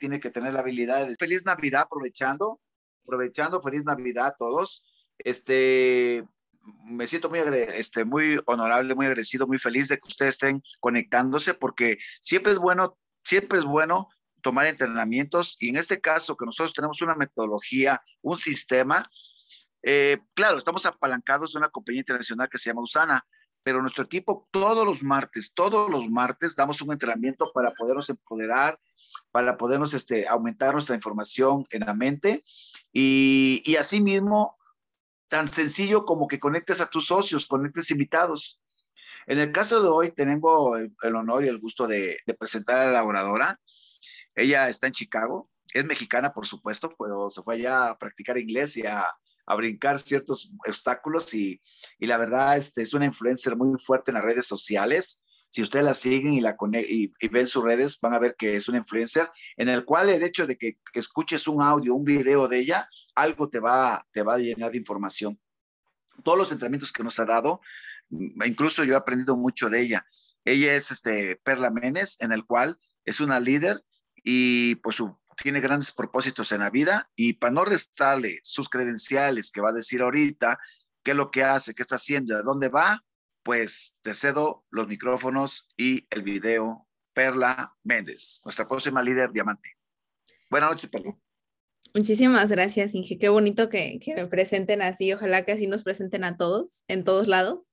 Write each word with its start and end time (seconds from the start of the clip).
tiene 0.00 0.18
que 0.18 0.30
tener 0.30 0.52
la 0.52 0.60
habilidad 0.60 1.06
de... 1.06 1.14
Feliz 1.14 1.44
Navidad, 1.46 1.82
aprovechando, 1.82 2.60
aprovechando, 3.04 3.62
feliz 3.62 3.84
Navidad 3.84 4.26
a 4.28 4.34
todos. 4.36 4.84
Este, 5.18 6.24
me 6.84 7.06
siento 7.06 7.28
muy, 7.28 7.38
este, 7.38 8.04
muy 8.04 8.40
honorable, 8.46 8.94
muy 8.94 9.06
agradecido, 9.06 9.46
muy 9.46 9.58
feliz 9.58 9.88
de 9.88 9.98
que 9.98 10.08
ustedes 10.08 10.34
estén 10.34 10.62
conectándose 10.80 11.54
porque 11.54 11.98
siempre 12.20 12.52
es 12.52 12.58
bueno, 12.58 12.98
siempre 13.22 13.58
es 13.58 13.64
bueno 13.64 14.08
tomar 14.42 14.66
entrenamientos 14.66 15.56
y 15.60 15.68
en 15.68 15.76
este 15.76 16.00
caso 16.00 16.36
que 16.36 16.46
nosotros 16.46 16.72
tenemos 16.72 17.02
una 17.02 17.14
metodología, 17.14 18.02
un 18.22 18.38
sistema, 18.38 19.04
eh, 19.82 20.18
claro, 20.34 20.58
estamos 20.58 20.86
apalancados 20.86 21.52
de 21.52 21.58
una 21.58 21.68
compañía 21.68 22.00
internacional 22.00 22.48
que 22.48 22.58
se 22.58 22.70
llama 22.70 22.82
Usana, 22.82 23.24
pero 23.62 23.80
nuestro 23.80 24.04
equipo 24.04 24.48
todos 24.50 24.86
los 24.86 25.02
martes, 25.02 25.52
todos 25.54 25.90
los 25.90 26.08
martes 26.08 26.56
damos 26.56 26.80
un 26.80 26.92
entrenamiento 26.92 27.50
para 27.52 27.72
podernos 27.72 28.08
empoderar, 28.08 28.78
para 29.30 29.56
podernos 29.56 29.94
este, 29.94 30.26
aumentar 30.28 30.72
nuestra 30.72 30.96
información 30.96 31.66
en 31.70 31.80
la 31.80 31.94
mente 31.94 32.44
y, 32.92 33.62
y 33.64 33.76
asimismo, 33.76 34.58
tan 35.28 35.48
sencillo 35.48 36.04
como 36.04 36.26
que 36.26 36.40
conectes 36.40 36.80
a 36.80 36.90
tus 36.90 37.06
socios, 37.06 37.46
conectes 37.46 37.90
invitados. 37.90 38.60
En 39.26 39.38
el 39.38 39.52
caso 39.52 39.82
de 39.82 39.88
hoy, 39.88 40.10
tengo 40.10 40.76
el, 40.76 41.16
honor 41.16 41.44
y 41.44 41.48
el 41.48 41.58
gusto 41.58 41.86
de, 41.86 42.18
presentar 42.38 42.78
a 42.78 42.90
la 42.90 43.04
oradora. 43.04 43.60
Ella 44.34 44.68
está 44.68 44.88
en 44.88 44.92
Chicago, 44.92 45.48
es 45.72 45.84
mexicana, 45.84 46.32
por 46.32 46.46
supuesto, 46.46 46.94
pero 46.98 47.30
se 47.30 47.42
fue 47.42 47.54
allá 47.54 47.90
a 47.90 47.98
practicar 47.98 48.38
inglés 48.38 48.76
y 48.76 48.86
a, 48.86 49.06
a 49.46 49.54
brincar 49.54 49.98
ciertos 49.98 50.52
obstáculos 50.66 51.32
y, 51.34 51.60
y 51.98 52.06
la 52.06 52.16
verdad 52.16 52.56
este, 52.56 52.82
es 52.82 52.94
una 52.94 53.04
influencer 53.04 53.56
muy 53.56 53.78
fuerte 53.78 54.10
en 54.10 54.16
las 54.16 54.24
redes 54.24 54.46
sociales. 54.46 55.24
Si 55.50 55.62
ustedes 55.62 55.84
la 55.84 55.94
siguen 55.94 56.32
y, 56.34 56.40
la 56.40 56.56
y, 56.88 57.12
y, 57.20 57.28
ven 57.28 57.46
sus 57.46 57.64
redes, 57.64 57.98
van 58.00 58.14
a 58.14 58.20
ver 58.20 58.36
que 58.38 58.54
es 58.54 58.68
una 58.68 58.78
influencer 58.78 59.28
en 59.56 59.68
el 59.68 59.84
cual 59.84 60.08
el 60.08 60.22
hecho 60.22 60.46
de 60.46 60.56
que, 60.56 60.78
escuches 60.94 61.48
un 61.48 61.60
audio, 61.60 61.94
un 61.94 62.04
video 62.04 62.46
de 62.46 62.60
ella, 62.60 62.88
algo 63.16 63.48
te 63.48 63.58
va, 63.58 64.06
te 64.12 64.22
va 64.22 64.34
a 64.34 64.38
llenar 64.38 64.70
de 64.70 64.78
información. 64.78 65.40
Todos 66.22 66.38
los 66.38 66.52
entrenamientos 66.52 66.92
que 66.92 67.02
nos 67.02 67.18
ha 67.18 67.24
dado, 67.24 67.60
mm, 68.10 68.44
incluso 68.44 68.84
yo 68.84 68.94
he 68.94 68.96
aprendido 68.96 69.36
mucho 69.36 69.68
de 69.68 69.80
ella. 69.80 70.06
Ella 70.44 70.74
es 70.74 70.92
este, 70.92 71.36
Perla 71.42 71.70
Menes, 71.70 72.16
en 72.20 72.32
el 72.32 72.44
cual 72.46 72.78
es 73.04 73.20
una 73.20 73.40
líder 73.40 73.84
y 74.22 74.76
pues 74.76 75.02
tiene 75.42 75.60
grandes 75.60 75.90
propósitos 75.92 76.52
en 76.52 76.60
la 76.60 76.70
vida 76.70 77.10
y 77.16 77.32
para 77.34 77.52
no 77.52 77.64
restarle 77.64 78.40
sus 78.44 78.68
credenciales 78.68 79.50
que 79.50 79.60
va 79.60 79.70
a 79.70 79.74
decir 79.74 80.02
ahorita, 80.02 80.58
qué 81.02 81.12
es 81.12 81.16
lo 81.16 81.30
que 81.30 81.42
hace, 81.42 81.74
qué 81.74 81.82
está 81.82 81.96
haciendo, 81.96 82.36
a 82.36 82.42
dónde 82.42 82.68
va, 82.68 83.02
pues 83.42 84.00
te 84.02 84.14
cedo 84.14 84.64
los 84.70 84.88
micrófonos 84.88 85.68
y 85.76 86.06
el 86.10 86.22
video. 86.22 86.86
Perla 87.12 87.74
Méndez, 87.82 88.40
nuestra 88.44 88.68
próxima 88.68 89.02
líder 89.02 89.32
diamante. 89.32 89.76
Buenas 90.48 90.70
noches, 90.70 90.90
Perla. 90.90 91.16
Muchísimas 91.92 92.50
gracias, 92.50 92.94
Inge. 92.94 93.18
Qué 93.18 93.28
bonito 93.28 93.68
que, 93.68 93.98
que 94.00 94.14
me 94.14 94.26
presenten 94.26 94.80
así. 94.80 95.12
Ojalá 95.12 95.44
que 95.44 95.52
así 95.52 95.66
nos 95.66 95.82
presenten 95.82 96.22
a 96.22 96.36
todos, 96.36 96.84
en 96.86 97.02
todos 97.02 97.26
lados. 97.26 97.70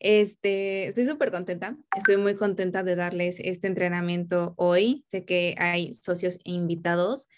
Este, 0.00 0.88
estoy 0.88 1.06
súper 1.06 1.30
contenta, 1.30 1.78
estoy 1.96 2.18
muy 2.18 2.34
contenta 2.34 2.82
de 2.82 2.94
darles 2.94 3.36
este 3.40 3.68
entrenamiento 3.68 4.52
hoy. 4.58 5.04
Sé 5.08 5.24
que 5.24 5.54
hay 5.58 5.94
socios 5.94 6.38
e 6.44 6.50
invitados. 6.50 7.28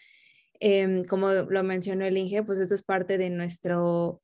Em, 0.59 1.05
como 1.05 1.31
lo 1.31 1.63
mencionó 1.63 2.05
el 2.05 2.19
Inge, 2.19 2.43
pues 2.43 2.59
esto 2.59 2.75
es 2.75 2.83
parte 2.83 3.19
de 3.19 3.31
nuestro, 3.31 4.21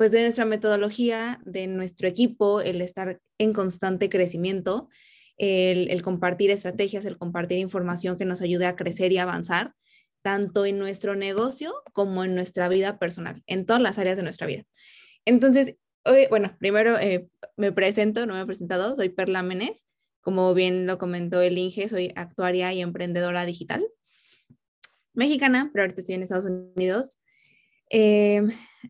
pues 0.00 0.12
de 0.12 0.22
nuestra 0.22 0.46
metodología, 0.46 1.42
de 1.44 1.66
nuestro 1.66 2.08
equipo, 2.08 2.62
el 2.62 2.80
estar 2.80 3.20
en 3.36 3.52
constante 3.52 4.08
crecimiento, 4.08 4.88
el, 5.36 6.00
compartir 6.00 6.50
estrategias, 6.50 7.04
el 7.04 7.18
compartir 7.18 7.58
información 7.58 8.16
que 8.16 8.24
nos 8.24 8.40
ayude 8.40 8.64
a 8.64 8.76
crecer 8.76 9.12
y 9.12 9.18
avanzar, 9.18 9.74
tanto 10.22 10.64
en 10.64 10.78
nuestro 10.78 11.16
negocio 11.16 11.74
como 11.92 12.24
en 12.24 12.34
nuestra 12.34 12.70
vida 12.70 12.98
personal, 12.98 13.42
en 13.46 13.66
todas 13.66 13.82
las 13.82 13.98
áreas 13.98 14.16
de 14.16 14.22
nuestra 14.22 14.46
vida. 14.46 14.64
Entonces, 15.26 15.74
Hoy, 16.06 16.28
bueno, 16.30 16.56
primero 16.58 16.98
eh, 16.98 17.28
me 17.58 17.70
presento, 17.72 18.24
no 18.24 18.32
me 18.32 18.40
he 18.40 18.46
presentado, 18.46 18.96
soy 18.96 19.10
Perla 19.10 19.42
Menes. 19.42 19.84
Como 20.22 20.54
bien 20.54 20.86
lo 20.86 20.96
comentó 20.96 21.42
el 21.42 21.58
Inge, 21.58 21.90
soy 21.90 22.10
actuaria 22.16 22.72
y 22.72 22.80
emprendedora 22.80 23.44
digital. 23.44 23.86
Mexicana, 25.12 25.68
pero 25.74 25.82
ahorita 25.82 26.00
estoy 26.00 26.14
en 26.14 26.22
Estados 26.22 26.46
Unidos. 26.46 27.19
Eh, 27.90 28.42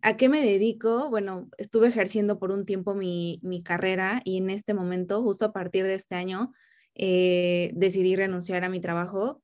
¿A 0.03 0.16
qué 0.16 0.28
me 0.28 0.43
dedico? 0.44 1.11
Bueno, 1.11 1.49
estuve 1.59 1.88
ejerciendo 1.88 2.38
por 2.38 2.53
un 2.53 2.66
tiempo 2.66 2.94
mi, 2.94 3.41
carrera 3.65 4.22
y 4.25 4.37
en 4.37 4.50
este 4.50 4.75
momento, 4.75 5.22
justo 5.22 5.47
a 5.47 5.53
partir 5.53 5.84
de 5.84 5.94
este 5.94 6.15
año, 6.15 6.53
eh, 6.94 7.71
decidí 7.75 8.15
renunciar 8.15 8.62
a 8.65 8.69
mi 8.69 8.81
trabajo. 8.81 9.43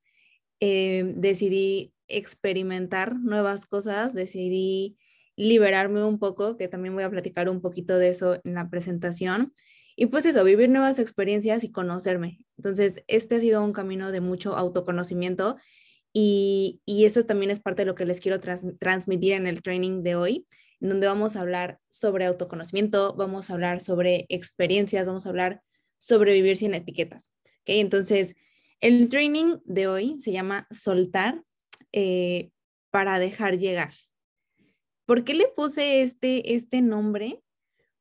decidí 0.60 1.92
experimentar 2.08 3.16
nuevas 3.16 3.66
cosas, 3.66 4.14
decidí 4.14 4.96
liberarme 5.36 6.04
un 6.04 6.18
poco, 6.18 6.56
que 6.56 6.68
también 6.68 6.94
voy 6.94 7.04
a 7.04 7.10
platicar 7.10 7.48
un 7.48 7.60
poquito 7.60 7.98
de 7.98 8.08
eso 8.08 8.40
en 8.44 8.54
la 8.54 8.70
presentación. 8.70 9.52
Y 9.96 10.06
pues 10.06 10.26
eso, 10.26 10.44
vivir 10.44 10.68
nuevas 10.70 10.98
experiencias 10.98 11.64
y 11.64 11.72
conocerme. 11.72 12.38
Entonces, 12.58 13.02
este 13.06 13.36
ha 13.36 13.40
sido 13.40 13.64
un 13.64 13.72
camino 13.72 14.12
de 14.12 14.20
mucho 14.20 14.56
autoconocimiento 14.56 15.56
y, 16.18 17.04
eso 17.04 17.26
también 17.26 17.50
es 17.50 17.60
parte 17.60 17.82
de 17.82 17.86
lo 17.86 17.94
que 17.94 18.06
les 18.06 18.22
quiero 18.22 18.40
transmitir 18.40 19.32
en 19.34 19.46
el 19.46 19.60
training 19.60 20.02
de 20.02 20.16
hoy, 20.16 20.46
en 20.80 20.88
donde 20.88 21.06
vamos 21.06 21.36
a 21.36 21.42
hablar 21.42 21.78
sobre 21.90 22.24
autoconocimiento, 22.24 23.14
vamos 23.14 23.50
a 23.50 23.52
hablar 23.52 23.80
sobre 23.82 24.24
experiencias, 24.30 25.06
vamos 25.06 25.26
a 25.26 25.28
hablar 25.28 25.60
sobre 25.98 26.32
vivir 26.32 26.56
sin 26.56 26.72
etiquetas. 26.72 27.30
¿okay? 27.60 27.80
Entonces, 27.80 28.34
el 28.80 29.10
training 29.10 29.58
de 29.66 29.88
hoy 29.88 30.16
se 30.18 30.32
llama 30.32 30.66
Soltar 30.70 31.42
eh, 31.92 32.48
para 32.90 33.18
dejar 33.18 33.58
llegar. 33.58 33.92
¿Por 35.04 35.22
qué 35.22 35.34
le 35.34 35.48
puse 35.48 36.00
este, 36.00 36.54
este 36.54 36.80
nombre? 36.80 37.42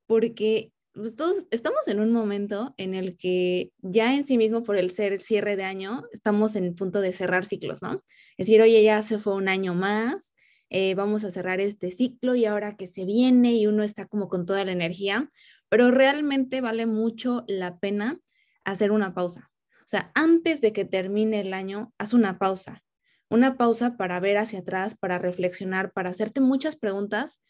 Porque 0.07 0.71
pues, 0.95 1.15
todos 1.15 1.45
estamos 1.51 1.87
en 1.87 1.99
un 1.99 2.11
momento 2.11 2.73
en 2.77 2.93
el 2.95 3.17
que 3.17 3.71
ya 3.81 4.15
en 4.15 4.25
sí 4.25 4.37
mismo, 4.37 4.63
por 4.63 4.77
el 4.77 4.89
ser 4.89 5.21
cierre 5.21 5.55
de 5.55 5.63
año, 5.63 6.03
estamos 6.11 6.55
en 6.55 6.73
punto 6.75 7.01
de 7.01 7.13
cerrar 7.13 7.45
ciclos, 7.45 7.81
¿no? 7.81 8.03
Es 8.37 8.47
decir, 8.47 8.61
oye, 8.61 8.83
ya 8.83 9.01
se 9.01 9.19
fue 9.19 9.35
un 9.35 9.47
año 9.47 9.73
más, 9.73 10.33
eh, 10.69 10.95
vamos 10.95 11.23
a 11.23 11.31
cerrar 11.31 11.59
este 11.59 11.91
ciclo 11.91 12.35
y 12.35 12.45
ahora 12.45 12.75
que 12.75 12.87
se 12.87 13.05
viene 13.05 13.53
y 13.53 13.67
uno 13.67 13.83
está 13.83 14.07
como 14.07 14.27
con 14.27 14.45
toda 14.45 14.65
la 14.65 14.71
energía, 14.71 15.29
pero 15.69 15.91
realmente 15.91 16.61
vale 16.61 16.85
mucho 16.85 17.43
la 17.47 17.79
pena 17.79 18.19
hacer 18.63 18.91
una 18.91 19.13
pausa. 19.13 19.51
O 19.81 19.87
sea, 19.87 20.11
antes 20.15 20.61
de 20.61 20.73
que 20.73 20.85
termine 20.85 21.41
el 21.41 21.53
año, 21.53 21.93
haz 21.99 22.13
una 22.13 22.39
pausa 22.39 22.83
una 23.29 23.57
pausa 23.57 23.97
para 23.97 24.19
ver 24.19 24.37
hacia 24.37 24.59
atrás, 24.59 24.95
para 24.95 25.17
reflexionar, 25.17 25.91
para 25.91 26.09
hacerte 26.09 26.41
muchas 26.41 26.75
preguntas 26.75 27.41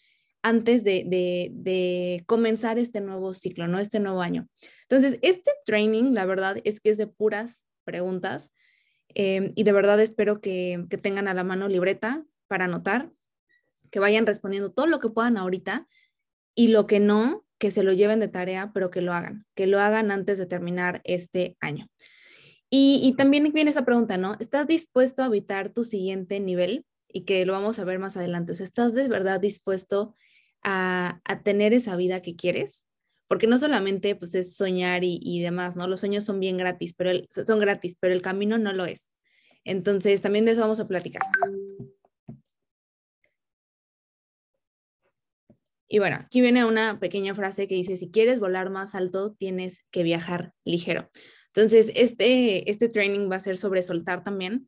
antes 0.46 0.84
de, 0.84 2.24
comenzar 2.28 2.78
este 2.78 3.02
nuevo 3.02 3.34
ciclo, 3.34 3.68
¿no? 3.68 3.80
Este 3.80 4.00
nuevo 4.00 4.22
año. 4.22 4.48
Entonces, 4.84 5.18
este 5.24 5.52
training, 5.66 6.14
la 6.14 6.28
verdad 6.28 6.58
es 6.64 6.80
que 6.80 6.92
es 6.92 7.00
de 7.00 7.08
puras 7.08 7.66
preguntas 7.84 8.52
em, 9.10 9.54
y 9.56 9.64
de 9.64 9.72
verdad 9.72 10.00
espero 10.00 10.42
que, 10.42 10.86
que 10.88 11.00
tengan 11.00 11.28
a 11.28 11.34
la 11.34 11.44
mano 11.44 11.68
libreta 11.68 12.24
para 12.48 12.66
anotar, 12.66 13.12
que 13.90 14.00
vayan 14.00 14.28
respondiendo 14.28 14.72
todo 14.72 14.86
lo 14.86 15.00
que 15.00 15.10
puedan 15.10 15.38
ahorita 15.38 15.88
y 16.54 16.68
lo 16.68 16.86
que 16.86 17.00
no, 17.00 17.44
que 17.58 17.72
se 17.72 17.82
lo 17.82 17.94
lleven 17.94 18.20
de 18.20 18.28
tarea, 18.28 18.72
pero 18.72 18.92
que 18.92 19.02
lo 19.02 19.14
hagan, 19.14 19.48
que 19.56 19.66
lo 19.66 19.80
hagan 19.80 20.12
antes 20.12 20.38
de 20.38 20.46
terminar 20.46 21.02
este 21.06 21.58
año. 21.60 21.88
Y, 22.70 23.16
también 23.18 23.52
viene 23.52 23.72
esa 23.72 23.86
pregunta, 23.86 24.18
¿no? 24.18 24.36
¿Estás 24.40 24.68
dispuesto 24.68 25.24
a 25.24 25.26
habitar 25.26 25.70
tu 25.70 25.86
siguiente 25.86 26.40
nivel? 26.40 26.86
Y 27.08 27.22
que 27.22 27.46
lo 27.46 27.54
vamos 27.54 27.80
a 27.80 27.86
ver 27.86 28.00
más 28.00 28.18
adelante. 28.18 28.52
O 28.52 28.56
sea, 28.56 28.66
¿estás 28.66 28.94
de 28.94 29.08
verdad 29.08 29.40
dispuesto 29.40 30.14
a, 30.64 31.22
tener 31.44 31.74
esa 31.74 31.96
vida 31.96 32.22
que 32.22 32.36
quieres? 32.36 32.86
Porque 33.28 33.48
no 33.48 33.58
solamente 33.58 34.16
pues, 34.16 34.36
es 34.36 34.56
soñar 34.56 35.04
y, 35.04 35.42
demás, 35.42 35.76
¿no? 35.76 35.88
Los 35.88 36.02
sueños 36.02 36.26
son 36.26 36.40
bien 36.40 36.58
gratis, 36.58 36.94
pero 36.96 37.12
son 37.30 37.60
gratis, 37.60 37.96
pero 38.00 38.14
el 38.14 38.22
camino 38.22 38.58
no 38.58 38.74
lo 38.74 38.86
es. 38.86 39.12
Entonces, 39.64 40.22
también 40.22 40.46
de 40.46 40.52
eso 40.52 40.62
vamos 40.62 40.80
a 40.80 40.88
platicar. 40.88 41.24
Y 45.88 46.00
bueno, 46.00 46.18
aquí 46.18 46.42
viene 46.42 46.66
una 46.66 47.00
pequeña 47.00 47.36
frase 47.36 47.68
que 47.68 47.76
dice, 47.76 47.98
si 47.98 48.10
quieres 48.10 48.40
volar 48.40 48.70
más 48.70 48.96
alto, 48.96 49.34
tienes 49.34 49.86
que 49.92 50.04
viajar 50.04 50.54
ligero. 50.64 51.10
Entonces, 51.48 51.92
este, 51.96 52.70
este 52.70 52.90
training 52.90 53.32
va 53.32 53.38
a 53.38 53.40
ser 53.40 53.58
sobre 53.58 53.82
soltar 53.82 54.24
también, 54.24 54.68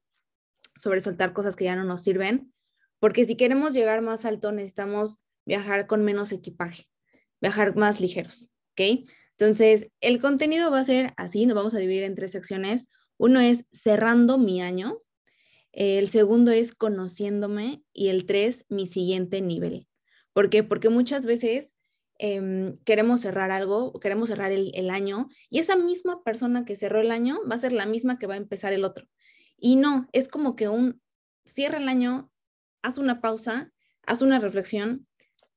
sobre 0.77 1.01
soltar 1.01 1.33
cosas 1.33 1.55
que 1.55 1.65
ya 1.65 1.75
no 1.75 1.83
nos 1.83 2.03
sirven, 2.03 2.53
porque 2.99 3.25
si 3.25 3.35
queremos 3.35 3.73
llegar 3.73 4.01
más 4.01 4.25
alto 4.25 4.51
necesitamos 4.51 5.19
viajar 5.47 5.87
con 5.87 6.03
menos 6.03 6.31
equipaje, 6.31 6.85
viajar 7.41 7.75
más 7.75 7.99
ligeros, 7.99 8.47
¿ok? 8.73 9.07
Entonces, 9.31 9.89
el 10.01 10.19
contenido 10.19 10.69
va 10.69 10.79
a 10.79 10.83
ser 10.83 11.13
así, 11.17 11.45
nos 11.45 11.55
vamos 11.55 11.73
a 11.73 11.79
dividir 11.79 12.03
en 12.03 12.15
tres 12.15 12.31
secciones. 12.31 12.85
Uno 13.17 13.39
es 13.39 13.65
cerrando 13.71 14.37
mi 14.37 14.61
año, 14.61 14.99
el 15.71 16.09
segundo 16.09 16.51
es 16.51 16.73
conociéndome 16.73 17.83
y 17.93 18.09
el 18.09 18.25
tres, 18.25 18.65
mi 18.69 18.85
siguiente 18.85 19.41
nivel. 19.41 19.87
¿Por 20.33 20.51
qué? 20.51 20.63
Porque 20.63 20.89
muchas 20.89 21.25
veces 21.25 21.73
Em, 22.19 22.75
queremos 22.77 23.21
cerrar 23.21 23.51
algo, 23.51 23.99
queremos 23.99 24.29
cerrar 24.29 24.51
el, 24.51 24.89
año 24.89 25.29
y 25.51 25.59
esa 25.59 25.75
misma 25.75 26.23
persona 26.23 26.65
que 26.65 26.75
cerró 26.75 27.01
el 27.01 27.11
año 27.11 27.39
va 27.49 27.55
a 27.55 27.59
ser 27.59 27.73
la 27.73 27.85
misma 27.85 28.17
que 28.17 28.25
va 28.25 28.33
a 28.33 28.37
empezar 28.37 28.73
el 28.73 28.83
otro. 28.83 29.07
Y 29.57 29.75
no, 29.75 30.07
es 30.13 30.27
como 30.27 30.55
que 30.55 30.67
un 30.67 31.01
cierra 31.45 31.77
el 31.77 31.87
año, 31.87 32.31
haz 32.81 32.97
una 32.97 33.21
pausa, 33.21 33.71
haz 34.03 34.21
una 34.21 34.39
reflexión, 34.39 35.06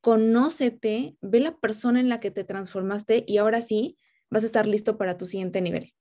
conócete, 0.01 1.17
ve 1.21 1.41
la 1.41 1.59
persona 1.59 2.01
en 2.01 2.09
la 2.09 2.21
que 2.21 2.31
te 2.31 2.45
transformaste 2.45 3.25
y 3.27 3.39
ahora 3.39 3.63
sí 3.63 3.99
vas 4.31 4.43
a 4.43 4.47
estar 4.47 4.67
listo 4.67 4.97
para 4.97 5.19
tu 5.19 5.27
siguiente 5.27 5.61
nivel. 5.61 5.93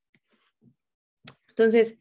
Entonces, 1.49 1.95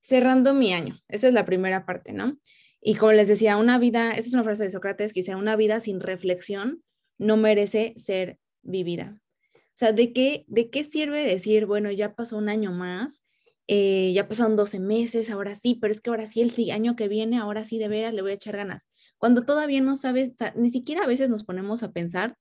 cerrando 0.00 0.54
mi 0.54 0.72
año, 0.72 0.98
esa 1.08 1.28
es 1.28 1.34
la 1.34 1.46
primera 1.46 1.86
parte, 1.86 2.12
¿no? 2.12 2.38
Y 2.80 2.94
como 2.94 3.12
les 3.12 3.28
decía, 3.28 3.56
una 3.56 3.78
vida, 3.78 4.12
esa 4.12 4.28
es 4.28 4.34
una 4.34 4.44
frase 4.44 4.64
de 4.64 4.70
Sócrates 4.70 5.12
que 5.12 5.20
dice, 5.20 5.34
una 5.34 5.56
vida 5.56 5.80
sin 5.80 6.00
reflexión 6.00 6.82
no 7.18 7.36
merece 7.36 7.94
ser 7.96 8.38
vivida. 8.62 9.20
O 9.54 9.78
sea, 9.78 9.92
¿de 9.92 10.12
qué, 10.12 10.44
de 10.48 10.70
qué 10.70 10.84
sirve 10.84 11.24
decir, 11.24 11.66
bueno, 11.66 11.90
ya 11.90 12.14
pasó 12.14 12.36
un 12.36 12.48
año 12.48 12.72
más, 12.72 13.24
eh, 13.66 14.12
ya 14.14 14.28
pasaron 14.28 14.56
12 14.56 14.80
meses, 14.80 15.30
ahora 15.30 15.54
sí, 15.54 15.76
pero 15.80 15.92
es 15.92 16.00
que 16.00 16.10
ahora 16.10 16.26
sí, 16.26 16.40
el 16.40 16.70
año 16.70 16.96
que 16.96 17.08
viene, 17.08 17.38
ahora 17.38 17.64
sí, 17.64 17.78
de 17.78 17.88
veras, 17.88 18.14
le 18.14 18.22
voy 18.22 18.32
a 18.32 18.34
echar 18.34 18.56
ganas. 18.56 18.88
Cuando 19.18 19.42
todavía 19.42 19.80
no 19.80 19.96
sabes, 19.96 20.36
ni 20.54 20.70
siquiera 20.70 21.04
a 21.04 21.08
veces 21.08 21.28
nos 21.28 21.44
ponemos 21.44 21.82
a 21.82 21.92
pensar 21.92 22.36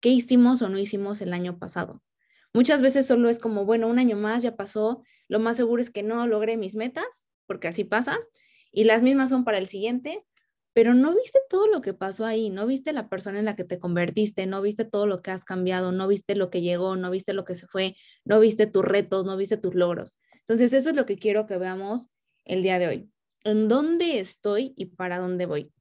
qué 0.00 0.08
hicimos 0.08 0.62
o 0.62 0.68
no 0.68 0.78
hicimos 0.78 1.20
el 1.20 1.32
año 1.32 1.58
pasado. 1.58 2.02
Muchas 2.54 2.82
veces 2.82 3.06
solo 3.06 3.30
es 3.30 3.38
como, 3.38 3.64
bueno, 3.64 3.88
un 3.88 3.98
año 3.98 4.16
más 4.16 4.42
ya 4.42 4.56
pasó, 4.56 5.02
lo 5.28 5.40
más 5.40 5.56
seguro 5.56 5.80
es 5.80 5.90
que 5.90 6.02
no 6.02 6.26
logré 6.26 6.56
mis 6.56 6.74
metas, 6.74 7.28
porque 7.46 7.68
así 7.68 7.84
pasa, 7.84 8.18
y 8.70 8.84
las 8.84 9.02
mismas 9.02 9.30
son 9.30 9.44
para 9.44 9.58
el 9.58 9.66
siguiente, 9.66 10.24
pero 10.74 10.94
no 10.94 11.14
viste 11.14 11.38
todo 11.48 11.66
lo 11.66 11.82
que 11.82 11.94
pasó 11.94 12.24
ahí, 12.24 12.50
no 12.50 12.66
viste 12.66 12.92
la 12.92 13.08
persona 13.08 13.38
en 13.38 13.44
la 13.44 13.56
que 13.56 13.64
te 13.64 13.78
convertiste, 13.78 14.46
no 14.46 14.62
viste 14.62 14.84
todo 14.84 15.06
lo 15.06 15.22
que 15.22 15.30
has 15.30 15.44
cambiado, 15.44 15.92
no 15.92 16.08
viste 16.08 16.34
lo 16.34 16.50
que 16.50 16.62
llegó, 16.62 16.96
no 16.96 17.10
viste 17.10 17.34
lo 17.34 17.44
que 17.44 17.54
se 17.54 17.66
fue, 17.66 17.96
no 18.24 18.40
viste 18.40 18.66
tus 18.66 18.84
retos, 18.84 19.24
no 19.24 19.36
viste 19.36 19.58
tus 19.58 19.74
logros. 19.74 20.16
Entonces, 20.40 20.72
eso 20.72 20.90
es 20.90 20.96
lo 20.96 21.06
que 21.06 21.16
quiero 21.16 21.46
que 21.46 21.58
veamos 21.58 22.08
el 22.44 22.62
día 22.62 22.78
de 22.78 22.88
hoy. 22.88 23.10
¿En 23.44 23.68
dónde 23.68 24.18
estoy 24.18 24.72
y 24.76 24.86
para 24.86 25.18
dónde 25.18 25.46
voy? 25.46 25.72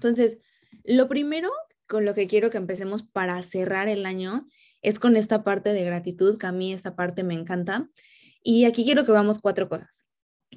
Entonces, 0.00 0.38
lo 0.84 1.08
primero 1.08 1.50
con 1.86 2.06
lo 2.06 2.14
que 2.14 2.26
quiero 2.26 2.48
que 2.48 2.56
empecemos 2.56 3.02
para 3.02 3.42
cerrar 3.42 3.86
el 3.86 4.06
año 4.06 4.48
es 4.80 4.98
con 4.98 5.18
esta 5.18 5.44
parte 5.44 5.74
de 5.74 5.84
gratitud, 5.84 6.38
que 6.38 6.46
a 6.46 6.52
mí 6.52 6.72
esta 6.72 6.96
parte 6.96 7.22
me 7.22 7.34
encanta. 7.34 7.90
Y 8.42 8.64
aquí 8.64 8.84
quiero 8.84 9.04
que 9.04 9.12
veamos 9.12 9.40
cuatro 9.40 9.68
cosas. 9.68 10.06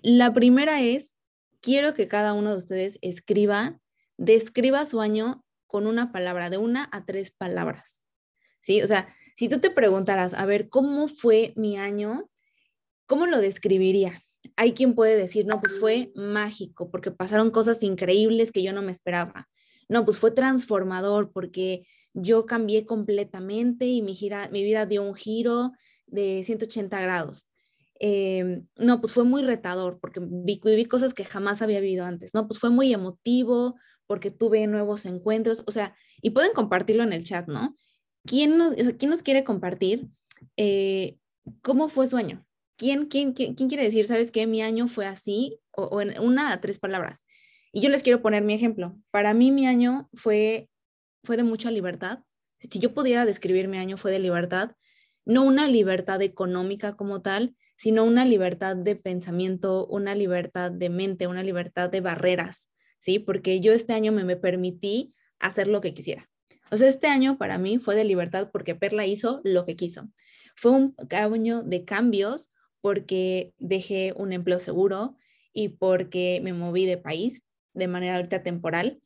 La 0.02 0.34
primera 0.34 0.80
es 0.80 1.14
quiero 1.60 1.94
que 1.94 2.08
cada 2.08 2.32
uno 2.32 2.52
de 2.52 2.58
ustedes 2.58 3.00
escriba, 3.02 3.82
describa 4.16 4.86
su 4.86 5.02
año 5.02 5.44
con 5.68 5.88
una 5.88 6.14
palabra, 6.14 6.50
de 6.50 6.58
una 6.58 6.88
a 6.94 7.04
tres 7.04 7.32
palabras. 7.32 8.02
¿Sí? 8.62 8.82
O 8.82 8.88
sea, 8.88 9.14
si 9.36 9.50
tú 9.50 9.60
te 9.60 9.72
preguntaras, 9.72 10.34
a 10.34 10.46
ver, 10.46 10.70
¿cómo 10.70 11.10
fue 11.10 11.52
mi 11.58 11.76
año? 11.76 12.30
¿Cómo 13.08 13.28
lo 13.28 13.42
describiría? 13.42 14.23
Hay 14.56 14.74
quien 14.74 14.94
puede 14.96 15.16
decir, 15.16 15.46
no, 15.46 15.60
pues 15.60 15.80
fue 15.80 16.12
mágico 16.16 16.92
porque 16.92 17.12
pasaron 17.12 17.52
cosas 17.52 17.82
increíbles 17.84 18.52
que 18.52 18.64
yo 18.64 18.74
no 18.74 18.82
me 18.82 18.92
esperaba. 18.92 19.48
No, 19.90 20.06
pues 20.06 20.18
fue 20.18 20.32
transformador 20.32 21.32
porque 21.32 21.86
yo 22.14 22.46
cambié 22.46 22.86
completamente 22.86 23.86
y 23.86 24.02
mi, 24.02 24.18
mi 24.52 24.64
vida 24.64 24.86
dio 24.86 25.04
un 25.04 25.16
giro 25.16 25.72
de 26.08 26.44
180 26.44 27.00
grados. 27.02 27.48
Em, 28.00 28.68
no, 28.76 29.00
pues 29.00 29.14
fue 29.14 29.24
muy 29.24 29.44
retador 29.44 30.00
porque 30.00 30.20
vi, 30.22 30.60
viví 30.64 30.86
cosas 30.86 31.14
que 31.14 31.24
jamás 31.24 31.62
había 31.62 31.80
vivido 31.80 32.06
antes, 32.06 32.34
¿no? 32.34 32.48
Pues 32.48 32.60
fue 32.60 32.70
muy 32.70 32.94
emotivo 32.94 33.76
porque 34.08 34.32
tuve 34.32 34.68
nuevos 34.68 35.06
encuentros, 35.06 35.64
o 35.68 35.72
sea, 35.72 35.96
y 36.22 36.32
pueden 36.32 36.54
compartirlo 36.54 37.04
en 37.04 37.14
el 37.14 37.24
chat, 37.24 37.48
¿no? 37.48 37.78
¿Quién 38.26 38.58
nos, 38.58 38.74
¿quién 38.74 39.10
nos 39.10 39.24
quiere 39.24 39.44
compartir 39.44 40.08
eh, 40.58 41.18
cómo 41.62 41.90
fue 41.90 42.08
su 42.08 42.18
año? 42.92 43.08
¿Quién, 43.10 43.34
quién, 43.34 43.56
quién, 43.56 43.70
quiere 43.70 43.84
decir, 43.84 44.06
sabes 44.06 44.32
qué, 44.32 44.48
mi 44.48 44.62
año 44.62 44.88
fue 44.88 45.06
así 45.06 45.60
o, 45.72 45.84
o 45.84 46.02
en 46.02 46.20
una 46.20 46.52
a 46.52 46.62
tres 46.62 46.80
palabras? 46.80 47.26
Y 47.72 47.82
yo 47.82 47.90
les 47.90 48.04
quiero 48.04 48.22
poner 48.22 48.44
mi 48.44 48.54
ejemplo. 48.54 48.96
Para 49.12 49.34
mí 49.34 49.52
mi 49.52 49.66
año 49.66 50.10
fue, 50.14 50.70
fue 51.24 51.38
de 51.38 51.44
mucha 51.44 51.72
libertad. 51.72 52.20
Si 52.70 52.80
yo 52.80 52.94
pudiera 52.94 53.26
describir 53.26 53.68
mi 53.68 53.78
año 53.78 53.98
fue 53.98 54.12
de 54.12 54.20
libertad, 54.20 54.72
no 55.26 55.44
una 55.44 55.68
libertad 55.68 56.22
económica 56.22 56.96
como 56.96 57.22
tal, 57.22 57.56
sino 57.76 58.04
una 58.04 58.26
libertad 58.26 58.76
de 58.76 58.96
pensamiento, 58.96 59.88
una 59.88 60.16
libertad 60.16 60.72
de 60.72 60.90
mente, 60.90 61.28
una 61.28 61.44
libertad 61.44 61.90
de 61.90 62.02
barreras, 62.02 62.70
¿sí? 63.00 63.20
Porque 63.20 63.60
yo 63.60 63.74
este 63.74 63.94
año 63.94 64.12
me, 64.12 64.24
me 64.24 64.36
permití 64.36 65.14
hacer 65.40 65.68
lo 65.68 65.82
que 65.82 65.94
quisiera. 65.94 66.30
O 66.72 66.78
sea, 66.78 66.88
este 66.88 67.08
año 67.08 67.38
para 67.38 67.58
mí 67.58 67.80
fue 67.80 67.96
de 67.96 68.04
libertad 68.04 68.50
porque 68.52 68.76
Perla 68.76 69.06
hizo 69.06 69.42
lo 69.44 69.66
que 69.66 69.76
quiso. 69.76 70.10
Fue 70.56 70.72
un 70.72 70.96
año 71.10 71.64
de 71.64 71.86
cambios 71.86 72.52
porque 72.84 73.54
dejé 73.60 74.14
un 74.18 74.34
empleo 74.34 74.60
seguro 74.60 75.16
y 75.54 75.70
porque 75.70 76.42
me 76.44 76.52
moví 76.52 76.86
de 76.86 76.98
país 76.98 77.42
de 77.74 77.88
manera 77.88 78.18
ahorita 78.18 78.44
temporal. 78.44 79.02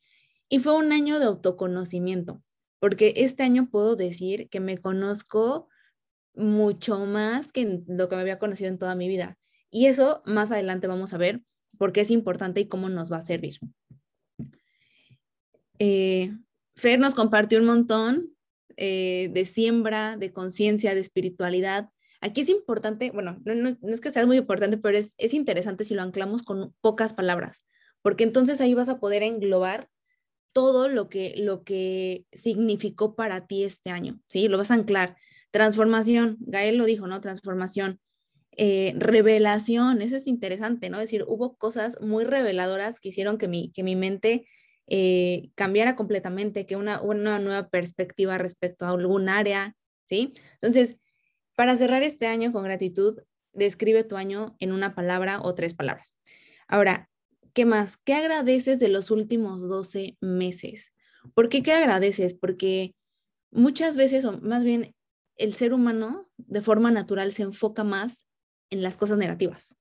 Y 0.50 0.58
fue 0.58 0.76
un 0.76 0.92
año 0.92 1.20
de 1.20 1.26
autoconocimiento, 1.26 2.42
porque 2.80 3.14
este 3.18 3.44
año 3.44 3.70
puedo 3.70 3.96
decir 3.96 4.50
que 4.50 4.60
me 4.60 4.80
conozco 4.80 5.70
mucho 6.34 7.06
más 7.06 7.52
que 7.52 7.84
lo 7.88 8.10
que 8.10 8.16
me 8.16 8.22
había 8.24 8.40
conocido 8.40 8.72
en 8.72 8.80
toda 8.80 8.96
mi 8.96 9.08
vida. 9.08 9.38
Y 9.70 9.86
eso 9.86 10.24
más 10.26 10.52
adelante 10.52 10.88
vamos 10.88 11.14
a 11.14 11.20
ver 11.20 11.44
por 11.78 11.94
qué 11.94 12.02
es 12.02 12.10
importante 12.10 12.62
y 12.62 12.68
cómo 12.68 12.90
nos 12.90 13.12
va 13.12 13.18
a 13.18 13.26
servir. 13.26 13.60
Eh, 15.78 16.36
Fer 16.76 16.98
nos 16.98 17.14
compartió 17.14 17.60
un 17.60 17.66
montón 17.66 18.36
eh, 18.76 19.30
de 19.32 19.46
siembra, 19.46 20.18
de 20.18 20.34
conciencia, 20.34 20.96
de 20.96 21.02
espiritualidad. 21.02 21.92
Aquí 22.22 22.42
es 22.42 22.50
importante, 22.50 23.12
bueno, 23.12 23.40
no, 23.46 23.78
es 23.90 24.02
que 24.02 24.12
sea 24.12 24.26
muy 24.26 24.38
importante, 24.38 24.78
pero 24.78 24.98
es, 24.98 25.14
es 25.18 25.34
interesante 25.34 25.84
si 25.84 25.94
lo 25.94 26.02
anclamos 26.02 26.44
con 26.44 26.74
pocas 26.82 27.14
palabras, 27.14 27.66
porque 28.02 28.24
entonces 28.24 28.60
ahí 28.62 28.74
vas 28.74 28.90
a 28.90 29.00
poder 29.00 29.24
englobar 29.24 29.90
todo 30.54 30.88
lo 30.90 31.08
que, 31.08 31.36
lo 31.38 31.64
que 31.64 32.26
significó 32.32 33.16
para 33.16 33.46
ti 33.46 33.64
este 33.64 33.92
año, 33.92 34.20
¿sí? 34.28 34.48
Lo 34.48 34.58
vas 34.58 34.72
a 34.72 34.74
anclar. 34.74 35.16
Transformación, 35.52 36.38
Gael 36.40 36.78
lo 36.78 36.86
dijo, 36.86 37.06
¿no? 37.06 37.22
Transformación. 37.22 38.00
Eh, 38.60 38.96
revelación, 38.98 40.02
eso 40.02 40.16
es 40.16 40.26
interesante, 40.26 40.90
¿no? 40.90 40.98
Es 40.98 41.04
decir, 41.04 41.26
hubo 41.28 41.58
cosas 41.58 42.02
muy 42.02 42.24
reveladoras 42.24 43.00
que 43.00 43.10
hicieron 43.10 43.38
que 43.38 43.48
mi, 43.48 43.72
que 43.72 43.84
mi 43.84 43.96
mente 43.96 44.48
eh, 44.88 45.52
cambiara 45.54 45.96
completamente, 45.96 46.66
que 46.66 46.76
una, 46.76 47.02
una 47.02 47.38
nueva 47.38 47.70
perspectiva 47.70 48.40
respecto 48.40 48.86
a 48.86 48.90
algún 48.90 49.30
área, 49.30 49.76
¿sí? 50.06 50.34
Entonces, 50.54 50.98
para 51.58 51.76
cerrar 51.76 52.04
este 52.04 52.28
año 52.28 52.52
con 52.52 52.64
gratitud, 52.64 53.20
describe 53.52 54.04
tu 54.04 54.16
año 54.16 54.56
en 54.60 54.72
una 54.72 54.94
palabra 54.94 55.42
o 55.42 55.56
tres 55.56 55.74
palabras. 55.74 56.16
Ahora, 56.68 57.10
¿qué 57.54 57.66
más? 57.66 57.98
¿Qué 57.98 58.14
agradeces 58.14 58.78
de 58.78 58.90
los 58.90 59.10
últimos 59.10 59.68
12 59.68 60.18
meses? 60.22 60.94
¿Por 61.34 61.50
qué 61.50 61.64
qué 61.64 61.74
agradeces? 61.74 62.36
Porque 62.36 62.94
muchas 63.50 63.98
veces, 63.98 64.24
o 64.24 64.40
más 64.40 64.64
bien 64.64 64.94
el 65.36 65.56
ser 65.56 65.74
humano 65.74 66.30
de 66.38 66.62
forma 66.62 66.92
natural 66.92 67.34
se 67.34 67.42
enfoca 67.42 67.84
más 67.84 68.28
en 68.70 68.84
las 68.84 68.96
cosas 68.96 69.18
negativas, 69.18 69.76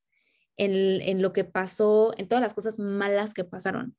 en, 0.56 1.20
lo 1.20 1.34
que 1.34 1.44
pasó, 1.44 2.14
en 2.16 2.26
todas 2.26 2.42
las 2.42 2.54
cosas 2.54 2.78
malas 2.78 3.34
que 3.34 3.44
pasaron. 3.44 3.98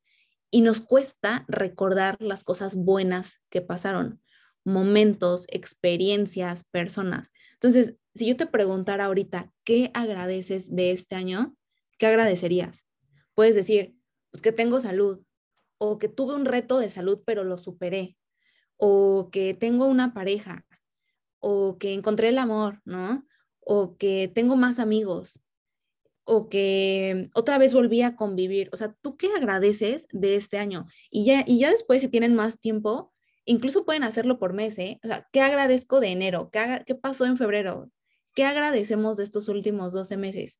Y 0.50 0.62
nos 0.62 0.82
cuesta 0.82 1.46
recordar 1.48 2.18
las 2.22 2.44
cosas 2.44 2.76
buenas 2.76 3.40
que 3.52 3.62
pasaron, 3.62 4.20
momentos, 4.68 5.48
experiencias, 5.50 6.66
personas. 6.66 7.32
Entonces, 7.54 7.96
si 8.14 8.28
yo 8.28 8.36
te 8.36 8.48
preguntara 8.48 9.06
ahorita, 9.06 9.54
¿qué 9.64 9.92
agradeces 9.94 10.76
de 10.76 10.92
este 10.92 11.16
año? 11.16 11.56
¿Qué 11.98 12.06
agradecerías? 12.06 12.84
Puedes 13.34 13.56
decir, 13.56 13.96
pues 14.30 14.42
que 14.42 14.52
tengo 14.52 14.82
salud, 14.82 15.22
o 15.78 15.98
que 16.00 16.10
tuve 16.10 16.36
un 16.36 16.46
reto 16.46 16.80
de 16.80 16.90
salud, 16.90 17.22
pero 17.26 17.46
lo 17.46 17.58
superé, 17.58 18.18
o 18.76 19.30
que 19.32 19.54
tengo 19.54 19.86
una 19.86 20.14
pareja, 20.14 20.66
o 21.40 21.78
que 21.78 21.94
encontré 21.94 22.28
el 22.30 22.38
amor, 22.38 22.82
¿no? 22.84 23.26
O 23.62 23.96
que 23.96 24.28
tengo 24.28 24.58
más 24.58 24.80
amigos, 24.80 25.40
o 26.26 26.50
que 26.50 27.30
otra 27.36 27.58
vez 27.58 27.74
volví 27.74 28.02
a 28.02 28.18
convivir. 28.18 28.70
O 28.74 28.76
sea, 28.76 28.94
¿tú 29.02 29.16
qué 29.16 29.30
agradeces 29.38 30.08
de 30.12 30.36
este 30.36 30.58
año? 30.58 30.88
Y 31.10 31.24
ya, 31.24 31.46
y 31.48 31.60
ya 31.60 31.72
después, 31.72 32.02
si 32.02 32.10
tienen 32.10 32.36
más 32.36 32.60
tiempo, 32.60 33.14
incluso 33.48 33.86
pueden 33.86 34.04
hacerlo 34.04 34.38
por 34.38 34.54
mes, 34.54 34.77
¿eh? 34.77 35.00
O 35.04 35.08
sea, 35.08 35.27
¿qué 35.32 35.42
agradezco 35.42 36.00
de 36.00 36.10
enero? 36.10 36.51
¿Qué, 36.51 36.96
pasó 36.96 37.25
en 37.25 37.38
febrero? 37.38 37.89
¿Qué 38.36 38.44
agradecemos 38.44 39.18
de 39.18 39.24
estos 39.24 39.48
últimos 39.48 39.94
12 39.94 40.18
meses? 40.18 40.60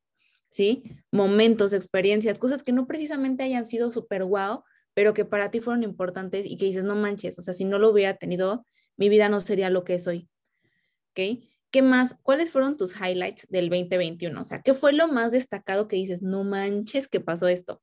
¿Sí? 0.50 0.84
Momentos, 1.12 1.74
experiencias, 1.74 2.40
cosas 2.40 2.64
que 2.64 2.72
no 2.72 2.88
precisamente 2.88 3.44
hayan 3.44 3.66
sido 3.66 3.92
súper 3.92 4.24
wow, 4.24 4.64
pero 4.94 5.14
que 5.14 5.26
para 5.26 5.52
ti 5.52 5.60
fueron 5.60 5.84
importantes 5.84 6.46
y 6.46 6.58
que 6.58 6.66
dices, 6.66 6.84
no 6.84 6.96
manches, 6.96 7.38
o 7.38 7.42
sea, 7.42 7.54
si 7.54 7.66
no 7.66 7.78
lo 7.78 7.92
hubiera 7.92 8.16
tenido, 8.16 8.66
mi 8.96 9.10
vida 9.10 9.30
no 9.30 9.42
sería 9.42 9.70
lo 9.70 9.84
que 9.84 9.96
es 9.96 10.08
hoy. 10.08 10.28
¿Qué 11.14 11.82
más? 11.82 12.16
¿Cuáles 12.24 12.52
fueron 12.52 12.78
tus 12.78 12.96
highlights 12.96 13.48
del 13.50 13.70
2021? 13.70 14.40
O 14.40 14.44
sea, 14.44 14.62
¿qué 14.62 14.74
fue 14.74 14.94
lo 14.94 15.08
más 15.08 15.32
destacado 15.32 15.88
que 15.88 15.98
dices, 15.98 16.22
no 16.22 16.44
manches 16.44 17.08
que 17.08 17.20
pasó 17.20 17.48
esto? 17.48 17.82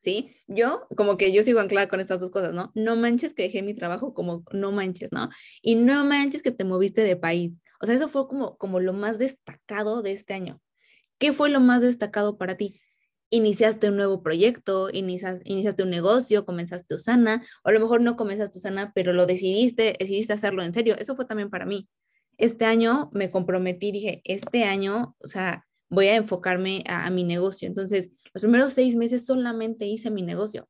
¿Sí? 0.00 0.34
Yo, 0.48 0.86
como 0.96 1.16
que 1.16 1.30
yo 1.30 1.42
sigo 1.42 1.60
anclada 1.60 1.88
con 1.88 2.00
estas 2.00 2.20
dos 2.20 2.30
cosas, 2.30 2.54
¿no? 2.54 2.72
No 2.74 2.96
manches 2.96 3.34
que 3.34 3.42
dejé 3.42 3.62
mi 3.62 3.74
trabajo 3.74 4.14
como 4.14 4.42
no 4.50 4.72
manches, 4.72 5.12
¿no? 5.12 5.28
Y 5.62 5.74
no 5.76 6.04
manches 6.04 6.42
que 6.42 6.50
te 6.50 6.64
moviste 6.64 7.02
de 7.02 7.16
país. 7.16 7.60
O 7.80 7.86
sea, 7.86 7.94
eso 7.94 8.08
fue 8.08 8.26
como, 8.26 8.56
como 8.56 8.80
lo 8.80 8.94
más 8.94 9.18
destacado 9.18 10.02
de 10.02 10.12
este 10.12 10.34
año. 10.34 10.60
¿Qué 11.18 11.32
fue 11.34 11.50
lo 11.50 11.60
más 11.60 11.82
destacado 11.82 12.38
para 12.38 12.56
ti? 12.56 12.80
iniciaste 13.30 13.88
un 13.88 13.96
nuevo 13.96 14.22
proyecto, 14.22 14.90
inicias, 14.92 15.40
iniciaste 15.44 15.84
un 15.84 15.90
negocio, 15.90 16.44
comenzaste 16.44 16.96
Usana, 16.96 17.44
o 17.64 17.68
a 17.68 17.72
lo 17.72 17.80
mejor 17.80 18.00
no 18.00 18.16
comenzaste 18.16 18.58
Usana, 18.58 18.92
pero 18.94 19.12
lo 19.12 19.24
decidiste, 19.26 19.94
decidiste 19.98 20.32
hacerlo 20.32 20.62
en 20.62 20.74
serio. 20.74 20.96
Eso 20.98 21.16
fue 21.16 21.24
también 21.24 21.48
para 21.48 21.64
mí. 21.64 21.88
Este 22.36 22.64
año 22.64 23.10
me 23.12 23.30
comprometí, 23.30 23.92
dije, 23.92 24.20
este 24.24 24.64
año, 24.64 25.14
o 25.20 25.28
sea, 25.28 25.66
voy 25.88 26.08
a 26.08 26.16
enfocarme 26.16 26.82
a, 26.86 27.08
mi 27.10 27.24
negocio. 27.24 27.68
Entonces, 27.68 28.10
los 28.34 28.42
primeros 28.42 28.72
seis 28.72 28.96
meses 28.96 29.26
solamente 29.26 29.86
hice 29.86 30.10
mi 30.10 30.22
negocio. 30.22 30.68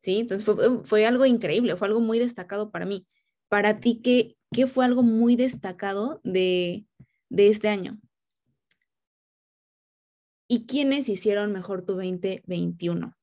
¿Sí? 0.00 0.18
Entonces 0.20 0.46
fue, 0.84 1.06
algo 1.06 1.26
increíble, 1.26 1.76
fue 1.76 1.86
algo 1.88 2.00
muy 2.00 2.18
destacado 2.18 2.70
para 2.70 2.86
mí. 2.86 3.06
Para 3.48 3.78
ti, 3.78 4.00
¿qué, 4.02 4.36
qué 4.50 4.66
fue 4.66 4.84
algo 4.84 5.02
muy 5.02 5.36
destacado 5.36 6.20
de, 6.24 6.86
de 7.28 7.48
este 7.48 7.68
año? 7.68 8.00
¿Y 10.48 10.66
quiénes 10.66 11.08
hicieron 11.08 11.52
mejor 11.52 11.82
tu 11.82 11.94
2021? 11.94 13.16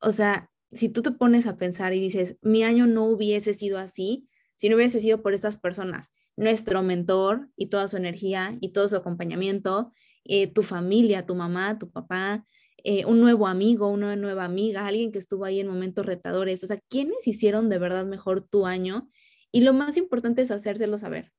O 0.00 0.12
sea, 0.12 0.50
si 0.72 0.88
tú 0.88 1.00
te 1.00 1.12
pones 1.12 1.46
a 1.46 1.56
pensar 1.56 1.92
y 1.92 2.00
dices, 2.00 2.36
mi 2.42 2.64
año 2.64 2.86
no 2.86 3.04
hubiese 3.04 3.54
sido 3.54 3.78
así, 3.78 4.28
si 4.56 4.68
no 4.68 4.76
hubiese 4.76 5.00
sido 5.00 5.22
por 5.22 5.32
estas 5.32 5.58
personas, 5.58 6.12
nuestro 6.36 6.82
mentor 6.82 7.48
y 7.56 7.66
toda 7.66 7.88
su 7.88 7.96
energía 7.96 8.56
y 8.60 8.70
todo 8.70 8.88
su 8.88 8.96
acompañamiento, 8.96 9.92
eh, 10.24 10.46
tu 10.46 10.62
familia, 10.62 11.26
tu 11.26 11.34
mamá, 11.34 11.78
tu 11.78 11.90
papá, 11.90 12.44
eh, 12.86 13.06
un 13.06 13.18
nuevo 13.18 13.46
amigo, 13.46 13.88
una 13.88 14.14
nueva 14.14 14.44
amiga, 14.44 14.86
alguien 14.86 15.10
que 15.10 15.18
estuvo 15.18 15.46
ahí 15.46 15.58
en 15.58 15.66
momentos 15.66 16.04
retadores, 16.04 16.62
o 16.62 16.66
sea, 16.66 16.78
¿quiénes 16.90 17.26
hicieron 17.26 17.70
de 17.70 17.78
verdad 17.78 18.04
mejor 18.04 18.46
tu 18.46 18.66
año? 18.66 19.08
Y 19.50 19.62
lo 19.62 19.72
más 19.72 19.96
importante 19.96 20.42
es 20.42 20.50
hacérselo 20.50 20.98
saber. 20.98 21.32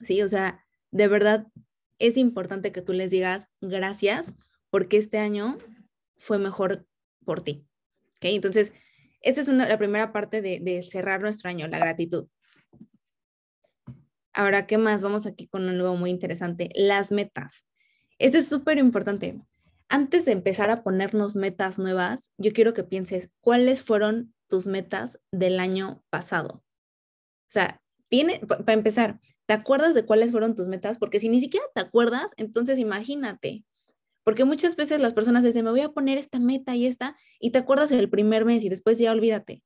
Sí, 0.00 0.22
o 0.22 0.28
sea, 0.28 0.64
de 0.92 1.08
verdad 1.08 1.48
es 1.98 2.16
importante 2.16 2.70
que 2.70 2.82
tú 2.82 2.92
les 2.92 3.10
digas 3.10 3.48
gracias 3.60 4.32
porque 4.70 4.96
este 4.96 5.18
año 5.18 5.58
fue 6.18 6.38
mejor 6.38 6.86
por 7.24 7.42
ti. 7.42 7.66
¿Ok? 8.16 8.26
Entonces, 8.26 8.72
esa 9.22 9.40
es 9.40 9.48
la 9.48 9.78
primera 9.78 10.12
parte 10.12 10.40
de, 10.40 10.60
de 10.60 10.82
cerrar 10.82 11.20
nuestro 11.20 11.50
año, 11.50 11.66
la 11.66 11.80
gratitud. 11.80 12.28
Ahora, 14.32 14.66
¿qué 14.66 14.78
más? 14.78 15.02
Vamos 15.02 15.26
aquí 15.26 15.48
con 15.48 15.68
algo 15.68 15.96
muy 15.96 16.10
interesante, 16.10 16.70
las 16.74 17.10
metas. 17.10 17.66
Esto 18.18 18.38
es 18.38 18.48
súper 18.48 18.78
importante. 18.78 19.40
Antes 19.94 20.24
de 20.24 20.32
empezar 20.32 20.70
a 20.70 20.82
ponernos 20.82 21.36
metas 21.36 21.78
nuevas, 21.78 22.28
yo 22.36 22.52
quiero 22.52 22.74
que 22.74 22.82
pienses 22.82 23.30
cuáles 23.40 23.84
fueron 23.84 24.34
tus 24.48 24.66
metas 24.66 25.20
del 25.30 25.60
año 25.60 26.02
pasado. 26.10 26.64
O 26.64 27.50
sea, 27.50 27.80
viene, 28.10 28.40
para 28.40 28.72
empezar, 28.72 29.20
¿Te 29.46 29.52
acuerdas 29.52 29.94
de 29.94 30.06
cuáles 30.06 30.30
fueron 30.30 30.54
tus 30.54 30.68
metas? 30.68 30.98
Porque 30.98 31.20
si 31.20 31.28
ni 31.28 31.40
siquiera 31.40 31.66
te 31.74 31.80
acuerdas, 31.80 32.32
entonces 32.36 32.78
imagínate. 32.78 33.64
Porque 34.22 34.44
muchas 34.44 34.74
veces 34.74 35.00
las 35.00 35.12
personas 35.12 35.44
dicen, 35.44 35.66
me 35.66 35.70
voy 35.70 35.82
a 35.82 35.90
poner 35.90 36.16
esta 36.16 36.38
meta 36.38 36.74
y 36.74 36.86
esta, 36.86 37.14
y 37.38 37.50
te 37.50 37.58
acuerdas 37.58 37.90
el 37.90 38.08
primer 38.08 38.46
mes 38.46 38.64
y 38.64 38.70
después 38.70 38.98
ya 38.98 39.12
olvídate. 39.12 39.62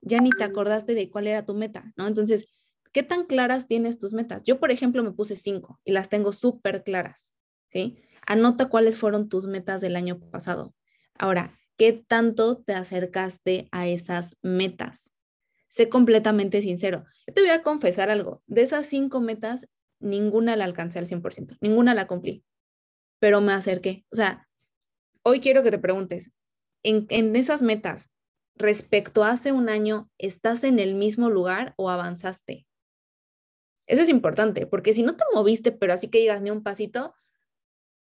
Ya 0.00 0.20
ni 0.20 0.30
te 0.30 0.42
acordaste 0.42 0.94
de 0.94 1.08
cuál 1.08 1.28
era 1.28 1.46
tu 1.46 1.54
meta, 1.54 1.92
¿no? 1.96 2.08
Entonces, 2.08 2.48
¿qué 2.92 3.04
tan 3.04 3.26
claras 3.26 3.68
tienes 3.68 3.98
tus 3.98 4.12
metas? 4.12 4.42
Yo, 4.42 4.58
por 4.58 4.72
ejemplo, 4.72 5.04
me 5.04 5.12
puse 5.12 5.36
cinco 5.36 5.78
y 5.84 5.92
las 5.92 6.08
tengo 6.08 6.32
súper 6.32 6.82
claras, 6.82 7.32
¿sí? 7.70 8.02
Anota 8.26 8.68
cuáles 8.68 8.96
fueron 8.96 9.28
tus 9.28 9.46
metas 9.46 9.80
del 9.80 9.96
año 9.96 10.18
pasado. 10.18 10.74
Ahora, 11.18 11.58
¿qué 11.76 11.92
tanto 11.92 12.58
te 12.58 12.74
acercaste 12.74 13.68
a 13.72 13.88
esas 13.88 14.36
metas? 14.42 15.10
sé 15.70 15.88
completamente 15.88 16.60
sincero. 16.60 17.04
Yo 17.26 17.34
te 17.34 17.40
voy 17.40 17.50
a 17.50 17.62
confesar 17.62 18.10
algo. 18.10 18.42
De 18.46 18.62
esas 18.62 18.86
cinco 18.86 19.20
metas, 19.20 19.68
ninguna 20.00 20.56
la 20.56 20.64
alcancé 20.64 20.98
al 20.98 21.06
100%, 21.06 21.56
ninguna 21.60 21.94
la 21.94 22.06
cumplí, 22.06 22.44
pero 23.18 23.40
me 23.40 23.52
acerqué. 23.52 24.04
O 24.10 24.16
sea, 24.16 24.48
hoy 25.22 25.40
quiero 25.40 25.62
que 25.62 25.70
te 25.70 25.78
preguntes, 25.78 26.30
en, 26.82 27.36
esas 27.36 27.62
metas, 27.62 28.10
respecto 28.56 29.22
a 29.22 29.30
hace 29.30 29.52
un 29.52 29.68
año, 29.68 30.10
¿estás 30.18 30.64
en 30.64 30.78
el 30.78 30.94
mismo 30.94 31.30
lugar 31.30 31.74
o 31.76 31.88
avanzaste? 31.88 32.66
Eso 33.86 34.02
es 34.02 34.08
importante, 34.08 34.66
porque 34.66 34.94
si 34.94 35.02
no 35.02 35.16
te 35.16 35.24
moviste, 35.34 35.72
pero 35.72 35.92
así 35.92 36.08
que 36.08 36.18
digas 36.18 36.42
ni 36.42 36.50
un 36.50 36.62
pasito, 36.62 37.14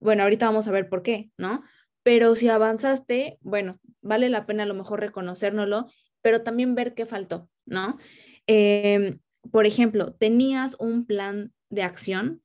bueno, 0.02 0.24
ahorita 0.24 0.46
vamos 0.46 0.68
a 0.68 0.72
ver 0.72 0.88
por 0.88 1.02
qué, 1.02 1.30
¿no? 1.38 1.62
Pero 2.02 2.34
si 2.34 2.48
avanzaste, 2.48 3.38
bueno, 3.40 3.80
vale 4.00 4.28
la 4.28 4.46
pena 4.46 4.64
a 4.64 4.66
lo 4.66 4.74
mejor 4.74 5.00
reconocérnoslo, 5.00 5.86
pero 6.20 6.42
también 6.42 6.74
ver 6.74 6.94
qué 6.94 7.06
faltó. 7.06 7.48
¿no? 7.66 7.98
Em, 8.46 9.18
por 9.50 9.66
ejemplo, 9.66 10.12
tenías 10.14 10.76
un 10.78 11.06
plan 11.06 11.52
de 11.70 11.82
acción. 11.82 12.42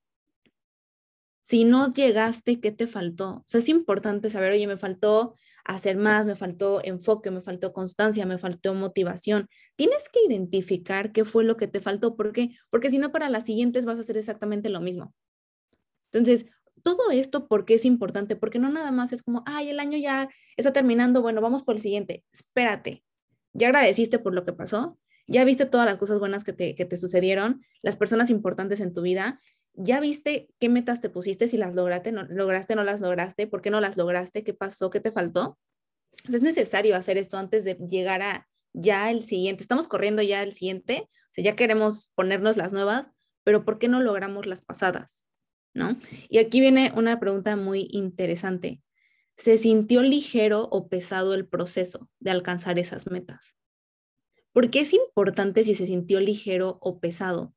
Si 1.42 1.64
no 1.64 1.94
llegaste, 1.94 2.60
¿qué 2.60 2.72
te 2.72 2.88
faltó? 2.88 3.38
O 3.38 3.44
sea, 3.46 3.60
es 3.60 3.70
importante 3.70 4.30
saber, 4.30 4.52
oye, 4.52 4.68
me 4.68 4.78
faltó 4.78 5.36
hacer 5.64 5.98
más, 5.98 6.26
me 6.26 6.36
faltó 6.36 6.82
enfoque, 6.84 7.32
me 7.32 7.42
faltó 7.42 7.74
constancia, 7.74 8.26
me 8.26 8.38
faltó 8.38 8.74
motivación. 8.74 9.48
Tienes 9.76 10.10
que 10.10 10.20
identificar 10.28 11.12
qué 11.12 11.26
fue 11.26 11.44
lo 11.44 11.58
que 11.58 11.68
te 11.68 11.82
faltó. 11.82 12.16
¿Por 12.16 12.34
qué? 12.34 12.52
Porque 12.70 12.90
si 12.90 12.98
no, 13.00 13.12
para 13.12 13.30
las 13.30 13.46
siguientes 13.46 13.86
vas 13.86 13.98
a 13.98 14.02
hacer 14.02 14.18
exactamente 14.18 14.70
lo 14.70 14.82
mismo. 14.82 15.14
Entonces, 16.12 16.46
todo 16.88 17.12
esto, 17.12 17.50
¿por 17.50 17.66
qué 17.66 17.74
es 17.74 17.84
importante? 17.84 18.38
Porque 18.38 18.60
no 18.60 18.70
nada 18.70 18.92
más 18.94 19.12
es 19.12 19.22
como, 19.22 19.44
ay, 19.46 19.70
el 19.70 19.82
año 19.82 19.98
ya 19.98 20.30
está 20.56 20.72
terminando, 20.72 21.22
bueno, 21.22 21.42
vamos 21.42 21.64
por 21.64 21.76
el 21.76 21.82
siguiente. 21.82 22.24
Espérate, 22.32 23.04
ya 23.52 23.68
agradeciste 23.68 24.20
por 24.20 24.34
lo 24.34 24.46
que 24.46 24.54
pasó, 24.54 24.98
ya 25.28 25.44
viste 25.44 25.66
todas 25.66 25.86
las 25.86 25.98
cosas 25.98 26.20
buenas 26.20 26.46
que 26.46 26.54
te, 26.54 26.98
sucedieron, 26.98 27.62
las 27.82 27.98
personas 27.98 28.30
importantes 28.30 28.80
en 28.80 28.94
tu 28.94 29.02
vida, 29.02 29.42
ya 29.74 30.00
viste 30.00 30.50
qué 30.60 30.70
metas 30.70 31.02
te 31.02 31.10
pusiste, 31.10 31.50
si 31.50 31.58
las 31.58 31.76
lograste, 31.76 32.14
no 32.14 32.24
lograste, 32.24 32.76
no 32.76 32.86
las 32.86 33.02
lograste, 33.02 33.48
por 33.48 33.62
qué 33.62 33.70
no 33.70 33.82
las 33.82 33.98
lograste, 33.98 34.46
qué 34.46 34.54
pasó, 34.54 34.90
qué 34.90 35.02
te 35.02 35.12
faltó. 35.12 35.60
es 36.26 36.42
necesario 36.42 36.96
hacer 36.96 37.18
esto 37.18 37.38
antes 37.38 37.66
de 37.66 37.76
llegar 37.76 38.22
a 38.22 38.48
ya 38.74 39.12
el 39.12 39.24
siguiente. 39.24 39.64
Estamos 39.64 39.90
corriendo 39.90 40.22
ya 40.22 40.42
el 40.42 40.54
siguiente, 40.54 41.10
o 41.10 41.32
sea, 41.32 41.44
ya 41.44 41.56
queremos 41.58 42.12
ponernos 42.16 42.56
las 42.56 42.72
nuevas, 42.72 43.10
pero 43.44 43.66
¿por 43.66 43.80
qué 43.80 43.88
no 43.88 44.02
logramos 44.02 44.46
las 44.46 44.62
pasadas? 44.62 45.27
¿No? 45.74 45.98
Y 46.30 46.40
aquí 46.40 46.60
viene 46.60 46.92
una 46.96 47.20
pregunta 47.20 47.56
muy 47.56 47.88
interesante. 47.92 48.82
¿Se 49.36 49.58
sintió 49.58 50.02
ligero 50.02 50.68
o 50.72 50.88
pesado 50.88 51.36
el 51.36 51.48
proceso 51.48 52.10
de 52.20 52.32
alcanzar 52.32 52.80
esas 52.80 53.10
metas? 53.12 53.56
¿Por 54.52 54.72
qué 54.72 54.80
es 54.80 54.94
importante 54.94 55.64
si 55.64 55.76
se 55.76 55.86
sintió 55.86 56.20
ligero 56.20 56.80
o 56.82 57.00
pesado? 57.00 57.54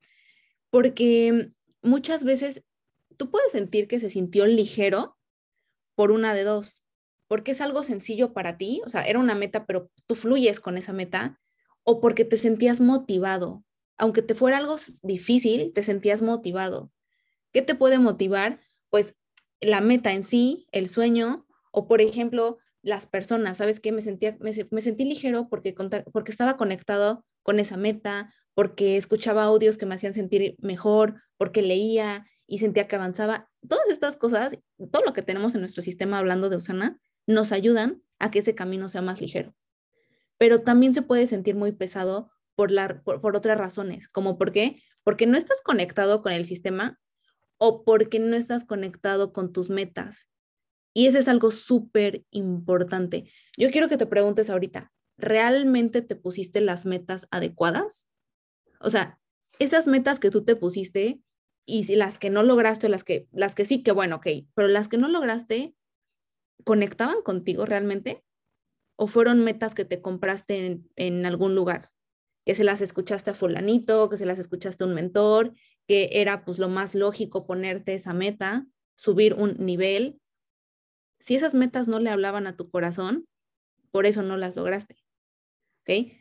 Porque 0.68 1.52
muchas 1.80 2.24
veces 2.24 2.62
tú 3.16 3.30
puedes 3.30 3.52
sentir 3.52 3.88
que 3.88 4.00
se 4.00 4.10
sintió 4.10 4.46
ligero 4.46 5.16
por 5.94 6.10
una 6.10 6.34
de 6.34 6.44
dos, 6.44 6.82
porque 7.26 7.52
es 7.52 7.60
algo 7.60 7.82
sencillo 7.82 8.32
para 8.32 8.58
ti, 8.58 8.82
o 8.84 8.88
sea, 8.88 9.04
era 9.04 9.18
una 9.18 9.34
meta, 9.34 9.64
pero 9.64 9.90
tú 10.06 10.14
fluyes 10.14 10.60
con 10.60 10.76
esa 10.76 10.92
meta, 10.92 11.40
o 11.84 12.00
porque 12.00 12.24
te 12.24 12.36
sentías 12.36 12.80
motivado. 12.80 13.64
Aunque 13.96 14.22
te 14.22 14.34
fuera 14.34 14.58
algo 14.58 14.76
difícil, 15.02 15.72
te 15.74 15.82
sentías 15.82 16.22
motivado. 16.22 16.90
¿Qué 17.52 17.62
te 17.62 17.74
puede 17.74 17.98
motivar? 17.98 18.60
Pues 18.90 19.14
la 19.60 19.80
meta 19.80 20.12
en 20.12 20.24
sí, 20.24 20.66
el 20.72 20.88
sueño, 20.88 21.46
o 21.72 21.86
por 21.86 22.00
ejemplo, 22.00 22.58
las 22.82 23.06
personas, 23.06 23.58
¿sabes 23.58 23.80
qué? 23.80 23.92
Me, 23.92 24.02
sentía, 24.02 24.36
me, 24.40 24.82
sentí 24.82 25.04
ligero 25.04 25.48
porque, 25.48 25.74
porque 26.12 26.32
estaba 26.32 26.56
conectado 26.56 27.24
con 27.42 27.60
esa 27.60 27.76
meta, 27.76 28.32
porque 28.54 28.96
escuchaba 28.96 29.44
audios 29.44 29.76
que 29.76 29.86
me 29.86 29.94
hacían 29.94 30.14
sentir 30.14 30.56
mejor, 30.58 31.20
porque 31.36 31.62
leía 31.62 32.26
y 32.46 32.58
sentía 32.58 32.88
que 32.88 32.96
avanzaba. 32.96 33.50
Todas 33.68 33.88
estas 33.90 34.16
cosas, 34.16 34.58
todo 34.90 35.02
lo 35.04 35.12
que 35.12 35.22
tenemos 35.22 35.54
en 35.54 35.60
nuestro 35.60 35.82
sistema 35.82 36.18
hablando 36.18 36.48
de 36.48 36.56
Usana, 36.56 36.98
nos 37.26 37.52
ayudan 37.52 38.02
a 38.18 38.30
que 38.30 38.40
ese 38.40 38.54
camino 38.54 38.88
sea 38.88 39.02
más 39.02 39.20
ligero. 39.20 39.54
Pero 40.38 40.58
también 40.58 40.94
se 40.94 41.02
puede 41.02 41.26
sentir 41.26 41.54
muy 41.54 41.72
pesado 41.72 42.30
por, 42.54 42.70
la, 42.70 43.02
por, 43.02 43.36
otras 43.36 43.58
razones, 43.58 44.08
como 44.08 44.36
por 44.36 44.52
qué, 44.52 44.82
porque 45.04 45.26
no 45.26 45.36
estás 45.36 45.62
conectado 45.62 46.22
con 46.22 46.32
el 46.32 46.46
sistema 46.46 46.98
o 47.60 47.84
porque 47.84 48.18
no 48.18 48.36
estás 48.36 48.64
conectado 48.64 49.32
con 49.32 49.52
tus 49.52 49.68
metas 49.68 50.26
y 50.92 51.06
eso 51.06 51.18
es 51.18 51.28
algo 51.28 51.50
súper 51.50 52.24
importante. 52.30 53.30
Yo 53.56 53.70
quiero 53.70 53.88
que 53.88 53.96
te 53.96 54.06
preguntes 54.06 54.50
ahorita, 54.50 54.92
¿realmente 55.18 56.02
te 56.02 56.16
pusiste 56.16 56.60
las 56.60 56.86
metas 56.86 57.28
adecuadas? 57.30 58.06
O 58.80 58.90
sea, 58.90 59.20
esas 59.58 59.86
metas 59.86 60.18
que 60.18 60.30
tú 60.30 60.42
te 60.42 60.56
pusiste 60.56 61.20
y 61.66 61.84
si 61.84 61.94
las 61.94 62.18
que 62.18 62.30
no 62.30 62.42
lograste, 62.42 62.88
las 62.88 63.04
que, 63.04 63.28
las 63.30 63.54
que 63.54 63.66
sí, 63.66 63.82
que 63.82 63.92
bueno, 63.92 64.16
ok, 64.16 64.26
pero 64.54 64.68
las 64.68 64.88
que 64.88 64.98
no 64.98 65.08
lograste, 65.08 65.74
¿conectaban 66.64 67.22
contigo 67.22 67.66
realmente? 67.66 68.24
¿O 68.96 69.06
fueron 69.06 69.44
metas 69.44 69.74
que 69.74 69.84
te 69.84 70.00
compraste 70.00 70.66
en, 70.66 70.90
en 70.96 71.26
algún 71.26 71.54
lugar? 71.54 71.90
Que 72.44 72.54
se 72.54 72.64
las 72.64 72.80
escuchaste 72.80 73.30
a 73.30 73.34
fulanito, 73.34 74.08
que 74.08 74.16
se 74.16 74.26
las 74.26 74.38
escuchaste 74.38 74.82
a 74.82 74.86
un 74.86 74.94
mentor, 74.94 75.52
que 75.90 76.08
era 76.12 76.44
pues 76.44 76.60
lo 76.60 76.68
más 76.68 76.94
lógico 76.94 77.48
ponerte 77.48 77.94
esa 77.94 78.14
meta, 78.14 78.64
subir 78.94 79.34
un 79.34 79.56
nivel, 79.58 80.20
si 81.18 81.34
esas 81.34 81.52
metas 81.52 81.88
no 81.88 81.98
le 81.98 82.10
hablaban 82.10 82.46
a 82.46 82.56
tu 82.56 82.70
corazón, 82.70 83.26
por 83.90 84.06
eso 84.06 84.22
no 84.22 84.36
las 84.36 84.54
lograste. 84.54 85.02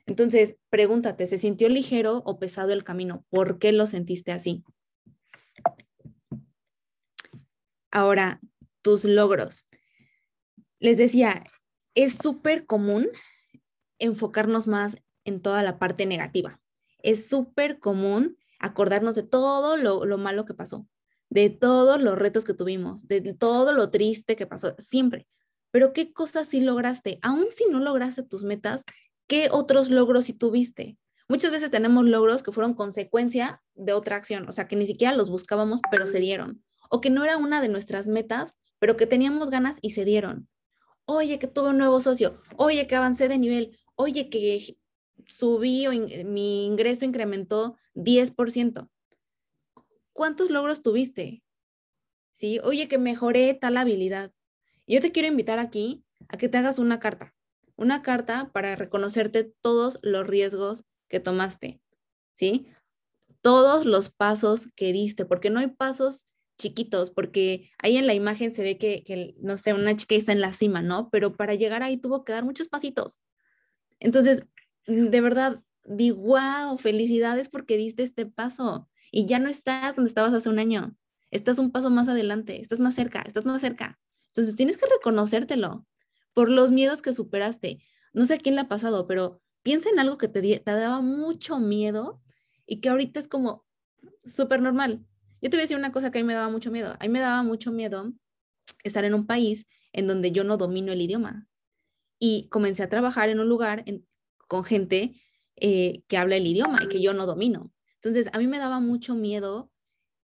Entonces, 0.08 0.56
pregúntate, 0.72 1.28
¿se 1.28 1.38
sintió 1.38 1.70
ligero 1.70 2.24
o 2.26 2.40
pesado 2.40 2.74
el 2.74 2.84
camino? 2.84 3.24
¿Por 3.30 3.60
qué 3.60 3.72
lo 3.72 3.86
sentiste 3.86 4.32
así? 4.32 4.64
Ahora, 7.92 8.42
tus 8.82 9.06
logros. 9.06 9.68
les 10.80 10.98
decía, 10.98 11.44
es 11.94 12.16
súper 12.16 12.66
común 12.66 13.08
enfocarnos 14.00 14.66
más 14.66 14.98
en 15.26 15.44
toda 15.44 15.62
la 15.62 15.78
parte 15.78 16.08
negativa. 16.08 16.60
Es 17.04 17.30
súper 17.30 17.78
común 17.78 18.39
acordarnos 18.60 19.16
de 19.16 19.24
todo 19.24 19.78
lo, 19.78 20.18
malo 20.18 20.46
que 20.46 20.54
pasó, 20.54 20.88
de 21.30 21.50
todos 21.50 22.02
los 22.02 22.18
retos 22.18 22.46
que 22.46 22.54
tuvimos, 22.54 23.08
de 23.08 23.34
todo 23.34 23.74
lo 23.74 23.90
triste 23.90 24.36
que 24.36 24.48
pasó, 24.48 24.76
siempre. 24.78 25.28
Pero 25.72 25.94
¿qué 25.94 26.14
cosas 26.14 26.48
sí 26.48 26.62
lograste? 26.62 27.20
Aún 27.22 27.48
si 27.52 27.66
no 27.66 27.80
lograste 27.80 28.24
tus 28.24 28.44
metas, 28.44 28.84
¿qué 29.28 29.50
otros 29.52 29.90
logros 29.90 30.26
sí 30.26 30.34
tuviste? 30.34 30.98
Muchas 31.28 31.52
veces 31.52 31.70
tenemos 31.70 32.06
logros 32.06 32.42
que 32.42 32.52
fueron 32.52 32.74
consecuencia 32.74 33.62
de 33.76 33.94
otra 33.94 34.16
acción, 34.16 34.50
o 34.50 34.52
sea, 34.52 34.68
que 34.68 34.76
ni 34.76 34.88
siquiera 34.88 35.16
los 35.16 35.30
buscábamos, 35.30 35.80
pero 35.92 36.08
se 36.08 36.20
dieron. 36.20 36.64
O 36.90 37.02
que 37.02 37.12
no 37.12 37.24
era 37.24 37.38
una 37.38 37.62
de 37.62 37.70
nuestras 37.70 38.08
metas, 38.08 38.58
pero 38.80 38.98
que 38.98 39.06
teníamos 39.06 39.52
ganas 39.52 39.78
y 39.82 39.92
se 39.92 40.06
dieron. 40.06 40.50
Oye, 41.06 41.38
que 41.38 41.48
tuve 41.48 41.70
un 41.70 41.78
nuevo 41.78 42.02
socio. 42.02 42.42
Oye, 42.58 42.88
que 42.88 42.96
avancé 42.96 43.28
de 43.28 43.38
nivel. 43.38 43.80
Oye, 43.96 44.30
que 44.30 44.76
subí 45.28 45.88
o 45.88 45.92
mi 46.26 46.66
ingreso 46.66 47.06
incrementó 47.06 47.78
10%. 47.96 48.90
¿Cuántos 50.14 50.50
logros 50.50 50.82
tuviste? 50.82 51.44
¿Sí? 52.34 52.60
Oye, 52.64 52.88
que 52.88 52.98
mejoré 52.98 53.54
tal 53.54 53.78
habilidad. 53.78 54.34
Yo 54.88 55.02
te 55.02 55.12
quiero 55.12 55.28
invitar 55.28 55.60
aquí 55.60 56.04
a 56.28 56.38
que 56.38 56.50
te 56.50 56.58
hagas 56.58 56.80
una 56.80 57.00
carta, 57.00 57.36
una 57.76 58.02
carta 58.02 58.52
para 58.52 58.76
reconocerte 58.76 59.54
todos 59.62 60.00
los 60.02 60.28
riesgos 60.28 60.84
que 61.08 61.20
tomaste, 61.20 61.82
¿sí? 62.36 62.68
Todos 63.42 63.86
los 63.86 64.10
pasos 64.10 64.68
que 64.76 64.92
diste, 64.92 65.26
porque 65.26 65.50
no 65.50 65.60
hay 65.60 65.68
pasos 65.68 66.26
chiquitos, 66.58 67.10
porque 67.12 67.72
ahí 67.78 67.98
en 67.98 68.06
la 68.06 68.14
imagen 68.14 68.54
se 68.54 68.64
ve 68.64 68.78
que, 68.78 69.34
no 69.42 69.58
sé, 69.58 69.74
una 69.74 69.96
chica 69.96 70.16
está 70.16 70.34
en 70.34 70.42
la 70.42 70.54
cima, 70.54 70.82
¿no? 70.82 71.10
Pero 71.10 71.36
para 71.36 71.56
llegar 71.56 71.84
ahí 71.84 71.98
tuvo 71.98 72.26
que 72.26 72.34
dar 72.34 72.44
muchos 72.44 72.68
pasitos. 72.68 73.22
Entonces, 74.00 74.44
de 74.86 75.22
verdad, 75.22 75.62
di, 75.86 76.12
wow, 76.12 76.78
felicidades 76.78 77.50
porque 77.50 77.78
diste 77.78 78.04
este 78.04 78.26
paso 78.26 78.88
y 79.12 79.26
ya 79.26 79.40
no 79.40 79.50
estás 79.50 79.96
donde 79.96 80.10
estabas 80.10 80.34
hace 80.34 80.50
un 80.50 80.60
año. 80.60 80.96
Estás 81.32 81.60
un 81.60 81.72
paso 81.72 81.90
más 81.90 82.08
adelante, 82.08 82.60
estás 82.62 82.80
más 82.80 82.96
cerca, 82.96 83.22
estás 83.22 83.46
más 83.46 83.62
cerca. 83.62 84.00
Entonces, 84.28 84.56
tienes 84.56 84.78
que 84.78 84.88
reconocértelo 84.88 85.86
por 86.34 86.50
los 86.50 86.72
miedos 86.72 87.02
que 87.02 87.14
superaste. 87.14 87.84
No 88.14 88.26
sé 88.26 88.40
quién 88.40 88.56
le 88.56 88.62
ha 88.62 88.68
pasado, 88.68 89.08
pero 89.08 89.42
piensa 89.62 89.90
en 89.90 90.00
algo 90.00 90.18
que 90.18 90.28
te, 90.28 90.42
te 90.42 90.72
daba 90.72 91.02
mucho 91.02 91.60
miedo 91.60 92.22
y 92.66 92.82
que 92.82 92.90
ahorita 92.90 93.20
es 93.20 93.28
como 93.28 93.66
súper 94.26 94.62
normal. 94.62 95.06
Yo 95.42 95.50
te 95.50 95.58
voy 95.58 95.62
a 95.62 95.64
decir 95.64 95.78
una 95.78 95.92
cosa 95.92 96.12
que 96.12 96.20
a 96.20 96.22
mí 96.22 96.28
me 96.28 96.34
daba 96.34 96.50
mucho 96.50 96.72
miedo. 96.72 96.96
A 97.00 97.04
mí 97.04 97.10
me 97.10 97.20
daba 97.20 97.44
mucho 97.44 97.72
miedo 97.72 98.12
estar 98.84 99.06
en 99.06 99.14
un 99.14 99.26
país 99.26 99.66
en 99.94 100.08
donde 100.08 100.32
yo 100.32 100.44
no 100.44 100.58
domino 100.58 100.92
el 100.92 101.02
idioma. 101.02 101.48
Y 102.20 102.48
comencé 102.50 102.84
a 102.84 102.90
trabajar 102.90 103.30
en 103.30 103.40
un 103.40 103.48
lugar 103.48 103.84
con 104.50 104.66
gente 104.66 105.14
eh, 105.56 106.02
que 106.08 106.18
habla 106.18 106.36
el 106.36 106.48
idioma 106.48 106.84
y 106.84 106.88
que 106.90 107.02
yo 107.02 107.14
no 107.14 107.26
domino. 107.26 107.72
Entonces, 107.96 108.30
a 108.34 108.40
mí 108.40 108.48
me 108.48 108.58
daba 108.58 108.80
mucho 108.80 109.16
miedo 109.16 109.72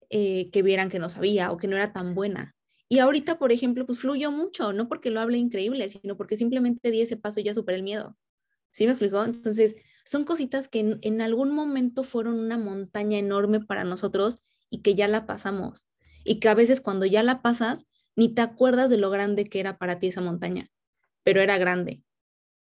eh, 0.09 0.49
que 0.51 0.61
vieran 0.61 0.89
que 0.89 0.99
no 0.99 1.09
sabía 1.09 1.51
o 1.51 1.57
que 1.57 1.67
no 1.67 1.75
era 1.75 1.91
tan 1.91 2.13
buena. 2.13 2.55
Y 2.87 2.99
ahorita, 2.99 3.39
por 3.39 3.51
ejemplo, 3.51 3.85
pues 3.85 3.99
fluyó 3.99 4.29
mucho, 4.31 4.73
no 4.73 4.87
porque 4.87 5.09
lo 5.09 5.19
hable 5.19 5.37
increíble, 5.37 5.89
sino 5.89 6.17
porque 6.17 6.37
simplemente 6.37 6.91
di 6.91 7.01
ese 7.01 7.17
paso 7.17 7.39
y 7.39 7.43
ya 7.43 7.53
superé 7.53 7.77
el 7.77 7.83
miedo. 7.83 8.17
¿Sí 8.71 8.85
me 8.85 8.91
explicó? 8.91 9.23
Entonces, 9.23 9.75
son 10.05 10.23
cositas 10.23 10.67
que 10.67 10.99
en, 11.01 11.21
algún 11.21 11.51
momento 11.51 12.03
fueron 12.03 12.37
una 12.39 12.57
montaña 12.57 13.17
enorme 13.17 13.59
para 13.59 13.85
nosotros 13.85 14.41
y 14.69 14.81
que 14.81 14.93
ya 14.93 15.07
la 15.07 15.25
pasamos. 15.25 15.87
Y 16.23 16.39
que 16.39 16.49
a 16.49 16.53
veces 16.53 16.81
cuando 16.81 17.05
ya 17.05 17.23
la 17.23 17.41
pasas, 17.41 17.85
ni 18.15 18.29
te 18.29 18.41
acuerdas 18.41 18.89
de 18.89 18.97
lo 18.97 19.09
grande 19.09 19.45
que 19.45 19.59
era 19.59 19.77
para 19.77 19.97
ti 19.97 20.07
esa 20.07 20.21
montaña, 20.21 20.69
pero 21.23 21.41
era 21.41 21.57
grande. 21.57 22.03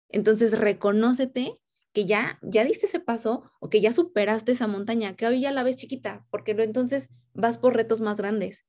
Entonces, 0.09 0.57
reconócete 0.57 1.59
que 1.93 2.05
ya, 2.05 2.39
ya 2.41 2.63
diste 2.63 2.85
ese 2.85 2.99
paso 2.99 3.51
o 3.59 3.69
que 3.69 3.81
ya 3.81 3.91
superaste 3.91 4.51
esa 4.51 4.67
montaña, 4.67 5.15
que 5.15 5.25
hoy 5.25 5.41
ya 5.41 5.51
la 5.51 5.63
ves 5.63 5.75
chiquita, 5.77 6.25
porque 6.29 6.51
entonces 6.51 7.09
vas 7.33 7.57
por 7.57 7.75
retos 7.75 8.01
más 8.01 8.17
grandes. 8.17 8.65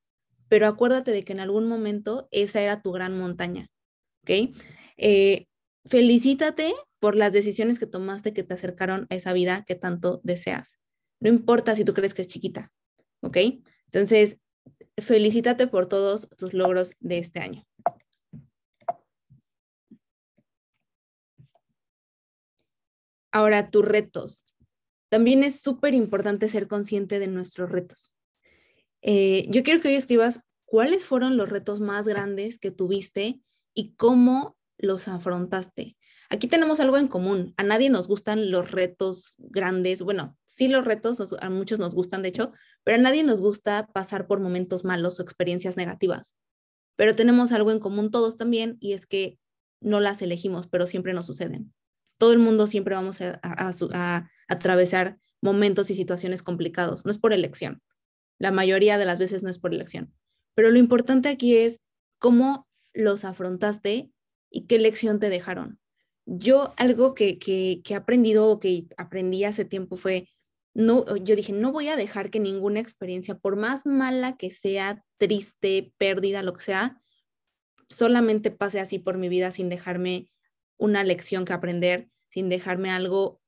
Pero 0.47 0.67
acuérdate 0.67 1.11
de 1.11 1.23
que 1.23 1.33
en 1.33 1.39
algún 1.39 1.67
momento 1.67 2.27
esa 2.31 2.61
era 2.61 2.81
tu 2.81 2.91
gran 2.91 3.17
montaña. 3.17 3.69
¿Ok? 4.23 4.55
Eh, 4.97 5.47
felicítate 5.85 6.73
por 6.99 7.15
las 7.15 7.33
decisiones 7.33 7.79
que 7.79 7.87
tomaste 7.87 8.33
que 8.33 8.43
te 8.43 8.53
acercaron 8.53 9.07
a 9.09 9.15
esa 9.15 9.33
vida 9.33 9.63
que 9.65 9.75
tanto 9.75 10.21
deseas. 10.23 10.77
No 11.19 11.29
importa 11.29 11.75
si 11.75 11.85
tú 11.85 11.93
crees 11.93 12.13
que 12.13 12.21
es 12.21 12.27
chiquita, 12.27 12.71
¿ok? 13.21 13.37
Entonces, 13.85 14.37
felicítate 14.97 15.67
por 15.67 15.87
todos 15.87 16.27
tus 16.37 16.53
logros 16.53 16.93
de 16.99 17.17
este 17.17 17.39
año. 17.39 17.65
Ahora, 23.31 23.67
tus 23.67 23.85
retos. 23.85 24.45
También 25.09 25.43
es 25.43 25.59
súper 25.59 25.93
importante 25.93 26.47
ser 26.49 26.67
consciente 26.67 27.19
de 27.19 27.27
nuestros 27.27 27.71
retos. 27.71 28.13
Eh, 29.01 29.45
yo 29.49 29.63
quiero 29.63 29.81
que 29.81 29.89
hoy 29.89 29.95
escribas 29.95 30.41
cuáles 30.65 31.05
fueron 31.05 31.37
los 31.37 31.49
retos 31.49 31.79
más 31.81 32.07
grandes 32.07 32.59
que 32.59 32.71
tuviste 32.71 33.41
y 33.73 33.93
cómo 33.95 34.57
los 34.77 35.07
afrontaste. 35.07 35.97
Aquí 36.29 36.47
tenemos 36.47 36.79
algo 36.79 36.97
en 36.97 37.07
común. 37.07 37.53
A 37.57 37.63
nadie 37.63 37.89
nos 37.89 38.07
gustan 38.07 38.51
los 38.51 38.71
retos 38.71 39.33
grandes. 39.37 40.01
Bueno, 40.01 40.37
sí 40.45 40.69
los 40.69 40.85
retos, 40.85 41.35
a 41.41 41.49
muchos 41.49 41.77
nos 41.79 41.93
gustan, 41.93 42.21
de 42.21 42.29
hecho, 42.29 42.53
pero 42.83 42.95
a 42.95 43.01
nadie 43.01 43.23
nos 43.23 43.41
gusta 43.41 43.89
pasar 43.93 44.27
por 44.27 44.39
momentos 44.39 44.85
malos 44.85 45.19
o 45.19 45.23
experiencias 45.23 45.75
negativas. 45.75 46.35
Pero 46.95 47.15
tenemos 47.15 47.51
algo 47.51 47.71
en 47.71 47.79
común 47.79 48.11
todos 48.11 48.37
también 48.37 48.77
y 48.79 48.93
es 48.93 49.05
que 49.05 49.39
no 49.81 49.99
las 49.99 50.21
elegimos, 50.21 50.67
pero 50.67 50.87
siempre 50.87 51.13
nos 51.13 51.25
suceden. 51.25 51.73
Todo 52.21 52.33
el 52.33 52.37
mundo 52.37 52.67
siempre 52.67 52.93
vamos 52.93 53.19
a, 53.19 54.29
atravesar 54.47 55.17
momentos 55.41 55.89
y 55.89 55.95
situaciones 55.95 56.43
complicados. 56.43 57.03
No 57.03 57.09
es 57.09 57.17
por 57.17 57.33
elección. 57.33 57.81
La 58.37 58.51
mayoría 58.51 58.99
de 58.99 59.05
las 59.05 59.17
veces 59.17 59.41
no 59.41 59.49
es 59.49 59.57
por 59.57 59.73
elección. 59.73 60.13
Pero 60.53 60.69
lo 60.69 60.77
importante 60.77 61.29
aquí 61.29 61.57
es 61.57 61.79
cómo 62.19 62.67
los 62.93 63.25
afrontaste 63.25 64.11
y 64.51 64.67
qué 64.67 64.77
lección 64.77 65.19
te 65.19 65.29
dejaron. 65.29 65.79
Yo 66.27 66.75
algo 66.77 67.15
que, 67.15 67.39
que, 67.39 67.81
que 67.83 67.95
he 67.95 67.97
aprendido 67.97 68.49
o 68.49 68.59
que 68.59 68.85
aprendí 68.97 69.43
hace 69.43 69.65
tiempo 69.65 69.97
fue, 69.97 70.29
no, 70.75 71.17
yo 71.17 71.35
dije, 71.35 71.53
no 71.53 71.71
voy 71.71 71.87
a 71.87 71.95
dejar 71.95 72.29
que 72.29 72.39
ninguna 72.39 72.81
experiencia, 72.81 73.33
por 73.39 73.55
más 73.55 73.87
mala 73.87 74.37
que 74.37 74.51
sea, 74.51 75.03
triste, 75.17 75.91
pérdida, 75.97 76.43
lo 76.43 76.53
que 76.53 76.61
sea, 76.61 77.01
solamente 77.89 78.51
pase 78.51 78.79
así 78.79 78.99
por 78.99 79.17
mi 79.17 79.27
vida 79.27 79.49
sin 79.49 79.69
dejarme 79.69 80.30
una 80.81 81.03
lección 81.03 81.45
que 81.45 81.53
aprender, 81.53 82.09
sin 82.29 82.49
dejarme 82.49 82.89
algo 82.89 83.39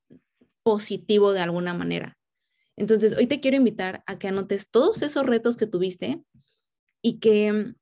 positivo 0.63 1.34
de 1.34 1.41
alguna 1.41 1.74
manera. 1.74 2.17
Entonces, 2.76 3.17
hoy 3.17 3.28
te 3.28 3.39
quiero 3.39 3.58
invitar 3.58 4.04
a 4.06 4.17
que 4.17 4.28
anotes 4.28 4.69
todos 4.69 5.02
esos 5.02 5.26
retos 5.26 5.58
que 5.58 5.67
tuviste 5.67 6.24
y 7.02 7.19
que, 7.19 7.76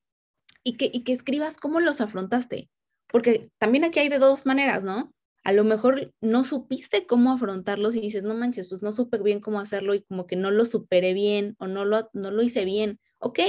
y 0.63 0.77
que, 0.77 0.89
y 0.91 1.03
que 1.03 1.13
escribas 1.13 1.57
cómo 1.57 1.79
los 1.79 2.01
afrontaste 2.01 2.69
porque 3.11 3.51
también 3.57 3.83
aquí 3.83 3.99
hay 3.99 4.09
de 4.09 4.19
dos 4.19 4.45
maneras, 4.45 4.83
¿no? 4.83 5.13
A 5.43 5.51
lo 5.51 5.63
mejor 5.63 6.13
no 6.21 6.43
supiste 6.43 7.05
cómo 7.05 7.31
afrontarlos 7.31 7.95
y 7.95 7.99
dices, 7.99 8.23
no 8.23 8.35
manches, 8.35 8.69
pues 8.69 8.81
no 8.81 8.91
supe 8.91 9.17
bien 9.17 9.39
cómo 9.39 9.59
hacerlo 9.59 9.93
y 9.93 10.03
como 10.03 10.27
que 10.27 10.35
no 10.35 10.51
lo 10.51 10.65
superé 10.65 11.13
bien 11.13 11.55
o 11.59 11.67
no 11.67 11.83
lo, 11.83 12.09
no 12.13 12.31
lo 12.31 12.41
hice 12.43 12.63
bien. 12.63 12.99
Ok, 13.19 13.39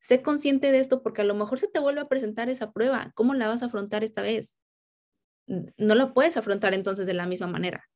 sé 0.00 0.22
consciente 0.22 0.72
de 0.72 0.80
esto 0.80 1.02
porque 1.02 1.22
a 1.22 1.24
lo 1.24 1.34
mejor 1.34 1.58
se 1.58 1.68
te 1.68 1.78
vuelve 1.78 2.00
a 2.00 2.08
presentar 2.08 2.48
esa 2.48 2.72
prueba. 2.72 3.12
¿Cómo 3.14 3.34
la 3.34 3.48
vas 3.48 3.62
a 3.62 3.66
afrontar 3.66 4.04
esta 4.04 4.22
vez? 4.22 4.56
No 5.46 5.94
la 5.94 6.12
puedes 6.12 6.36
afrontar 6.36 6.74
entonces 6.74 7.06
de 7.06 7.14
la 7.14 7.26
misma 7.26 7.46
manera. 7.46 7.88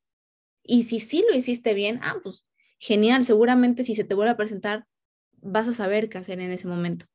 Y 0.63 0.83
si 0.83 0.99
sí 0.99 1.23
lo 1.29 1.35
hiciste 1.35 1.73
bien, 1.73 1.99
ah, 2.03 2.15
pues 2.23 2.43
genial, 2.79 3.25
seguramente 3.25 3.83
si 3.83 3.95
se 3.95 4.03
te 4.03 4.15
vuelve 4.15 4.31
a 4.31 4.37
presentar, 4.37 4.87
vas 5.41 5.67
a 5.67 5.73
saber 5.73 6.09
qué 6.09 6.17
hacer 6.17 6.39
en 6.39 6.51
ese 6.51 6.67
momento. 6.67 7.05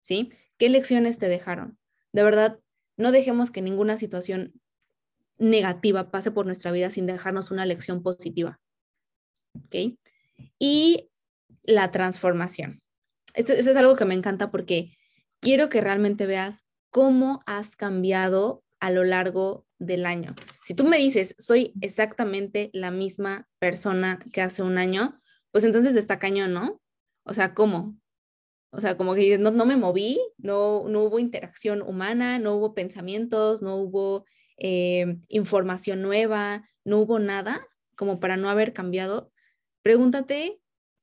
¿Sí? 0.00 0.32
¿Qué 0.58 0.68
lecciones 0.68 1.18
te 1.18 1.28
dejaron? 1.28 1.78
De 2.12 2.22
verdad, 2.22 2.58
no 2.96 3.12
dejemos 3.12 3.50
que 3.50 3.62
ninguna 3.62 3.98
situación 3.98 4.60
negativa 5.38 6.10
pase 6.10 6.30
por 6.30 6.46
nuestra 6.46 6.70
vida 6.70 6.90
sin 6.90 7.06
dejarnos 7.06 7.50
una 7.50 7.66
lección 7.66 8.02
positiva. 8.02 8.60
¿Ok? 9.54 9.96
Y 10.58 11.10
la 11.64 11.90
transformación. 11.90 12.82
Esto, 13.34 13.52
es 13.52 13.76
algo 13.76 13.96
que 13.96 14.04
me 14.04 14.14
encanta 14.14 14.50
porque 14.50 14.96
quiero 15.40 15.68
que 15.68 15.80
realmente 15.80 16.26
veas 16.26 16.64
cómo 16.90 17.42
has 17.46 17.76
cambiado 17.76 18.62
a 18.80 18.90
lo 18.90 19.04
largo 19.04 19.66
del 19.80 20.06
año. 20.06 20.36
Si 20.62 20.74
tú 20.74 20.84
me 20.84 20.98
dices, 20.98 21.34
soy 21.38 21.72
exactamente 21.80 22.70
la 22.72 22.92
misma 22.92 23.48
persona 23.58 24.20
que 24.32 24.42
hace 24.42 24.62
un 24.62 24.78
año, 24.78 25.20
pues 25.50 25.64
entonces 25.64 25.96
está 25.96 26.20
cañón, 26.20 26.52
¿no? 26.52 26.80
O 27.24 27.34
sea, 27.34 27.54
¿cómo? 27.54 27.96
O 28.70 28.80
sea, 28.80 28.96
como 28.96 29.14
que 29.14 29.38
no, 29.38 29.50
no 29.50 29.66
me 29.66 29.76
moví, 29.76 30.20
no, 30.38 30.84
no 30.86 31.02
hubo 31.02 31.18
interacción 31.18 31.82
humana, 31.82 32.38
no 32.38 32.54
hubo 32.54 32.74
pensamientos, 32.74 33.62
no 33.62 33.74
hubo 33.76 34.24
eh, 34.58 35.18
información 35.28 36.02
nueva, 36.02 36.64
no 36.84 36.98
hubo 36.98 37.18
nada 37.18 37.66
como 37.96 38.20
para 38.20 38.36
no 38.36 38.48
haber 38.48 38.72
cambiado. 38.72 39.32
Pregúntate 39.82 40.60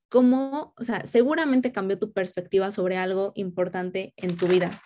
cómo, 0.09 0.73
o 0.77 0.83
sea, 0.83 1.05
seguramente 1.05 1.71
cambió 1.71 1.99
tu 1.99 2.13
perspectiva 2.13 2.71
sobre 2.71 2.97
algo 2.97 3.33
importante 3.35 4.13
en 4.15 4.37
tu 4.37 4.47
vida. 4.47 4.81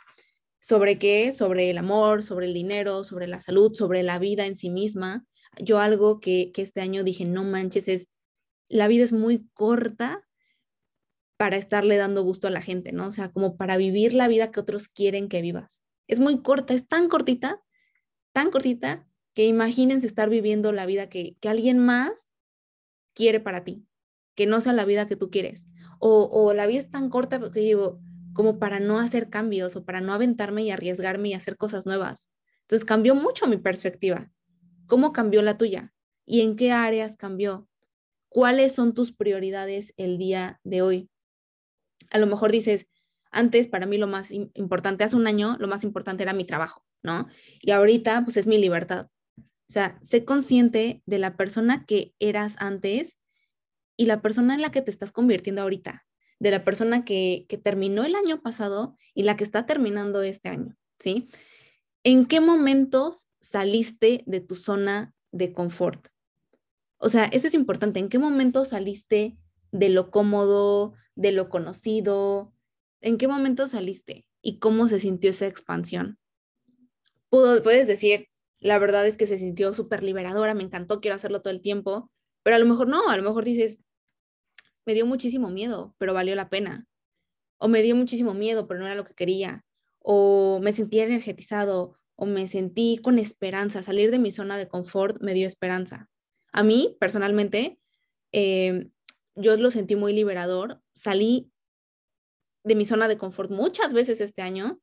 ¿Sobre 0.61 0.99
qué? 0.99 1.33
Sobre 1.33 1.71
el 1.71 1.79
amor, 1.79 2.21
sobre 2.21 2.45
el 2.45 2.53
dinero, 2.53 3.03
sobre 3.03 3.25
la 3.25 3.41
salud, 3.41 3.73
sobre 3.73 4.03
la 4.03 4.19
vida 4.19 4.45
en 4.45 4.55
sí 4.55 4.69
misma. 4.69 5.25
Yo 5.59 5.79
algo 5.79 6.19
que, 6.19 6.51
que 6.53 6.61
este 6.61 6.81
año 6.81 7.03
dije, 7.03 7.25
no 7.25 7.43
manches, 7.43 7.87
es, 7.87 8.09
la 8.69 8.87
vida 8.87 9.03
es 9.03 9.11
muy 9.11 9.49
corta 9.55 10.23
para 11.35 11.57
estarle 11.57 11.97
dando 11.97 12.21
gusto 12.21 12.47
a 12.47 12.51
la 12.51 12.61
gente, 12.61 12.91
¿no? 12.91 13.07
O 13.07 13.11
sea, 13.11 13.31
como 13.31 13.57
para 13.57 13.75
vivir 13.75 14.13
la 14.13 14.27
vida 14.27 14.51
que 14.51 14.59
otros 14.59 14.87
quieren 14.87 15.29
que 15.29 15.41
vivas. 15.41 15.81
Es 16.07 16.19
muy 16.19 16.43
corta, 16.43 16.75
es 16.75 16.87
tan 16.87 17.09
cortita, 17.09 17.59
tan 18.31 18.51
cortita, 18.51 19.07
que 19.33 19.45
imagínense 19.45 20.05
estar 20.05 20.29
viviendo 20.29 20.71
la 20.73 20.85
vida 20.85 21.09
que, 21.09 21.37
que 21.41 21.49
alguien 21.49 21.79
más 21.79 22.27
quiere 23.15 23.39
para 23.39 23.63
ti, 23.63 23.87
que 24.35 24.45
no 24.45 24.61
sea 24.61 24.73
la 24.73 24.85
vida 24.85 25.07
que 25.07 25.15
tú 25.15 25.31
quieres. 25.31 25.65
O, 25.97 26.29
o 26.31 26.53
la 26.53 26.67
vida 26.67 26.81
es 26.81 26.91
tan 26.91 27.09
corta 27.09 27.39
porque 27.39 27.61
digo, 27.61 27.99
como 28.33 28.59
para 28.59 28.79
no 28.79 28.99
hacer 28.99 29.29
cambios 29.29 29.75
o 29.75 29.83
para 29.83 30.01
no 30.01 30.13
aventarme 30.13 30.63
y 30.63 30.71
arriesgarme 30.71 31.29
y 31.29 31.33
hacer 31.33 31.57
cosas 31.57 31.85
nuevas. 31.85 32.29
Entonces 32.61 32.85
cambió 32.85 33.15
mucho 33.15 33.47
mi 33.47 33.57
perspectiva. 33.57 34.31
¿Cómo 34.87 35.11
cambió 35.11 35.41
la 35.41 35.57
tuya? 35.57 35.93
¿Y 36.25 36.41
en 36.41 36.55
qué 36.55 36.71
áreas 36.71 37.17
cambió? 37.17 37.67
¿Cuáles 38.29 38.73
son 38.73 38.93
tus 38.93 39.11
prioridades 39.11 39.93
el 39.97 40.17
día 40.17 40.59
de 40.63 40.81
hoy? 40.81 41.09
A 42.11 42.17
lo 42.17 42.27
mejor 42.27 42.51
dices, 42.51 42.87
antes 43.31 43.67
para 43.67 43.85
mí 43.85 43.97
lo 43.97 44.07
más 44.07 44.31
importante, 44.31 45.03
hace 45.03 45.15
un 45.15 45.27
año 45.27 45.57
lo 45.59 45.67
más 45.67 45.83
importante 45.83 46.23
era 46.23 46.33
mi 46.33 46.45
trabajo, 46.45 46.85
¿no? 47.03 47.27
Y 47.61 47.71
ahorita 47.71 48.23
pues 48.23 48.37
es 48.37 48.47
mi 48.47 48.57
libertad. 48.57 49.07
O 49.37 49.73
sea, 49.73 49.99
sé 50.03 50.25
consciente 50.25 51.01
de 51.05 51.19
la 51.19 51.37
persona 51.37 51.85
que 51.85 52.13
eras 52.19 52.55
antes 52.59 53.17
y 53.97 54.05
la 54.05 54.21
persona 54.21 54.55
en 54.55 54.61
la 54.61 54.71
que 54.71 54.81
te 54.81 54.91
estás 54.91 55.11
convirtiendo 55.11 55.61
ahorita 55.61 56.05
de 56.41 56.49
la 56.49 56.63
persona 56.63 57.05
que, 57.05 57.45
terminó 57.63 58.03
el 58.03 58.15
año 58.15 58.41
pasado 58.41 58.97
y 59.13 59.21
la 59.21 59.37
que 59.37 59.43
está 59.43 59.67
terminando 59.67 60.23
este 60.23 60.49
año, 60.49 60.75
¿sí? 60.97 61.29
¿En 62.03 62.25
qué 62.25 62.41
momentos 62.41 63.27
saliste 63.39 64.23
de 64.25 64.41
tu 64.41 64.55
zona 64.55 65.13
de 65.31 65.53
confort? 65.53 66.07
O 66.97 67.09
sea, 67.09 67.25
eso 67.25 67.45
es 67.45 67.53
importante. 67.53 67.99
¿En 67.99 68.09
qué 68.09 68.17
momento 68.17 68.65
saliste 68.65 69.37
de 69.71 69.89
lo 69.89 70.09
cómodo, 70.09 70.95
de 71.13 71.31
lo 71.31 71.47
conocido? 71.47 72.51
¿En 73.01 73.19
qué 73.19 73.27
momento 73.27 73.67
saliste? 73.67 74.25
¿Y 74.41 74.57
cómo 74.57 74.87
se 74.87 74.99
sintió 74.99 75.29
esa 75.29 75.45
expansión? 75.45 76.17
puedes 77.29 77.85
decir, 77.85 78.29
la 78.59 78.79
verdad 78.79 79.05
es 79.05 79.15
que 79.15 79.27
se 79.27 79.37
sintió 79.37 79.75
súper 79.75 80.01
liberadora, 80.01 80.55
me 80.55 80.63
encantó, 80.63 81.01
quiero 81.01 81.15
hacerlo 81.15 81.41
todo 81.41 81.53
el 81.53 81.61
tiempo, 81.61 82.11
pero 82.41 82.55
a 82.55 82.59
lo 82.59 82.65
mejor 82.65 82.87
no, 82.87 83.09
a 83.09 83.15
lo 83.15 83.23
mejor 83.23 83.45
dices, 83.45 83.77
me 84.85 84.93
dio 84.93 85.05
muchísimo 85.05 85.49
miedo, 85.49 85.95
pero 85.97 86.13
valió 86.13 86.35
la 86.35 86.49
pena. 86.49 86.87
O 87.57 87.67
me 87.67 87.81
dio 87.81 87.95
muchísimo 87.95 88.33
miedo, 88.33 88.67
pero 88.67 88.79
no 88.79 88.85
era 88.85 88.95
lo 88.95 89.05
que 89.05 89.13
quería. 89.13 89.63
O 89.99 90.59
me 90.61 90.73
sentí 90.73 90.99
energetizado, 90.99 91.97
o 92.15 92.25
me 92.25 92.47
sentí 92.47 92.99
con 93.01 93.19
esperanza. 93.19 93.83
Salir 93.83 94.11
de 94.11 94.19
mi 94.19 94.31
zona 94.31 94.57
de 94.57 94.67
confort 94.67 95.21
me 95.21 95.33
dio 95.33 95.47
esperanza. 95.47 96.09
A 96.51 96.63
mí, 96.63 96.97
personalmente, 96.99 97.79
em, 98.31 98.91
yo 99.35 99.55
lo 99.57 99.71
sentí 99.71 99.95
muy 99.95 100.13
liberador. 100.13 100.81
Salí 100.93 101.51
de 102.63 102.75
mi 102.75 102.85
zona 102.85 103.07
de 103.07 103.17
confort 103.17 103.51
muchas 103.51 103.93
veces 103.93 104.21
este 104.21 104.41
año 104.41 104.79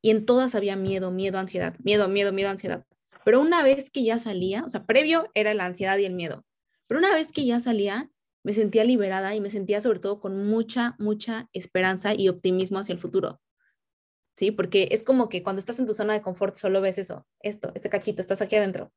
y 0.00 0.10
en 0.10 0.26
todas 0.26 0.54
había 0.54 0.76
miedo, 0.76 1.10
miedo, 1.10 1.38
ansiedad, 1.38 1.76
miedo, 1.80 2.08
miedo, 2.08 2.32
miedo, 2.32 2.50
ansiedad. 2.50 2.86
Pero 3.24 3.40
una 3.40 3.62
vez 3.62 3.90
que 3.90 4.04
ya 4.04 4.18
salía, 4.18 4.64
o 4.64 4.68
sea, 4.68 4.86
previo 4.86 5.30
era 5.34 5.52
la 5.54 5.66
ansiedad 5.66 5.98
y 5.98 6.04
el 6.04 6.14
miedo, 6.14 6.46
pero 6.86 6.98
una 6.98 7.12
vez 7.12 7.30
que 7.32 7.44
ya 7.44 7.60
salía, 7.60 8.10
me 8.42 8.52
sentía 8.52 8.84
liberada 8.84 9.34
y 9.34 9.40
me 9.40 9.50
sentía 9.50 9.80
sobre 9.80 9.98
todo 9.98 10.20
con 10.20 10.46
mucha, 10.46 10.94
mucha 10.98 11.48
esperanza 11.52 12.14
y 12.14 12.28
optimismo 12.28 12.78
hacia 12.78 12.92
el 12.92 13.00
futuro. 13.00 13.40
¿Sí? 14.36 14.52
Porque 14.52 14.88
es 14.92 15.02
como 15.02 15.28
que 15.28 15.42
cuando 15.42 15.60
estás 15.60 15.78
en 15.78 15.86
tu 15.86 15.94
zona 15.94 16.12
de 16.12 16.22
confort 16.22 16.54
solo 16.54 16.80
ves 16.80 16.98
eso, 16.98 17.26
esto, 17.40 17.72
este 17.74 17.90
cachito, 17.90 18.20
estás 18.20 18.40
aquí 18.40 18.56
adentro. 18.56 18.92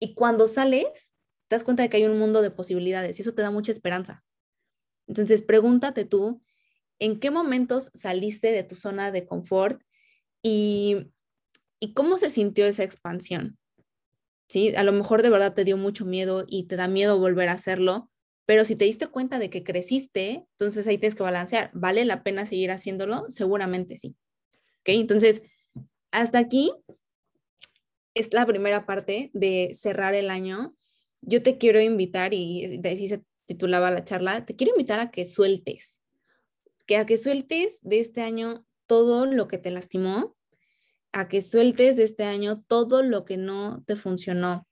Y 0.00 0.14
cuando 0.14 0.48
sales, 0.48 1.12
te 1.48 1.56
das 1.56 1.64
cuenta 1.64 1.82
de 1.82 1.90
que 1.90 1.98
hay 1.98 2.04
un 2.04 2.18
mundo 2.18 2.40
de 2.40 2.50
posibilidades 2.50 3.18
y 3.18 3.22
eso 3.22 3.34
te 3.34 3.42
da 3.42 3.50
mucha 3.50 3.72
esperanza. 3.72 4.24
Entonces, 5.06 5.42
pregúntate 5.42 6.06
tú, 6.06 6.42
¿en 6.98 7.20
qué 7.20 7.30
momentos 7.30 7.90
saliste 7.92 8.52
de 8.52 8.64
tu 8.64 8.74
zona 8.74 9.12
de 9.12 9.26
confort 9.26 9.82
y, 10.42 11.12
y 11.78 11.92
cómo 11.92 12.16
se 12.16 12.30
sintió 12.30 12.64
esa 12.64 12.84
expansión? 12.84 13.58
¿Sí? 14.48 14.74
A 14.76 14.82
lo 14.82 14.92
mejor 14.92 15.22
de 15.22 15.30
verdad 15.30 15.54
te 15.54 15.64
dio 15.64 15.76
mucho 15.76 16.06
miedo 16.06 16.44
y 16.46 16.64
te 16.64 16.76
da 16.76 16.88
miedo 16.88 17.18
volver 17.18 17.50
a 17.50 17.52
hacerlo, 17.52 18.10
pero 18.46 18.64
si 18.64 18.76
te 18.76 18.84
diste 18.84 19.06
cuenta 19.06 19.38
de 19.38 19.50
que 19.50 19.64
creciste, 19.64 20.46
entonces 20.52 20.86
ahí 20.86 20.98
tienes 20.98 21.14
que 21.14 21.22
balancear. 21.22 21.70
¿Vale 21.74 22.04
la 22.04 22.22
pena 22.22 22.46
seguir 22.46 22.70
haciéndolo? 22.70 23.24
Seguramente 23.28 23.96
sí. 23.96 24.16
¿Ok? 24.80 24.88
Entonces, 24.88 25.42
hasta 26.10 26.38
aquí 26.38 26.72
es 28.14 28.32
la 28.32 28.46
primera 28.46 28.86
parte 28.86 29.30
de 29.32 29.74
cerrar 29.74 30.14
el 30.14 30.30
año. 30.30 30.76
Yo 31.20 31.42
te 31.42 31.58
quiero 31.58 31.80
invitar, 31.80 32.34
y 32.34 32.80
ahí 32.84 33.08
se 33.08 33.22
titulaba 33.46 33.90
la 33.90 34.04
charla, 34.04 34.44
te 34.44 34.56
quiero 34.56 34.72
invitar 34.72 35.00
a 35.00 35.10
que 35.10 35.26
sueltes, 35.26 35.98
que 36.86 36.96
a 36.96 37.06
que 37.06 37.18
sueltes 37.18 37.78
de 37.82 38.00
este 38.00 38.20
año 38.22 38.64
todo 38.86 39.26
lo 39.26 39.48
que 39.48 39.58
te 39.58 39.70
lastimó, 39.70 40.36
a 41.12 41.28
que 41.28 41.42
sueltes 41.42 41.96
de 41.96 42.04
este 42.04 42.24
año 42.24 42.62
todo 42.66 43.02
lo 43.02 43.24
que 43.24 43.36
no 43.36 43.82
te 43.84 43.96
funcionó, 43.96 44.66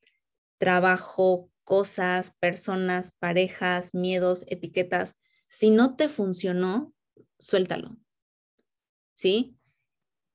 trabajo, 0.58 1.50
cosas, 1.64 2.32
personas, 2.40 3.12
parejas, 3.18 3.94
miedos, 3.94 4.44
etiquetas. 4.48 5.14
Si 5.48 5.70
no 5.70 5.96
te 5.96 6.08
funcionó, 6.08 6.92
suéltalo. 7.38 7.96
¿Sí? 9.14 9.56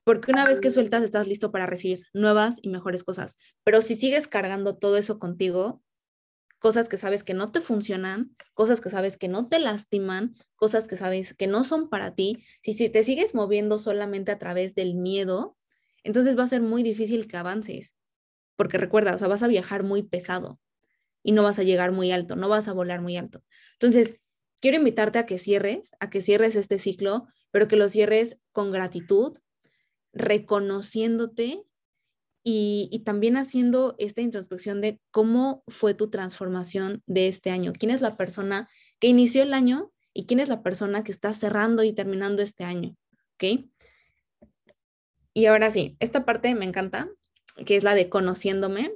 Porque 0.04 0.32
una 0.32 0.46
vez 0.46 0.60
que 0.62 0.72
sueltas, 0.72 1.04
estás 1.04 1.28
listo 1.28 1.52
para 1.52 1.66
recibir 1.66 2.06
nuevas 2.14 2.60
y 2.62 2.70
mejores 2.70 3.04
cosas. 3.04 3.36
Pero 3.64 3.82
si 3.82 3.96
sigues 3.96 4.28
cargando 4.28 4.78
todo 4.78 4.98
eso 4.98 5.20
contigo, 5.20 5.84
cosas 6.60 6.88
que 6.88 6.98
sabes 6.98 7.24
que 7.24 7.34
no 7.34 7.52
te 7.52 7.60
funcionan, 7.60 8.36
cosas 8.54 8.80
que 8.80 8.90
sabes 8.90 9.18
que 9.18 9.28
no 9.28 9.50
te 9.50 9.60
lastiman, 9.60 10.36
cosas 10.56 10.88
que 10.88 10.98
sabes 10.98 11.34
que 11.34 11.48
no 11.48 11.66
son 11.66 11.90
para 11.90 12.16
ti, 12.16 12.44
si, 12.62 12.74
si 12.74 12.90
te 12.90 13.04
sigues 13.04 13.36
moviendo 13.36 13.80
solamente 13.80 14.32
a 14.32 14.40
través 14.40 14.76
del 14.76 14.96
miedo, 14.96 15.58
entonces 16.04 16.38
va 16.38 16.44
a 16.44 16.48
ser 16.48 16.62
muy 16.62 16.84
difícil 16.84 17.28
que 17.28 17.38
avances. 17.38 17.94
Porque 18.56 18.78
recuerda, 18.78 19.14
o 19.14 19.18
sea, 19.18 19.28
vas 19.28 19.44
a 19.44 19.48
viajar 19.48 19.84
muy 19.84 20.04
pesado 20.04 20.60
y 21.28 21.34
no 21.34 21.44
vas 21.44 21.60
a 21.60 21.64
llegar 21.64 21.92
muy 21.92 22.14
alto, 22.14 22.38
no 22.38 22.48
vas 22.48 22.70
a 22.70 22.74
volar 22.74 23.02
muy 23.02 23.18
alto. 23.18 23.44
Entonces, 23.74 24.18
quiero 24.62 24.78
invitarte 24.78 25.20
a 25.20 25.26
que 25.26 25.40
cierres, 25.40 25.92
a 26.00 26.10
que 26.10 26.22
cierres 26.22 26.56
este 26.56 26.80
ciclo, 26.80 27.28
pero 27.52 27.68
que 27.68 27.76
lo 27.76 27.90
cierres 27.90 28.38
con 28.54 28.72
gratitud, 28.72 29.38
reconociéndote 30.14 31.66
y, 32.46 33.02
también 33.04 33.36
haciendo 33.36 33.96
esta 34.00 34.22
introspección 34.22 34.80
de 34.80 35.02
cómo 35.12 35.66
fue 35.68 35.94
tu 35.94 36.10
transformación 36.10 37.04
de 37.08 37.28
este 37.28 37.50
año. 37.52 37.74
¿Quién 37.78 37.92
es 37.92 38.00
la 38.00 38.16
persona 38.16 38.70
que 39.00 39.10
inició 39.10 39.44
el 39.44 39.54
año 39.54 39.92
y 40.14 40.28
quién 40.28 40.40
es 40.40 40.48
la 40.48 40.64
persona 40.64 41.04
que 41.04 41.12
está 41.12 41.34
cerrando 41.34 41.84
y 41.84 41.92
terminando 41.92 42.42
este 42.42 42.64
año? 42.64 42.96
¿Ok? 43.34 43.66
Y 45.34 45.46
ahora 45.46 45.72
sí, 45.72 45.98
esta 46.00 46.24
parte 46.24 46.56
me 46.56 46.64
encanta, 46.64 47.10
que 47.66 47.76
es 47.76 47.84
la 47.84 47.96
de 47.96 48.08
conociéndome, 48.08 48.94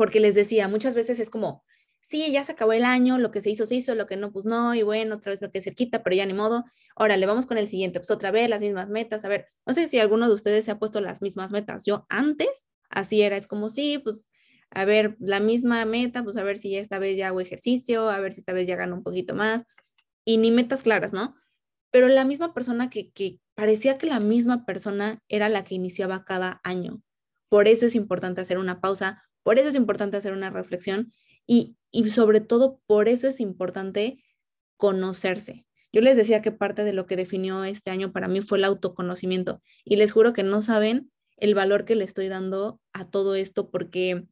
porque 0.00 0.18
les 0.18 0.34
decía, 0.34 0.66
muchas 0.66 0.94
veces 0.94 1.20
es 1.20 1.28
como, 1.28 1.62
sí, 2.00 2.32
ya 2.32 2.42
se 2.42 2.52
acabó 2.52 2.72
el 2.72 2.86
año, 2.86 3.18
lo 3.18 3.30
que 3.30 3.42
se 3.42 3.50
hizo, 3.50 3.66
se 3.66 3.74
hizo, 3.74 3.94
lo 3.94 4.06
que 4.06 4.16
no, 4.16 4.32
pues 4.32 4.46
no, 4.46 4.74
y 4.74 4.82
bueno, 4.82 5.16
otra 5.16 5.28
vez 5.28 5.42
lo 5.42 5.50
que 5.50 5.60
se 5.60 5.74
quita, 5.74 6.02
pero 6.02 6.16
ya 6.16 6.24
ni 6.24 6.32
modo. 6.32 6.64
Ahora 6.96 7.18
le 7.18 7.26
vamos 7.26 7.44
con 7.44 7.58
el 7.58 7.68
siguiente, 7.68 8.00
pues 8.00 8.10
otra 8.10 8.30
vez 8.30 8.48
las 8.48 8.62
mismas 8.62 8.88
metas. 8.88 9.26
A 9.26 9.28
ver, 9.28 9.48
no 9.66 9.74
sé 9.74 9.90
si 9.90 9.98
alguno 9.98 10.26
de 10.26 10.32
ustedes 10.32 10.64
se 10.64 10.70
ha 10.70 10.78
puesto 10.78 11.02
las 11.02 11.20
mismas 11.20 11.52
metas. 11.52 11.84
Yo 11.84 12.06
antes, 12.08 12.64
así 12.88 13.20
era, 13.20 13.36
es 13.36 13.46
como, 13.46 13.68
sí, 13.68 13.98
pues 13.98 14.24
a 14.70 14.86
ver, 14.86 15.18
la 15.20 15.38
misma 15.38 15.84
meta, 15.84 16.24
pues 16.24 16.38
a 16.38 16.44
ver 16.44 16.56
si 16.56 16.76
esta 16.76 16.98
vez 16.98 17.18
ya 17.18 17.28
hago 17.28 17.42
ejercicio, 17.42 18.08
a 18.08 18.20
ver 18.20 18.32
si 18.32 18.40
esta 18.40 18.54
vez 18.54 18.66
ya 18.66 18.76
gano 18.76 18.94
un 18.96 19.02
poquito 19.02 19.34
más, 19.34 19.64
y 20.24 20.38
ni 20.38 20.50
metas 20.50 20.82
claras, 20.82 21.12
¿no? 21.12 21.34
Pero 21.90 22.08
la 22.08 22.24
misma 22.24 22.54
persona 22.54 22.88
que, 22.88 23.10
que 23.10 23.38
parecía 23.54 23.98
que 23.98 24.06
la 24.06 24.18
misma 24.18 24.64
persona 24.64 25.20
era 25.28 25.50
la 25.50 25.62
que 25.62 25.74
iniciaba 25.74 26.24
cada 26.24 26.62
año. 26.64 27.02
Por 27.50 27.68
eso 27.68 27.84
es 27.84 27.94
importante 27.94 28.40
hacer 28.40 28.56
una 28.56 28.80
pausa, 28.80 29.24
por 29.42 29.58
eso 29.58 29.68
es 29.68 29.74
importante 29.74 30.16
hacer 30.16 30.32
una 30.32 30.50
reflexión 30.50 31.12
y, 31.46 31.76
sobre 32.10 32.40
todo 32.40 32.80
por 32.86 33.08
eso 33.08 33.26
es 33.28 33.40
importante 33.40 34.22
conocerse. 34.76 35.66
Yo 35.92 36.00
les 36.00 36.16
decía 36.16 36.40
que 36.40 36.52
parte 36.52 36.84
de 36.84 36.92
lo 36.92 37.06
que 37.06 37.16
definió 37.16 37.64
este 37.64 37.90
año 37.90 38.12
para 38.12 38.28
mí 38.28 38.40
fue 38.40 38.58
el 38.58 38.64
autoconocimiento 38.64 39.60
y 39.84 39.96
les 39.96 40.12
juro 40.12 40.32
que 40.32 40.44
no 40.44 40.62
saben 40.62 41.10
el 41.36 41.54
valor 41.54 41.84
que 41.84 41.96
le 41.96 42.04
estoy 42.04 42.28
dando 42.28 42.80
a 42.92 43.10
todo 43.10 43.34
esto 43.34 43.70
porque 43.70 44.24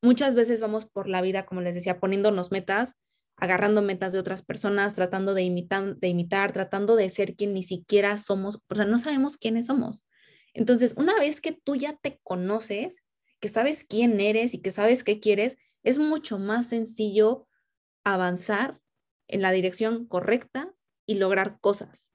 muchas 0.00 0.34
veces 0.34 0.60
vamos 0.60 0.86
por 0.86 1.08
la 1.08 1.20
vida, 1.20 1.44
como 1.44 1.60
les 1.60 1.74
decía, 1.74 2.00
poniéndonos 2.00 2.50
metas, 2.50 2.96
agarrando 3.36 3.82
metas 3.82 4.12
de 4.12 4.18
otras 4.18 4.42
personas, 4.42 4.94
tratando 4.94 5.34
de 5.34 5.42
imitar, 5.42 5.96
de 5.96 6.08
imitar, 6.08 6.52
tratando 6.52 6.96
de 6.96 7.10
ser 7.10 7.34
quien 7.36 7.52
ni 7.52 7.62
siquiera 7.62 8.16
somos, 8.18 8.60
o 8.68 8.74
sea, 8.74 8.84
no 8.84 8.98
sabemos 8.98 9.36
quiénes 9.36 9.66
somos. 9.66 10.06
Entonces, 10.54 10.94
una 10.96 11.14
vez 11.18 11.40
que 11.40 11.52
tú 11.52 11.76
ya 11.76 11.96
te 11.96 12.18
conoces, 12.22 13.02
que 13.40 13.48
sabes 13.48 13.84
quién 13.84 14.20
eres 14.20 14.54
y 14.54 14.58
que 14.58 14.72
sabes 14.72 15.04
qué 15.04 15.20
quieres, 15.20 15.56
es 15.82 15.98
mucho 15.98 16.38
más 16.38 16.68
sencillo 16.68 17.48
avanzar 18.04 18.80
en 19.28 19.42
la 19.42 19.50
dirección 19.50 20.06
correcta 20.06 20.74
y 21.06 21.14
lograr 21.14 21.58
cosas. 21.60 22.10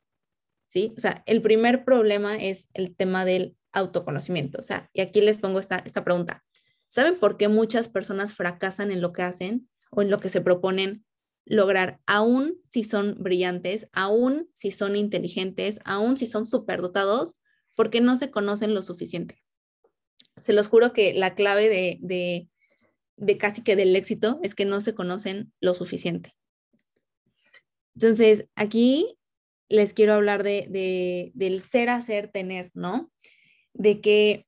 ¿sí? 0.68 0.94
O 0.98 1.00
sea, 1.00 1.24
el 1.26 1.42
primer 1.42 1.86
problema 1.86 2.36
es 2.36 2.68
el 2.74 2.96
tema 2.96 3.26
del 3.26 3.58
autoconocimiento. 3.72 4.60
O 4.60 4.64
sea, 4.64 4.90
y 4.94 5.02
aquí 5.02 5.22
les 5.22 5.40
pongo 5.40 5.60
esta, 5.60 5.78
esta 5.78 6.04
pregunta. 6.04 6.44
¿Saben 6.88 7.18
por 7.20 7.38
qué 7.38 7.48
muchas 7.48 7.90
personas 7.90 8.34
fracasan 8.34 8.92
en 8.92 9.02
lo 9.02 9.12
que 9.14 9.24
hacen 9.24 9.70
o 9.92 10.02
en 10.02 10.10
lo 10.10 10.20
que 10.20 10.30
se 10.30 10.42
proponen 10.42 11.06
lograr, 11.46 12.00
aún 12.08 12.60
si 12.72 12.84
son 12.84 13.16
brillantes, 13.20 13.88
aún 13.94 14.50
si 14.56 14.72
son 14.72 14.96
inteligentes, 14.96 15.80
aún 15.86 16.18
si 16.18 16.26
son 16.26 16.46
superdotados, 16.48 17.36
porque 17.76 18.02
no 18.02 18.16
se 18.16 18.32
conocen 18.32 18.74
lo 18.74 18.82
suficiente? 18.82 19.45
Se 20.42 20.54
los 20.54 20.68
juro 20.68 20.94
que 20.94 21.14
la 21.14 21.36
clave 21.36 21.70
de, 21.70 21.98
de, 22.02 22.50
de 23.18 23.38
casi 23.38 23.64
que 23.64 23.76
del 23.76 23.96
éxito 23.96 24.40
es 24.44 24.56
que 24.56 24.66
no 24.66 24.82
se 24.82 24.94
conocen 24.94 25.52
lo 25.60 25.74
suficiente. 25.74 26.36
Entonces, 27.96 28.48
aquí 28.56 29.18
les 29.70 29.94
quiero 29.94 30.14
hablar 30.14 30.44
de, 30.44 31.32
del 31.34 31.62
ser, 31.64 31.90
hacer, 31.90 32.30
tener, 32.32 32.72
¿no? 32.74 33.12
De 33.74 34.02
que 34.02 34.46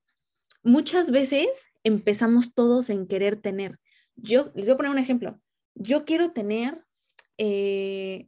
muchas 0.64 1.12
veces 1.12 1.48
empezamos 1.84 2.54
todos 2.54 2.90
en 2.90 3.08
querer 3.08 3.38
tener. 3.38 3.80
Yo 4.16 4.52
les 4.56 4.66
voy 4.66 4.74
a 4.74 4.78
poner 4.78 4.92
un 4.92 5.00
ejemplo. 5.00 5.40
Yo 5.76 6.06
quiero 6.06 6.32
tener, 6.32 6.84
eh, 7.38 8.28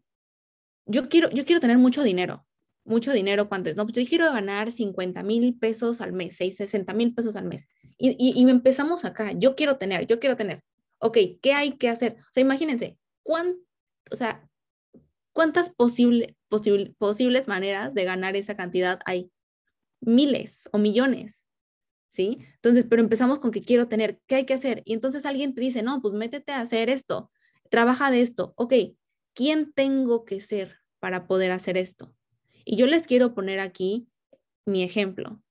yo, 0.85 1.09
quiero, 1.09 1.29
yo 1.31 1.45
quiero 1.45 1.59
tener 1.59 1.77
mucho 1.77 2.03
dinero. 2.03 2.45
Mucho 2.89 3.13
dinero, 3.13 3.47
¿cuánto 3.47 3.69
es? 3.69 3.75
No, 3.75 3.85
pues 3.85 3.95
yo 3.95 4.07
quiero 4.07 4.25
ganar 4.25 4.71
50 4.71 5.23
mil 5.23 5.57
pesos 5.57 6.01
al 6.01 6.11
mes, 6.11 6.35
60 6.35 6.93
mil 6.93 7.13
pesos 7.13 7.35
al 7.35 7.45
mes. 7.45 7.65
Y, 7.97 8.15
y, 8.19 8.39
y 8.39 8.49
empezamos 8.49 9.05
acá. 9.05 9.31
Yo 9.31 9.55
quiero 9.55 9.77
tener, 9.77 10.07
yo 10.07 10.19
quiero 10.19 10.35
tener. 10.35 10.61
Ok, 10.99 11.17
¿qué 11.41 11.53
hay 11.53 11.77
que 11.77 11.87
hacer? 11.87 12.17
O 12.19 12.33
sea, 12.33 12.41
imagínense, 12.41 12.97
¿cuánto, 13.23 13.61
o 14.11 14.15
sea, 14.15 14.49
¿Cuántas 15.39 15.69
posible, 15.69 16.35
posibles 16.97 17.47
maneras 17.47 17.93
de 17.93 18.03
ganar 18.03 18.35
esa 18.35 18.57
cantidad 18.57 18.99
hay? 19.05 19.31
Miles 20.01 20.67
o 20.73 20.77
millones. 20.77 21.45
¿Sí? 22.09 22.39
Entonces, 22.55 22.85
pero 22.89 23.01
empezamos 23.01 23.39
con 23.39 23.51
que 23.51 23.61
quiero 23.61 23.87
tener, 23.87 24.19
¿qué 24.27 24.35
hay 24.35 24.45
que 24.45 24.55
hacer? 24.55 24.81
Y 24.83 24.91
entonces 24.91 25.25
alguien 25.25 25.53
te 25.53 25.61
dice, 25.61 25.81
no, 25.81 26.01
pues 26.01 26.13
métete 26.13 26.51
a 26.51 26.59
hacer 26.59 26.89
esto, 26.89 27.31
trabaja 27.69 28.11
de 28.11 28.21
esto. 28.21 28.53
Ok, 28.57 28.73
¿quién 29.33 29.71
tengo 29.71 30.25
que 30.25 30.41
ser 30.41 30.79
para 30.99 31.25
poder 31.25 31.51
hacer 31.51 31.77
esto? 31.77 32.13
Y 32.71 32.75
yo 32.75 32.85
les 32.85 33.07
quiero 33.07 33.33
poner 33.33 33.59
aquí 33.59 34.07
mi 34.67 34.83
ejemplo. 34.83 35.41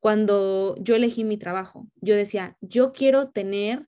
Cuando 0.00 0.74
yo 0.80 0.96
elegí 0.96 1.22
mi 1.22 1.36
trabajo, 1.36 1.86
yo 2.00 2.16
decía, 2.16 2.58
yo 2.60 2.92
quiero 2.92 3.30
tener 3.30 3.86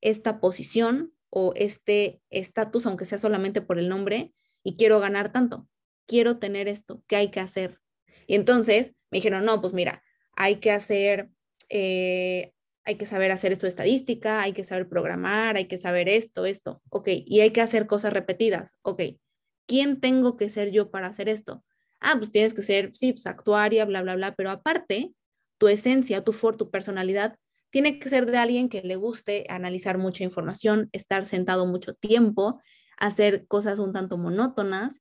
esta 0.00 0.40
posición 0.40 1.14
o 1.30 1.52
este 1.54 2.20
estatus, 2.28 2.86
aunque 2.86 3.04
sea 3.04 3.18
solamente 3.20 3.60
por 3.60 3.78
el 3.78 3.88
nombre, 3.88 4.34
y 4.64 4.76
quiero 4.76 4.98
ganar 4.98 5.30
tanto, 5.30 5.68
quiero 6.08 6.40
tener 6.40 6.66
esto, 6.66 7.04
¿qué 7.06 7.14
hay 7.14 7.30
que 7.30 7.38
hacer? 7.38 7.78
Y 8.26 8.34
entonces 8.34 8.94
me 9.12 9.18
dijeron, 9.18 9.44
no, 9.44 9.60
pues 9.60 9.72
mira, 9.72 10.02
hay 10.32 10.56
que 10.56 10.72
hacer, 10.72 11.30
eh, 11.68 12.52
hay 12.82 12.96
que 12.96 13.06
saber 13.06 13.30
hacer 13.30 13.52
esto 13.52 13.66
de 13.66 13.70
estadística, 13.70 14.42
hay 14.42 14.54
que 14.54 14.64
saber 14.64 14.88
programar, 14.88 15.56
hay 15.56 15.68
que 15.68 15.78
saber 15.78 16.08
esto, 16.08 16.46
esto, 16.46 16.82
ok, 16.90 17.10
y 17.24 17.42
hay 17.42 17.52
que 17.52 17.60
hacer 17.60 17.86
cosas 17.86 18.12
repetidas, 18.12 18.74
ok, 18.82 19.02
¿quién 19.68 20.00
tengo 20.00 20.36
que 20.36 20.48
ser 20.48 20.72
yo 20.72 20.90
para 20.90 21.06
hacer 21.06 21.28
esto? 21.28 21.62
Ah, 22.00 22.14
pues 22.18 22.30
tienes 22.30 22.54
que 22.54 22.62
ser, 22.62 22.92
sí, 22.94 23.12
pues 23.12 23.26
actuaria, 23.26 23.84
bla, 23.84 24.02
bla, 24.02 24.14
bla, 24.16 24.34
pero 24.34 24.50
aparte, 24.50 25.12
tu 25.58 25.68
esencia, 25.68 26.22
tu 26.22 26.32
for, 26.32 26.56
tu 26.56 26.70
personalidad, 26.70 27.36
tiene 27.70 27.98
que 27.98 28.08
ser 28.08 28.26
de 28.26 28.38
alguien 28.38 28.68
que 28.68 28.82
le 28.82 28.96
guste 28.96 29.46
analizar 29.48 29.98
mucha 29.98 30.24
información, 30.24 30.88
estar 30.92 31.24
sentado 31.24 31.66
mucho 31.66 31.94
tiempo 31.94 32.60
hacer 32.98 33.46
cosas 33.46 33.78
un 33.78 33.92
tanto 33.92 34.18
monótonas 34.18 35.00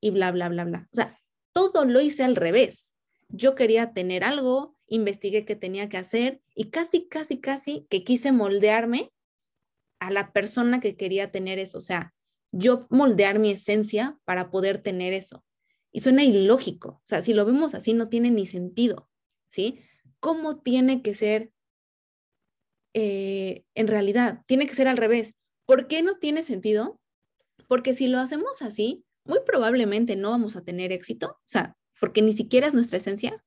y 0.00 0.10
bla, 0.10 0.30
bla, 0.32 0.48
bla, 0.48 0.64
bla. 0.64 0.88
O 0.92 0.96
sea, 0.96 1.18
todo 1.52 1.84
lo 1.84 2.00
hice 2.00 2.24
al 2.24 2.36
revés. 2.36 2.92
Yo 3.28 3.54
quería 3.54 3.92
tener 3.92 4.24
algo, 4.24 4.76
investigué 4.86 5.44
qué 5.44 5.56
tenía 5.56 5.88
que 5.88 5.96
hacer 5.96 6.40
y 6.54 6.70
casi, 6.70 7.08
casi, 7.08 7.40
casi 7.40 7.86
que 7.88 8.04
quise 8.04 8.32
moldearme 8.32 9.12
a 10.00 10.10
la 10.10 10.32
persona 10.32 10.80
que 10.80 10.96
quería 10.96 11.30
tener 11.30 11.58
eso. 11.58 11.78
O 11.78 11.82
sea, 11.82 12.14
yo 12.52 12.86
moldear 12.90 13.38
mi 13.38 13.50
esencia 13.50 14.18
para 14.24 14.50
poder 14.50 14.78
tener 14.78 15.12
eso. 15.12 15.44
Y 15.96 16.00
suena 16.00 16.24
ilógico. 16.24 16.88
O 16.90 17.06
sea, 17.06 17.22
si 17.22 17.32
lo 17.32 17.46
vemos 17.46 17.74
así, 17.74 17.94
no 17.94 18.10
tiene 18.10 18.30
ni 18.30 18.44
sentido. 18.44 19.08
¿Sí? 19.48 19.80
¿Cómo 20.20 20.58
tiene 20.60 21.00
que 21.00 21.14
ser 21.14 21.52
eh, 22.92 23.64
en 23.74 23.88
realidad? 23.88 24.42
Tiene 24.46 24.66
que 24.66 24.74
ser 24.74 24.88
al 24.88 24.98
revés. 24.98 25.32
¿Por 25.64 25.88
qué 25.88 26.02
no 26.02 26.18
tiene 26.18 26.42
sentido? 26.42 27.00
Porque 27.66 27.94
si 27.94 28.08
lo 28.08 28.18
hacemos 28.18 28.60
así, 28.60 29.06
muy 29.24 29.38
probablemente 29.46 30.16
no 30.16 30.32
vamos 30.32 30.54
a 30.54 30.62
tener 30.62 30.92
éxito, 30.92 31.38
o 31.38 31.48
sea, 31.48 31.78
porque 31.98 32.20
ni 32.20 32.34
siquiera 32.34 32.66
es 32.66 32.74
nuestra 32.74 32.98
esencia, 32.98 33.42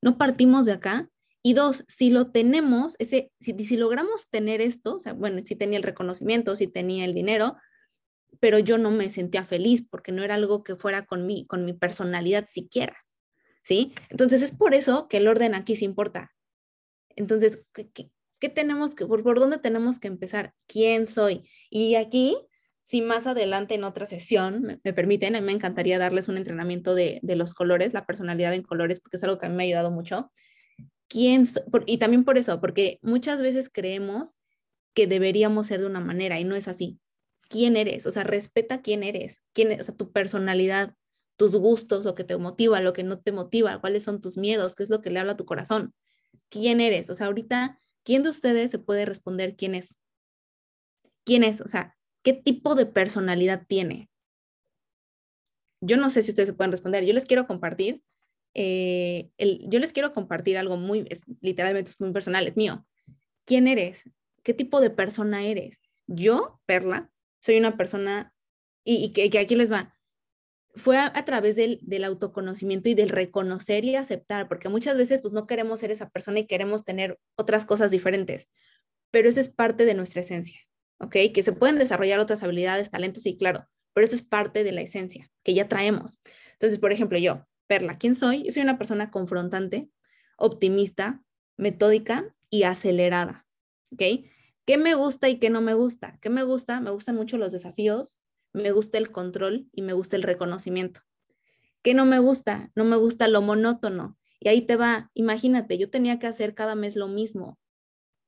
no 0.00 0.18
partimos 0.18 0.66
de 0.66 0.72
acá. 0.72 1.08
Y 1.40 1.54
dos, 1.54 1.84
si 1.86 2.10
lo 2.10 2.32
tenemos, 2.32 2.96
ese, 2.98 3.30
si, 3.38 3.52
si 3.64 3.76
logramos 3.76 4.28
tener 4.28 4.60
esto, 4.60 4.96
o 4.96 5.00
sea, 5.00 5.12
bueno, 5.12 5.40
si 5.44 5.54
tenía 5.54 5.78
el 5.78 5.84
reconocimiento, 5.84 6.56
si 6.56 6.66
tenía 6.66 7.04
el 7.04 7.14
dinero, 7.14 7.54
pero 8.40 8.58
yo 8.58 8.78
no 8.78 8.90
me 8.90 9.10
sentía 9.10 9.44
feliz 9.44 9.84
porque 9.88 10.12
no 10.12 10.22
era 10.22 10.34
algo 10.34 10.64
que 10.64 10.76
fuera 10.76 11.06
con 11.06 11.26
mi, 11.26 11.46
con 11.46 11.64
mi 11.64 11.72
personalidad 11.72 12.46
siquiera, 12.48 12.96
¿sí? 13.62 13.94
Entonces 14.08 14.42
es 14.42 14.52
por 14.52 14.74
eso 14.74 15.08
que 15.08 15.18
el 15.18 15.28
orden 15.28 15.54
aquí 15.54 15.76
se 15.76 15.84
importa. 15.84 16.32
Entonces, 17.16 17.60
¿qué, 17.72 17.90
qué, 18.38 18.48
tenemos 18.48 18.94
que, 18.94 19.06
por, 19.06 19.22
por, 19.22 19.38
dónde 19.38 19.58
tenemos 19.58 19.98
que 19.98 20.08
empezar? 20.08 20.54
¿Quién 20.66 21.06
soy? 21.06 21.48
Y 21.70 21.94
aquí 21.94 22.36
si 22.92 23.00
más 23.00 23.26
adelante 23.26 23.74
en 23.74 23.84
otra 23.84 24.04
sesión 24.04 24.78
me, 24.84 24.92
permiten, 24.92 25.42
me 25.42 25.52
encantaría 25.52 25.98
darles 25.98 26.28
un 26.28 26.36
entrenamiento 26.36 26.94
de, 26.94 27.20
los 27.22 27.54
colores, 27.54 27.94
la 27.94 28.04
personalidad 28.04 28.52
en 28.52 28.62
colores, 28.62 29.00
porque 29.00 29.16
es 29.16 29.24
algo 29.24 29.38
que 29.38 29.46
a 29.46 29.48
mí 29.48 29.56
me 29.56 29.62
ha 29.62 29.66
ayudado 29.66 29.90
mucho. 29.90 30.30
¿Quién 31.08 31.44
y 31.86 31.96
también 31.96 32.22
por 32.22 32.36
eso, 32.36 32.60
porque 32.60 32.98
muchas 33.00 33.40
veces 33.40 33.70
creemos 33.72 34.36
que 34.92 35.06
deberíamos 35.06 35.68
ser 35.68 35.80
de 35.80 35.86
una 35.86 36.00
manera 36.00 36.38
y 36.38 36.44
no 36.44 36.54
es 36.54 36.68
así. 36.68 36.98
¿Quién 37.52 37.76
eres? 37.76 38.06
O 38.06 38.10
sea, 38.10 38.24
respeta 38.24 38.82
quién 38.82 39.02
eres, 39.02 39.42
quién, 39.52 39.78
o 39.78 39.84
sea, 39.84 39.94
tu 39.94 40.10
personalidad, 40.10 40.96
tus 41.36 41.54
gustos, 41.54 42.04
lo 42.04 42.14
que 42.14 42.24
te 42.24 42.36
motiva, 42.36 42.80
lo 42.80 42.92
que 42.92 43.04
no 43.04 43.20
te 43.20 43.30
motiva, 43.30 43.80
cuáles 43.80 44.02
son 44.02 44.20
tus 44.20 44.36
miedos, 44.36 44.74
qué 44.74 44.82
es 44.84 44.90
lo 44.90 45.02
que 45.02 45.10
le 45.10 45.20
habla 45.20 45.32
a 45.32 45.36
tu 45.36 45.44
corazón. 45.44 45.94
¿Quién 46.48 46.80
eres? 46.80 47.10
O 47.10 47.14
sea, 47.14 47.26
ahorita, 47.26 47.78
¿quién 48.04 48.22
de 48.22 48.30
ustedes 48.30 48.70
se 48.70 48.78
puede 48.78 49.04
responder 49.04 49.54
quién 49.56 49.74
es? 49.74 49.98
¿Quién 51.24 51.44
es? 51.44 51.60
O 51.60 51.68
sea, 51.68 51.96
¿Qué 52.22 52.32
tipo 52.32 52.74
de 52.74 52.86
personalidad 52.86 53.66
tiene? 53.66 54.08
Yo 55.80 55.96
no 55.96 56.10
sé 56.10 56.22
si 56.22 56.30
ustedes 56.30 56.48
se 56.48 56.54
pueden 56.54 56.70
responder. 56.70 57.04
Yo 57.04 57.12
les 57.12 57.26
quiero 57.26 57.46
compartir, 57.46 58.02
eh, 58.54 59.30
el, 59.38 59.68
yo 59.68 59.80
les 59.80 59.92
quiero 59.92 60.12
compartir 60.12 60.56
algo 60.56 60.76
muy, 60.76 61.06
literalmente 61.40 61.90
es 61.90 62.00
muy 62.00 62.12
personal, 62.12 62.46
es 62.46 62.56
mío. 62.56 62.86
¿Quién 63.44 63.66
eres? 63.66 64.04
¿Qué 64.44 64.54
tipo 64.54 64.80
de 64.80 64.90
persona 64.90 65.44
eres? 65.44 65.80
Yo, 66.06 66.60
Perla, 66.64 67.10
soy 67.42 67.58
una 67.58 67.76
persona, 67.76 68.32
y, 68.84 69.12
que, 69.12 69.38
aquí 69.38 69.54
les 69.54 69.70
va, 69.70 69.94
fue 70.74 70.96
a, 70.96 71.24
través 71.26 71.54
del, 71.56 71.78
del, 71.82 72.04
autoconocimiento 72.04 72.88
y 72.88 72.94
del 72.94 73.10
reconocer 73.10 73.84
y 73.84 73.96
aceptar, 73.96 74.48
porque 74.48 74.70
muchas 74.70 74.96
veces 74.96 75.20
pues 75.20 75.34
no 75.34 75.46
queremos 75.46 75.80
ser 75.80 75.90
esa 75.90 76.08
persona 76.08 76.38
y 76.38 76.46
queremos 76.46 76.84
tener 76.84 77.18
otras 77.36 77.66
cosas 77.66 77.90
diferentes, 77.90 78.48
pero 79.10 79.28
esa 79.28 79.40
es 79.40 79.50
parte 79.50 79.84
de 79.84 79.94
nuestra 79.94 80.22
esencia. 80.22 80.60
¿ok? 81.02 81.16
Que 81.34 81.42
se 81.42 81.52
pueden 81.52 81.78
desarrollar 81.78 82.20
otras 82.20 82.42
habilidades, 82.42 82.90
talentos, 82.90 83.26
y 83.26 83.36
claro, 83.36 83.66
pero 83.92 84.04
esto 84.04 84.16
es 84.16 84.22
parte 84.22 84.64
de 84.64 84.72
la 84.72 84.80
esencia 84.82 85.30
que 85.42 85.52
ya 85.52 85.68
traemos. 85.68 86.20
Entonces, 86.52 86.78
por 86.78 86.92
ejemplo, 86.92 87.18
yo, 87.18 87.46
Perla, 87.66 87.98
¿quién 87.98 88.14
soy? 88.14 88.44
Yo 88.44 88.52
soy 88.52 88.62
una 88.62 88.78
persona 88.78 89.10
confrontante, 89.10 89.90
optimista, 90.36 91.22
metódica 91.56 92.34
y 92.50 92.62
acelerada, 92.62 93.46
¿ok? 93.92 94.26
¿Qué 94.64 94.78
me 94.78 94.94
gusta 94.94 95.28
y 95.28 95.38
qué 95.38 95.50
no 95.50 95.60
me 95.60 95.74
gusta? 95.74 96.18
¿Qué 96.20 96.30
me 96.30 96.44
gusta? 96.44 96.80
Me 96.80 96.90
gustan 96.90 97.16
mucho 97.16 97.36
los 97.36 97.52
desafíos, 97.52 98.20
me 98.52 98.70
gusta 98.70 98.98
el 98.98 99.10
control 99.10 99.68
y 99.72 99.82
me 99.82 99.92
gusta 99.92 100.16
el 100.16 100.22
reconocimiento. 100.22 101.00
¿Qué 101.82 101.94
no 101.94 102.04
me 102.04 102.20
gusta? 102.20 102.70
No 102.76 102.84
me 102.84 102.96
gusta 102.96 103.26
lo 103.26 103.42
monótono. 103.42 104.16
Y 104.38 104.48
ahí 104.48 104.62
te 104.62 104.76
va, 104.76 105.10
imagínate, 105.14 105.78
yo 105.78 105.90
tenía 105.90 106.18
que 106.18 106.26
hacer 106.26 106.54
cada 106.54 106.74
mes 106.74 106.96
lo 106.96 107.08
mismo, 107.08 107.58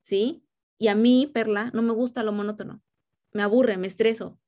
¿sí? 0.01 0.45
Y 0.79 0.89
a 0.89 0.95
mí, 0.95 1.31
Perla, 1.33 1.71
no 1.73 1.83
me 1.83 1.93
gusta 1.93 2.23
lo 2.23 2.33
monótono. 2.33 2.83
Me 3.33 3.43
aburre, 3.43 3.77
me 3.79 3.87
estreso, 3.87 4.39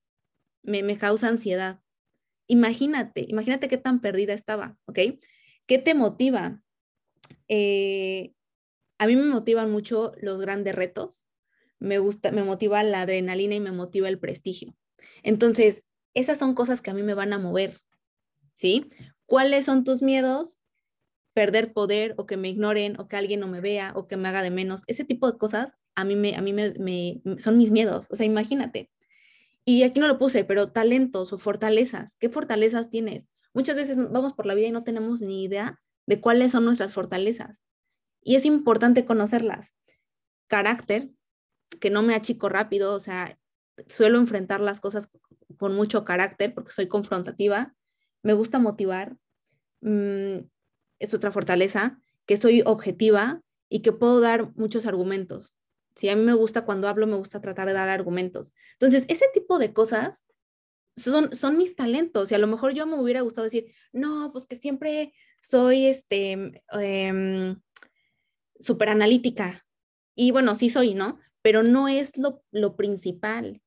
me, 0.62 0.96
causa 0.98 1.28
ansiedad. 1.28 1.80
Imagínate, 2.46 3.26
imagínate 3.28 3.68
qué 3.68 3.78
tan 3.78 4.00
perdida 4.00 4.32
estaba, 4.32 4.76
¿ok? 4.86 4.98
¿Qué 5.66 5.78
te 5.78 5.94
motiva? 5.94 6.62
Eh, 7.48 8.32
a 8.98 9.06
mí 9.06 9.16
me 9.16 9.26
motivan 9.26 9.70
mucho 9.72 10.12
los 10.20 10.40
grandes 10.40 10.74
retos. 10.74 11.26
Me 11.78 11.98
gusta, 11.98 12.32
me 12.32 12.42
motiva 12.42 12.82
la 12.82 13.02
adrenalina 13.02 13.54
y 13.54 13.60
me 13.60 13.72
motiva 13.72 14.08
el 14.08 14.18
prestigio. 14.18 14.74
Entonces, 15.22 15.82
esas 16.14 16.38
son 16.38 16.54
cosas 16.54 16.80
que 16.80 16.90
a 16.90 16.94
mí 16.94 17.02
me 17.02 17.14
van 17.14 17.32
a 17.32 17.38
mover, 17.38 17.80
¿sí? 18.54 18.90
¿Cuáles 19.26 19.66
son 19.66 19.84
tus 19.84 20.02
miedos? 20.02 20.58
Perder 21.34 21.72
poder 21.74 22.14
o 22.16 22.24
que 22.24 22.38
me 22.38 22.48
ignoren 22.48 22.98
o 22.98 23.08
que 23.08 23.16
alguien 23.16 23.40
no 23.40 23.48
me 23.48 23.60
vea 23.60 23.92
o 23.94 24.06
que 24.06 24.16
me 24.16 24.28
haga 24.28 24.42
de 24.42 24.50
menos. 24.50 24.82
Ese 24.86 25.04
tipo 25.04 25.30
de 25.30 25.36
cosas 25.36 25.76
a 25.94 26.04
mí, 26.04 26.16
me, 26.16 26.34
a 26.34 26.40
mí 26.40 26.52
me, 26.52 27.20
son 27.38 27.58
mis 27.58 27.70
miedos. 27.70 28.06
O 28.10 28.16
sea, 28.16 28.24
imagínate. 28.24 28.90
Y 29.64 29.82
aquí 29.82 30.00
no 30.00 30.06
lo 30.06 30.18
puse, 30.18 30.44
pero 30.44 30.70
talentos 30.70 31.32
o 31.32 31.38
fortalezas. 31.38 32.16
¿Qué 32.16 32.28
fortalezas 32.28 32.88
tienes? 32.88 33.28
Muchas 33.52 33.76
veces 33.76 33.96
vamos 33.96 34.32
por 34.32 34.46
la 34.46 34.54
vida 34.54 34.68
y 34.68 34.72
no 34.72 34.84
tenemos 34.84 35.20
ni 35.20 35.42
idea 35.44 35.80
de 36.06 36.20
cuáles 36.20 36.52
son 36.52 36.64
nuestras 36.64 36.92
fortalezas. 36.92 37.58
Y 38.22 38.36
es 38.36 38.44
importante 38.44 39.04
conocerlas. 39.04 39.72
Carácter, 40.46 41.10
que 41.80 41.90
no 41.90 42.02
me 42.02 42.14
achico 42.14 42.48
rápido, 42.48 42.94
o 42.94 43.00
sea, 43.00 43.38
suelo 43.88 44.18
enfrentar 44.18 44.60
las 44.60 44.80
cosas 44.80 45.10
con 45.58 45.74
mucho 45.74 46.04
carácter 46.04 46.54
porque 46.54 46.70
soy 46.70 46.88
confrontativa. 46.88 47.74
Me 48.22 48.32
gusta 48.32 48.58
motivar. 48.58 49.16
Mm, 49.80 50.46
es 50.98 51.14
otra 51.14 51.30
fortaleza, 51.30 51.98
que 52.24 52.36
soy 52.36 52.62
objetiva 52.64 53.42
y 53.68 53.80
que 53.80 53.92
puedo 53.92 54.20
dar 54.20 54.52
muchos 54.56 54.86
argumentos. 54.86 55.54
Si 55.94 56.08
a 56.08 56.16
mí 56.16 56.22
me 56.22 56.34
gusta 56.34 56.64
cuando 56.64 56.88
hablo, 56.88 57.06
me 57.06 57.16
gusta 57.16 57.40
tratar 57.40 57.68
de 57.68 57.74
dar 57.74 57.88
argumentos. 57.88 58.52
Entonces, 58.72 59.04
ese 59.08 59.26
tipo 59.32 59.58
de 59.58 59.72
cosas 59.72 60.24
son, 60.96 61.34
son 61.34 61.58
mis 61.58 61.76
talentos 61.76 62.30
y 62.30 62.34
a 62.34 62.38
lo 62.38 62.46
mejor 62.46 62.72
yo 62.72 62.86
me 62.86 62.98
hubiera 62.98 63.20
gustado 63.20 63.44
decir, 63.44 63.72
no, 63.92 64.30
pues 64.32 64.46
que 64.46 64.56
siempre 64.56 65.14
soy 65.40 65.86
este, 65.86 66.62
eh, 66.80 67.56
súper 68.58 68.88
analítica. 68.88 69.66
Y 70.14 70.30
bueno, 70.30 70.54
sí 70.54 70.70
soy, 70.70 70.94
¿no? 70.94 71.18
Pero 71.46 71.62
no 71.62 71.86
es 71.86 72.18
lo, 72.18 72.42
lo 72.50 72.74
principal. 72.74 73.62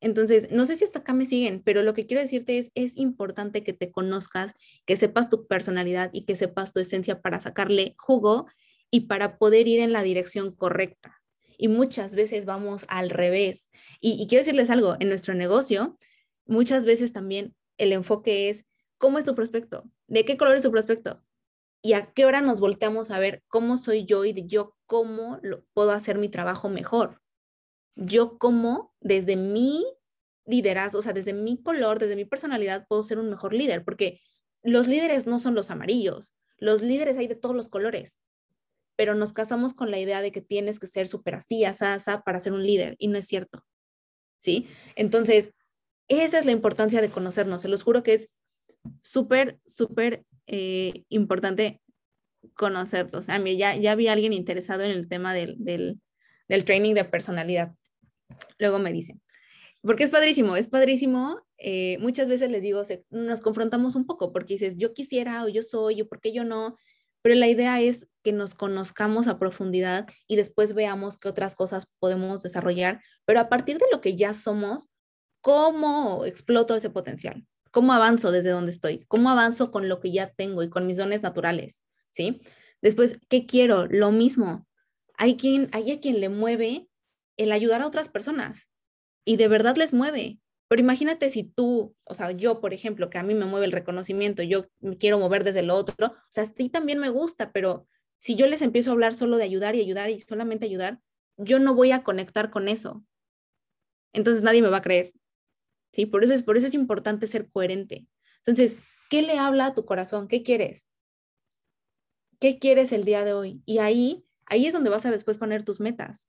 Entonces, 0.00 0.52
no 0.52 0.64
sé 0.64 0.76
si 0.76 0.84
hasta 0.84 1.00
acá 1.00 1.12
me 1.12 1.26
siguen, 1.26 1.60
pero 1.60 1.82
lo 1.82 1.92
que 1.92 2.06
quiero 2.06 2.22
decirte 2.22 2.56
es, 2.56 2.70
es 2.76 2.96
importante 2.96 3.64
que 3.64 3.72
te 3.72 3.90
conozcas, 3.90 4.54
que 4.84 4.96
sepas 4.96 5.28
tu 5.28 5.48
personalidad 5.48 6.10
y 6.12 6.24
que 6.24 6.36
sepas 6.36 6.72
tu 6.72 6.78
esencia 6.78 7.20
para 7.22 7.40
sacarle 7.40 7.96
jugo 7.98 8.46
y 8.92 9.08
para 9.08 9.38
poder 9.38 9.66
ir 9.66 9.80
en 9.80 9.92
la 9.92 10.04
dirección 10.04 10.54
correcta. 10.54 11.20
Y 11.58 11.66
muchas 11.66 12.14
veces 12.14 12.44
vamos 12.44 12.86
al 12.86 13.10
revés. 13.10 13.70
Y, 14.00 14.22
y 14.22 14.28
quiero 14.28 14.42
decirles 14.42 14.70
algo, 14.70 14.94
en 15.00 15.08
nuestro 15.08 15.34
negocio, 15.34 15.98
muchas 16.44 16.86
veces 16.86 17.12
también 17.12 17.56
el 17.76 17.92
enfoque 17.92 18.50
es, 18.50 18.64
¿cómo 18.98 19.18
es 19.18 19.24
tu 19.24 19.34
prospecto? 19.34 19.82
¿De 20.06 20.24
qué 20.24 20.36
color 20.36 20.54
es 20.54 20.62
tu 20.62 20.70
prospecto? 20.70 21.24
¿Y 21.86 21.92
a 21.92 22.12
qué 22.12 22.24
hora 22.24 22.40
nos 22.40 22.58
volteamos 22.58 23.12
a 23.12 23.20
ver 23.20 23.44
cómo 23.46 23.76
soy 23.76 24.06
yo 24.06 24.24
y 24.24 24.32
de 24.32 24.44
yo 24.44 24.74
cómo 24.86 25.38
puedo 25.72 25.92
hacer 25.92 26.18
mi 26.18 26.28
trabajo 26.28 26.68
mejor? 26.68 27.22
Yo 27.94 28.38
cómo 28.38 28.92
desde 29.00 29.36
mi 29.36 29.86
liderazgo, 30.46 30.98
o 30.98 31.02
sea, 31.02 31.12
desde 31.12 31.32
mi 31.32 31.62
color, 31.62 32.00
desde 32.00 32.16
mi 32.16 32.24
personalidad, 32.24 32.88
puedo 32.88 33.04
ser 33.04 33.20
un 33.20 33.30
mejor 33.30 33.54
líder, 33.54 33.84
porque 33.84 34.20
los 34.64 34.88
líderes 34.88 35.28
no 35.28 35.38
son 35.38 35.54
los 35.54 35.70
amarillos, 35.70 36.34
los 36.58 36.82
líderes 36.82 37.18
hay 37.18 37.28
de 37.28 37.36
todos 37.36 37.54
los 37.54 37.68
colores, 37.68 38.18
pero 38.96 39.14
nos 39.14 39.32
casamos 39.32 39.72
con 39.72 39.92
la 39.92 40.00
idea 40.00 40.22
de 40.22 40.32
que 40.32 40.40
tienes 40.40 40.80
que 40.80 40.88
ser 40.88 41.06
súper 41.06 41.36
así, 41.36 41.64
asá, 41.64 42.00
para 42.24 42.40
ser 42.40 42.52
un 42.52 42.66
líder, 42.66 42.96
y 42.98 43.06
no 43.06 43.16
es 43.16 43.28
cierto. 43.28 43.64
¿Sí? 44.40 44.66
Entonces, 44.96 45.50
esa 46.08 46.40
es 46.40 46.46
la 46.46 46.52
importancia 46.52 47.00
de 47.00 47.10
conocernos. 47.10 47.62
Se 47.62 47.68
los 47.68 47.84
juro 47.84 48.02
que 48.02 48.14
es 48.14 48.28
súper, 49.02 49.60
súper 49.66 50.24
eh, 50.46 51.04
importante 51.08 51.80
conocerlos. 52.54 53.28
A 53.28 53.38
mí 53.38 53.56
ya, 53.56 53.76
ya 53.76 53.94
vi 53.94 54.08
a 54.08 54.12
alguien 54.12 54.32
interesado 54.32 54.82
en 54.82 54.90
el 54.90 55.08
tema 55.08 55.34
del, 55.34 55.56
del, 55.58 56.00
del 56.48 56.64
training 56.64 56.94
de 56.94 57.04
personalidad. 57.04 57.74
Luego 58.58 58.78
me 58.78 58.92
dicen, 58.92 59.20
porque 59.82 60.04
es 60.04 60.10
padrísimo, 60.10 60.56
es 60.56 60.68
padrísimo. 60.68 61.40
Eh, 61.58 61.98
muchas 62.00 62.28
veces 62.28 62.50
les 62.50 62.62
digo, 62.62 62.82
nos 63.10 63.40
confrontamos 63.40 63.94
un 63.94 64.06
poco 64.06 64.32
porque 64.32 64.54
dices, 64.54 64.76
yo 64.76 64.92
quisiera 64.92 65.44
o 65.44 65.48
yo 65.48 65.62
soy 65.62 66.02
o 66.02 66.08
por 66.08 66.20
qué 66.20 66.32
yo 66.32 66.44
no, 66.44 66.76
pero 67.22 67.34
la 67.34 67.48
idea 67.48 67.80
es 67.80 68.06
que 68.22 68.32
nos 68.32 68.54
conozcamos 68.54 69.26
a 69.26 69.38
profundidad 69.38 70.06
y 70.28 70.36
después 70.36 70.74
veamos 70.74 71.18
qué 71.18 71.28
otras 71.28 71.56
cosas 71.56 71.88
podemos 71.98 72.42
desarrollar, 72.42 73.00
pero 73.24 73.40
a 73.40 73.48
partir 73.48 73.78
de 73.78 73.86
lo 73.90 74.00
que 74.00 74.16
ya 74.16 74.34
somos, 74.34 74.90
¿cómo 75.40 76.24
exploto 76.24 76.76
ese 76.76 76.90
potencial? 76.90 77.46
¿Cómo 77.76 77.92
avanzo 77.92 78.32
desde 78.32 78.48
donde 78.48 78.72
estoy? 78.72 79.04
¿Cómo 79.06 79.28
avanzo 79.28 79.70
con 79.70 79.86
lo 79.86 80.00
que 80.00 80.10
ya 80.10 80.30
tengo 80.32 80.62
y 80.62 80.70
con 80.70 80.86
mis 80.86 80.96
dones 80.96 81.20
naturales? 81.20 81.82
¿Sí? 82.10 82.40
Después, 82.80 83.20
¿qué 83.28 83.44
quiero? 83.44 83.86
Lo 83.86 84.12
mismo. 84.12 84.66
Hay 85.18 85.36
quien, 85.36 85.68
hay 85.72 85.90
a 85.90 86.00
quien 86.00 86.20
le 86.20 86.30
mueve 86.30 86.88
el 87.36 87.52
ayudar 87.52 87.82
a 87.82 87.86
otras 87.86 88.08
personas 88.08 88.70
y 89.26 89.36
de 89.36 89.48
verdad 89.48 89.76
les 89.76 89.92
mueve. 89.92 90.40
Pero 90.68 90.80
imagínate 90.80 91.28
si 91.28 91.44
tú, 91.44 91.94
o 92.04 92.14
sea, 92.14 92.30
yo, 92.30 92.62
por 92.62 92.72
ejemplo, 92.72 93.10
que 93.10 93.18
a 93.18 93.22
mí 93.22 93.34
me 93.34 93.44
mueve 93.44 93.66
el 93.66 93.72
reconocimiento, 93.72 94.42
yo 94.42 94.64
me 94.80 94.96
quiero 94.96 95.18
mover 95.18 95.44
desde 95.44 95.62
lo 95.62 95.74
otro, 95.74 96.06
o 96.06 96.30
sea, 96.30 96.46
sí 96.46 96.70
también 96.70 96.98
me 96.98 97.10
gusta, 97.10 97.52
pero 97.52 97.86
si 98.16 98.36
yo 98.36 98.46
les 98.46 98.62
empiezo 98.62 98.88
a 98.88 98.94
hablar 98.94 99.12
solo 99.12 99.36
de 99.36 99.44
ayudar 99.44 99.74
y 99.74 99.82
ayudar 99.82 100.08
y 100.08 100.18
solamente 100.18 100.64
ayudar, 100.64 101.02
yo 101.36 101.58
no 101.58 101.74
voy 101.74 101.92
a 101.92 102.02
conectar 102.02 102.50
con 102.50 102.68
eso. 102.68 103.04
Entonces 104.14 104.42
nadie 104.42 104.62
me 104.62 104.70
va 104.70 104.78
a 104.78 104.82
creer. 104.82 105.12
¿Sí? 105.96 106.04
Por 106.04 106.22
eso 106.22 106.34
es, 106.34 106.42
por 106.42 106.58
eso 106.58 106.66
es 106.66 106.74
importante 106.74 107.26
ser 107.26 107.48
coherente. 107.48 108.06
Entonces, 108.44 108.76
¿qué 109.08 109.22
le 109.22 109.38
habla 109.38 109.64
a 109.64 109.74
tu 109.74 109.86
corazón? 109.86 110.28
¿Qué 110.28 110.42
quieres? 110.42 110.86
¿Qué 112.38 112.58
quieres 112.58 112.92
el 112.92 113.06
día 113.06 113.24
de 113.24 113.32
hoy? 113.32 113.62
Y 113.64 113.78
ahí, 113.78 114.26
ahí 114.44 114.66
es 114.66 114.74
donde 114.74 114.90
vas 114.90 115.06
a 115.06 115.10
después 115.10 115.38
poner 115.38 115.62
tus 115.62 115.80
metas. 115.80 116.28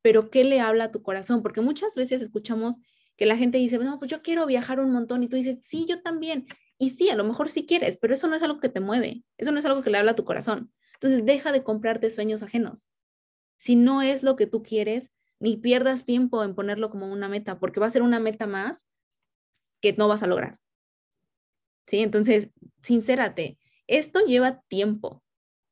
Pero 0.00 0.30
¿qué 0.30 0.44
le 0.44 0.60
habla 0.62 0.84
a 0.84 0.90
tu 0.90 1.02
corazón? 1.02 1.42
Porque 1.42 1.60
muchas 1.60 1.94
veces 1.94 2.22
escuchamos 2.22 2.78
que 3.18 3.26
la 3.26 3.36
gente 3.36 3.58
dice, 3.58 3.76
no, 3.76 3.98
pues 3.98 4.10
yo 4.10 4.22
quiero 4.22 4.46
viajar 4.46 4.80
un 4.80 4.92
montón 4.92 5.22
y 5.22 5.28
tú 5.28 5.36
dices, 5.36 5.58
sí, 5.62 5.84
yo 5.86 6.00
también. 6.00 6.46
Y 6.78 6.92
sí, 6.92 7.10
a 7.10 7.16
lo 7.16 7.24
mejor 7.24 7.50
sí 7.50 7.66
quieres, 7.66 7.98
pero 7.98 8.14
eso 8.14 8.28
no 8.28 8.36
es 8.36 8.42
algo 8.42 8.60
que 8.60 8.70
te 8.70 8.80
mueve, 8.80 9.24
eso 9.36 9.52
no 9.52 9.58
es 9.58 9.66
algo 9.66 9.82
que 9.82 9.90
le 9.90 9.98
habla 9.98 10.12
a 10.12 10.16
tu 10.16 10.24
corazón. 10.24 10.72
Entonces, 10.94 11.26
deja 11.26 11.52
de 11.52 11.62
comprarte 11.62 12.08
sueños 12.08 12.42
ajenos. 12.42 12.88
Si 13.58 13.76
no 13.76 14.00
es 14.00 14.22
lo 14.22 14.36
que 14.36 14.46
tú 14.46 14.62
quieres, 14.62 15.10
ni 15.40 15.56
pierdas 15.56 16.04
tiempo 16.04 16.44
en 16.44 16.54
ponerlo 16.54 16.90
como 16.90 17.10
una 17.10 17.28
meta, 17.28 17.58
porque 17.58 17.80
va 17.80 17.86
a 17.86 17.90
ser 17.90 18.02
una 18.02 18.20
meta 18.20 18.46
más 18.46 18.86
que 19.82 19.94
no 19.94 20.06
vas 20.06 20.22
a 20.22 20.26
lograr. 20.26 20.58
¿Sí? 21.86 22.00
Entonces, 22.00 22.50
sincérate, 22.82 23.58
esto 23.88 24.20
lleva 24.20 24.60
tiempo. 24.68 25.24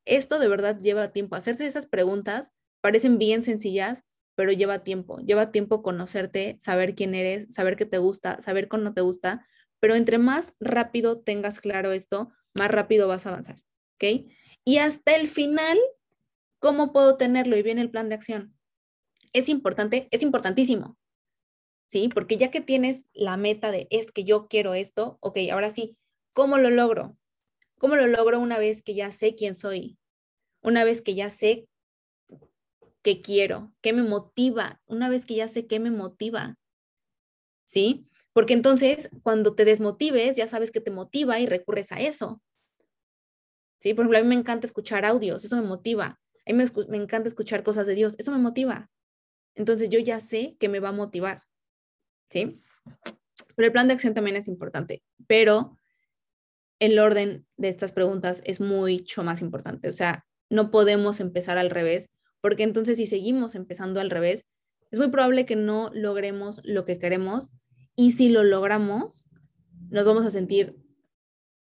Esto 0.05 0.39
de 0.39 0.49
verdad 0.49 0.81
lleva 0.81 1.13
tiempo. 1.13 1.37
Hacerse 1.37 1.67
esas 1.67 1.87
preguntas 1.87 2.51
parecen 2.81 3.19
bien 3.19 3.43
sencillas, 3.43 4.03
pero 4.35 4.53
lleva 4.53 4.85
tiempo, 4.85 5.19
lleva 5.19 5.53
tiempo 5.53 5.83
conocerte, 5.83 6.57
saber 6.61 6.95
quién 6.95 7.15
eres, 7.15 7.53
saber 7.53 7.77
qué 7.77 7.85
te 7.85 7.99
gusta, 7.99 8.41
saber 8.41 8.69
cómo 8.69 8.85
no 8.85 8.95
te 8.95 9.01
gusta, 9.01 9.47
pero 9.81 9.95
entre 9.95 10.19
más 10.19 10.55
rápido 10.61 11.21
tengas 11.21 11.61
claro 11.61 11.93
esto, 11.93 12.33
más 12.55 12.71
rápido 12.71 13.09
vas 13.09 13.27
a 13.27 13.31
avanzar, 13.31 13.57
¿ok? 13.97 14.31
Y 14.65 14.79
hasta 14.79 15.17
el 15.17 15.29
final, 15.29 15.79
¿cómo 16.61 16.93
puedo 16.93 17.17
tenerlo? 17.17 17.57
Y 17.57 17.63
viene 17.63 17.81
el 17.81 17.91
plan 17.91 18.09
de 18.09 18.15
acción. 18.15 18.58
Es 19.33 19.49
importante, 19.49 20.09
es 20.11 20.23
importantísimo, 20.23 20.97
¿sí? 21.87 22.09
Porque 22.13 22.37
ya 22.37 22.51
que 22.51 22.61
tienes 22.61 23.05
la 23.13 23.37
meta 23.37 23.71
de 23.71 23.87
es 23.91 24.11
que 24.13 24.25
yo 24.25 24.49
quiero 24.49 24.75
esto, 24.75 25.19
ok, 25.21 25.39
ahora 25.53 25.71
sí, 25.71 25.97
¿cómo 26.33 26.59
lo 26.59 26.71
logro? 26.71 27.17
¿Cómo 27.79 27.97
lo 27.97 28.07
logro 28.07 28.41
una 28.41 28.59
vez 28.59 28.83
que 28.83 28.95
ya 28.95 29.11
sé 29.11 29.35
quién 29.35 29.55
soy? 29.55 29.99
Una 30.63 30.85
vez 30.85 31.03
que 31.03 31.15
ya 31.15 31.31
sé 31.31 31.69
qué 33.03 33.23
quiero, 33.23 33.73
qué 33.81 33.93
me 33.93 34.03
motiva, 34.03 34.81
una 34.87 35.09
vez 35.09 35.25
que 35.25 35.37
ya 35.37 35.49
sé 35.49 35.67
qué 35.67 35.79
me 35.79 35.91
motiva, 35.91 36.59
¿sí? 37.65 38.09
Porque 38.33 38.55
entonces 38.55 39.09
cuando 39.23 39.55
te 39.55 39.65
desmotives, 39.65 40.37
ya 40.37 40.47
sabes 40.47 40.71
que 40.71 40.81
te 40.81 40.91
motiva 40.91 41.41
y 41.41 41.47
recurres 41.47 41.93
a 41.93 42.01
eso. 42.01 42.43
¿Sí? 43.81 43.95
Por 43.95 44.05
ejemplo, 44.05 44.19
a 44.19 44.23
mí 44.23 44.29
me 44.29 44.35
encanta 44.35 44.67
escuchar 44.67 45.05
audios, 45.05 45.45
eso 45.45 45.57
me 45.57 45.63
motiva. 45.63 46.21
A 46.47 46.53
mí 46.53 46.55
me, 46.55 46.67
me 46.89 46.97
encanta 46.97 47.29
escuchar 47.29 47.63
cosas 47.63 47.87
de 47.87 47.95
Dios, 47.95 48.15
eso 48.19 48.33
me 48.33 48.39
motiva. 48.39 48.91
Entonces 49.59 49.91
yo 49.91 49.99
ya 49.99 50.21
sé 50.21 50.57
que 50.59 50.69
me 50.69 50.81
va 50.81 50.91
a 50.91 50.93
motivar. 50.93 51.43
¿Sí? 52.31 52.63
Pero 53.57 53.67
el 53.67 53.73
plan 53.73 53.89
de 53.89 53.95
acción 53.95 54.15
también 54.15 54.37
es 54.37 54.49
importante, 54.49 55.03
pero 55.27 55.77
el 56.79 56.99
orden 56.99 57.47
de 57.57 57.69
estas 57.69 57.93
preguntas 57.93 58.41
es 58.45 58.61
mucho 58.61 59.25
más 59.25 59.41
importante. 59.41 59.89
O 59.89 59.93
sea, 59.93 60.27
no 60.49 60.71
podemos 60.71 61.21
empezar 61.21 61.59
al 61.59 61.71
revés 61.71 62.09
porque 62.41 62.63
entonces 62.63 62.97
si 62.97 63.07
seguimos 63.07 63.57
empezando 63.57 64.01
al 64.01 64.11
revés, 64.11 64.45
es 64.91 64.99
muy 64.99 65.09
probable 65.09 65.45
que 65.45 65.57
no 65.57 65.91
logremos 65.93 66.61
lo 66.65 66.85
que 66.85 66.99
queremos 66.99 67.51
y 67.97 68.13
si 68.13 68.29
lo 68.29 68.45
logramos, 68.45 69.29
nos 69.91 70.07
vamos 70.07 70.25
a 70.25 70.31
sentir, 70.31 70.77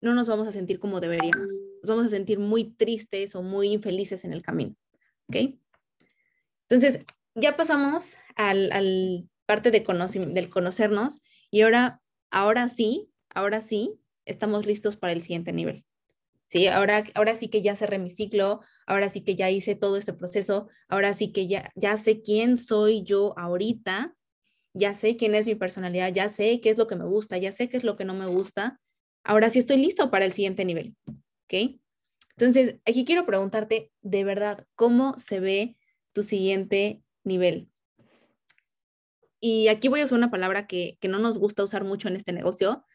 no 0.02 0.14
nos 0.14 0.28
vamos 0.28 0.48
a 0.48 0.52
sentir 0.52 0.80
como 0.80 1.00
deberíamos, 1.02 1.52
nos 1.82 1.90
vamos 1.90 2.06
a 2.06 2.10
sentir 2.10 2.38
muy 2.38 2.76
tristes 2.76 3.34
o 3.34 3.42
muy 3.42 3.74
infelices 3.74 4.24
en 4.24 4.34
el 4.34 4.44
camino, 4.44 4.76
¿ok? 5.30 5.58
Entonces, 6.70 7.04
ya 7.38 7.56
pasamos 7.56 8.18
al, 8.36 8.72
al 8.72 9.30
parte 9.46 9.72
de 9.72 9.80
del 9.80 10.50
conocernos 10.50 11.22
y 11.50 11.62
ahora, 11.62 12.02
ahora 12.32 12.68
sí, 12.68 13.10
ahora 13.30 13.62
sí, 13.62 14.00
estamos 14.26 14.66
listos 14.66 14.98
para 14.98 15.14
el 15.14 15.22
siguiente 15.22 15.54
nivel. 15.54 15.86
Sí, 16.50 16.68
ahora, 16.68 17.04
ahora 17.14 17.36
sí 17.36 17.50
que 17.50 17.62
ya 17.62 17.76
cerré 17.76 18.00
mi 18.00 18.10
ciclo, 18.10 18.62
ahora 18.86 19.10
sí 19.10 19.22
que 19.22 19.36
ya 19.36 19.52
hice 19.52 19.76
todo 19.76 19.98
este 19.98 20.14
proceso, 20.14 20.68
ahora 20.88 21.14
sí 21.14 21.32
que 21.32 21.48
ya, 21.48 21.72
ya 21.76 21.98
sé 21.98 22.22
quién 22.22 22.58
soy 22.58 23.04
yo 23.04 23.38
ahorita, 23.38 24.16
ya 24.74 24.94
sé 24.94 25.18
quién 25.18 25.36
es 25.36 25.46
mi 25.46 25.56
personalidad, 25.56 26.12
ya 26.14 26.30
sé 26.30 26.62
qué 26.62 26.70
es 26.70 26.78
lo 26.78 26.88
que 26.88 26.96
me 26.96 27.06
gusta, 27.06 27.38
ya 27.38 27.52
sé 27.52 27.70
qué 27.70 27.78
es 27.78 27.84
lo 27.84 27.96
que 27.96 28.06
no 28.06 28.14
me 28.14 28.28
gusta, 28.28 28.80
ahora 29.24 29.50
sí 29.50 29.60
estoy 29.60 29.78
listo 29.78 30.10
para 30.10 30.26
el 30.26 30.32
siguiente 30.32 30.66
nivel, 30.66 30.96
¿ok? 31.06 31.80
Entonces, 32.38 32.78
aquí 32.86 33.04
quiero 33.04 33.26
preguntarte, 33.26 33.92
de 34.02 34.24
verdad, 34.24 34.66
¿cómo 34.76 35.18
se 35.20 35.40
ve 35.40 35.78
tu 36.14 36.24
siguiente 36.24 37.04
nivel? 37.28 37.70
Y 39.40 39.68
aquí 39.68 39.88
voy 39.88 40.02
a 40.02 40.06
usar 40.06 40.18
una 40.18 40.32
palabra 40.32 40.68
que, 40.68 40.98
que 41.00 41.08
no 41.08 41.20
nos 41.20 41.38
gusta 41.38 41.64
usar 41.64 41.84
mucho 41.84 42.08
en 42.08 42.16
este 42.16 42.34
negocio, 42.34 42.86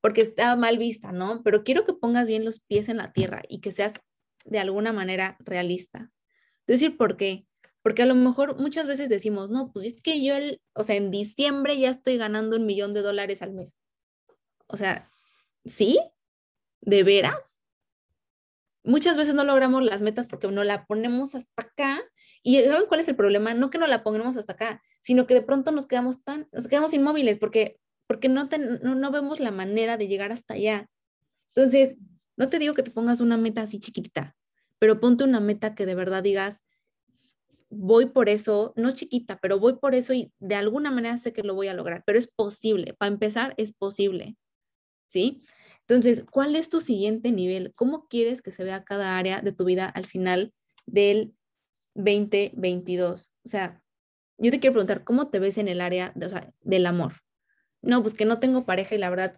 porque 0.00 0.20
está 0.20 0.56
mal 0.56 0.78
vista, 0.78 1.12
¿no? 1.12 1.42
Pero 1.44 1.62
quiero 1.62 1.86
que 1.86 1.94
pongas 1.94 2.26
bien 2.26 2.44
los 2.44 2.60
pies 2.60 2.88
en 2.88 2.96
la 2.96 3.12
tierra 3.12 3.42
y 3.48 3.60
que 3.60 3.70
seas 3.72 3.94
de 4.44 4.58
alguna 4.58 4.92
manera 4.92 5.36
realista. 5.40 6.10
decir, 6.66 6.96
¿por 6.96 7.16
qué? 7.16 7.46
Porque 7.82 8.02
a 8.02 8.06
lo 8.06 8.14
mejor 8.14 8.60
muchas 8.60 8.86
veces 8.86 9.08
decimos, 9.08 9.50
no, 9.50 9.72
pues 9.72 9.86
es 9.86 10.02
que 10.02 10.22
yo, 10.22 10.34
o 10.74 10.84
sea, 10.84 10.96
en 10.96 11.10
diciembre 11.10 11.78
ya 11.78 11.90
estoy 11.90 12.16
ganando 12.16 12.56
un 12.56 12.66
millón 12.66 12.94
de 12.94 13.02
dólares 13.02 13.42
al 13.42 13.52
mes. 13.52 13.76
O 14.66 14.76
sea, 14.76 15.10
¿sí? 15.64 15.98
¿De 16.80 17.02
veras? 17.02 17.60
Muchas 18.84 19.16
veces 19.16 19.34
no 19.34 19.44
logramos 19.44 19.84
las 19.84 20.00
metas 20.00 20.26
porque 20.26 20.48
no 20.48 20.64
la 20.64 20.86
ponemos 20.86 21.34
hasta 21.34 21.62
acá. 21.62 22.00
Y 22.42 22.62
¿saben 22.64 22.86
cuál 22.88 23.00
es 23.00 23.08
el 23.08 23.16
problema? 23.16 23.54
No 23.54 23.70
que 23.70 23.78
no 23.78 23.86
la 23.86 24.02
pongamos 24.02 24.36
hasta 24.36 24.54
acá, 24.54 24.82
sino 25.00 25.26
que 25.26 25.34
de 25.34 25.42
pronto 25.42 25.70
nos 25.70 25.86
quedamos 25.86 26.22
tan, 26.24 26.48
nos 26.52 26.68
quedamos 26.68 26.92
inmóviles 26.92 27.38
porque 27.38 27.78
porque 28.12 28.28
no, 28.28 28.46
no, 28.82 29.10
vemos 29.10 29.40
la 29.40 29.50
manera 29.50 29.96
de 29.96 30.06
llegar 30.06 30.32
hasta 30.32 30.52
allá. 30.52 30.86
Entonces, 31.54 31.96
no 32.36 32.50
te 32.50 32.58
digo 32.58 32.74
que 32.74 32.82
te 32.82 32.90
pongas 32.90 33.20
una 33.20 33.38
meta 33.38 33.62
así 33.62 33.80
chiquitita, 33.80 34.36
pero 34.78 35.00
ponte 35.00 35.24
una 35.24 35.40
meta 35.40 35.74
que 35.74 35.86
de 35.86 35.94
verdad 35.94 36.22
digas, 36.22 36.62
voy 37.70 38.06
por 38.06 38.28
eso, 38.28 38.74
no 38.76 38.90
chiquita, 38.90 39.38
pero 39.40 39.58
voy 39.58 39.78
por 39.78 39.94
eso 39.94 40.12
y 40.12 40.30
de 40.40 40.56
alguna 40.56 40.90
manera 40.90 41.16
sé 41.16 41.32
que 41.32 41.42
lo 41.42 41.54
voy 41.54 41.68
a 41.68 41.74
lograr, 41.74 42.02
pero 42.04 42.18
es 42.18 42.28
posible. 42.28 42.92
Para 42.98 43.12
empezar, 43.12 43.54
es 43.56 43.72
posible. 43.72 44.36
¿Sí? 45.06 45.42
Entonces, 45.80 46.24
¿cuál 46.30 46.54
es 46.54 46.68
tu 46.68 46.82
siguiente 46.82 47.32
nivel? 47.32 47.72
¿Cómo 47.74 48.08
quieres 48.08 48.42
que 48.42 48.52
se 48.52 48.64
vea 48.64 48.84
cada 48.84 49.16
área 49.16 49.40
de 49.40 49.52
tu 49.52 49.64
vida 49.64 49.86
al 49.86 50.04
final 50.04 50.52
del 50.84 51.34
2022? 51.94 53.30
O 53.44 53.48
sea, 53.48 53.80
yo 54.38 54.50
te 54.50 54.60
quiero 54.60 54.74
preguntar, 54.74 55.04
¿cómo 55.04 55.28
te 55.28 55.38
ves 55.38 55.58
en 55.58 55.68
el 55.68 55.80
área 55.80 56.12
del 56.60 56.86
amor? 56.86 57.14
No, 57.80 58.02
pues 58.02 58.14
que 58.14 58.24
no 58.24 58.38
tengo 58.38 58.64
pareja 58.64 58.94
y 58.94 58.98
la 58.98 59.10
verdad 59.10 59.36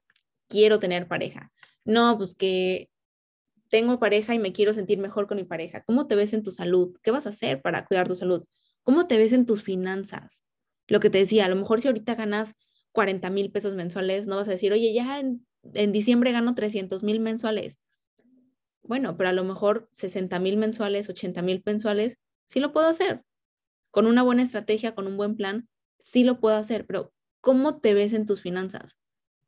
quiero 0.49 0.79
tener 0.79 1.09
pareja. 1.09 1.53
No, 1.85 2.17
pues 2.17 2.35
que 2.35 2.89
tengo 3.69 3.99
pareja 3.99 4.35
y 4.35 4.39
me 4.39 4.53
quiero 4.53 4.73
sentir 4.73 4.99
mejor 4.99 5.27
con 5.27 5.37
mi 5.37 5.45
pareja. 5.45 5.83
¿Cómo 5.83 6.07
te 6.07 6.15
ves 6.15 6.33
en 6.33 6.43
tu 6.43 6.53
salud? 6.53 6.97
¿Qué 7.03 7.11
vas 7.11 7.27
a 7.27 7.31
hacer 7.31 7.61
para 7.61 7.85
cuidar 7.85 8.07
tu 8.07 8.15
salud? 8.15 8.45
¿Cómo 8.83 9.07
te 9.07 9.19
ves 9.19 9.33
en 9.33 9.47
tus 9.47 9.63
finanzas? 9.63 10.43
Lo 10.87 11.01
que 11.01 11.11
te 11.11 11.19
decía, 11.19 11.47
a 11.47 11.49
lo 11.49 11.57
mejor 11.57 11.81
si 11.81 11.89
ahorita 11.89 12.15
ganas 12.15 12.55
40 12.93 13.31
mil 13.31 13.51
pesos 13.51 13.75
mensuales, 13.75 14.27
no 14.27 14.37
vas 14.37 14.49
a 14.49 14.53
decir, 14.53 14.73
oye, 14.73 14.93
ya 14.93 15.19
en, 15.19 15.93
diciembre 15.93 16.31
gano 16.33 16.55
300 16.55 17.03
mil 17.03 17.21
mensuales. 17.21 17.79
Bueno, 18.83 19.17
pero 19.17 19.31
a 19.31 19.33
lo 19.33 19.45
mejor 19.45 19.89
60 19.95 20.39
mil 20.39 20.57
mensuales, 20.59 21.09
80 21.09 21.43
mil 21.43 21.63
mensuales, 21.65 22.19
sí 22.47 22.61
lo 22.61 22.73
puedo 22.73 22.87
hacer. 22.87 23.23
Con 23.91 24.07
una 24.07 24.23
buena 24.23 24.43
estrategia, 24.43 24.95
con 24.95 25.07
un 25.07 25.17
buen 25.17 25.37
plan, 25.37 25.69
sí 25.99 26.25
lo 26.25 26.41
puedo 26.41 26.57
hacer, 26.57 26.87
pero 26.87 27.13
¿cómo 27.41 27.81
te 27.81 27.95
ves 27.95 28.13
en 28.13 28.27
tus 28.27 28.43
finanzas? 28.43 28.97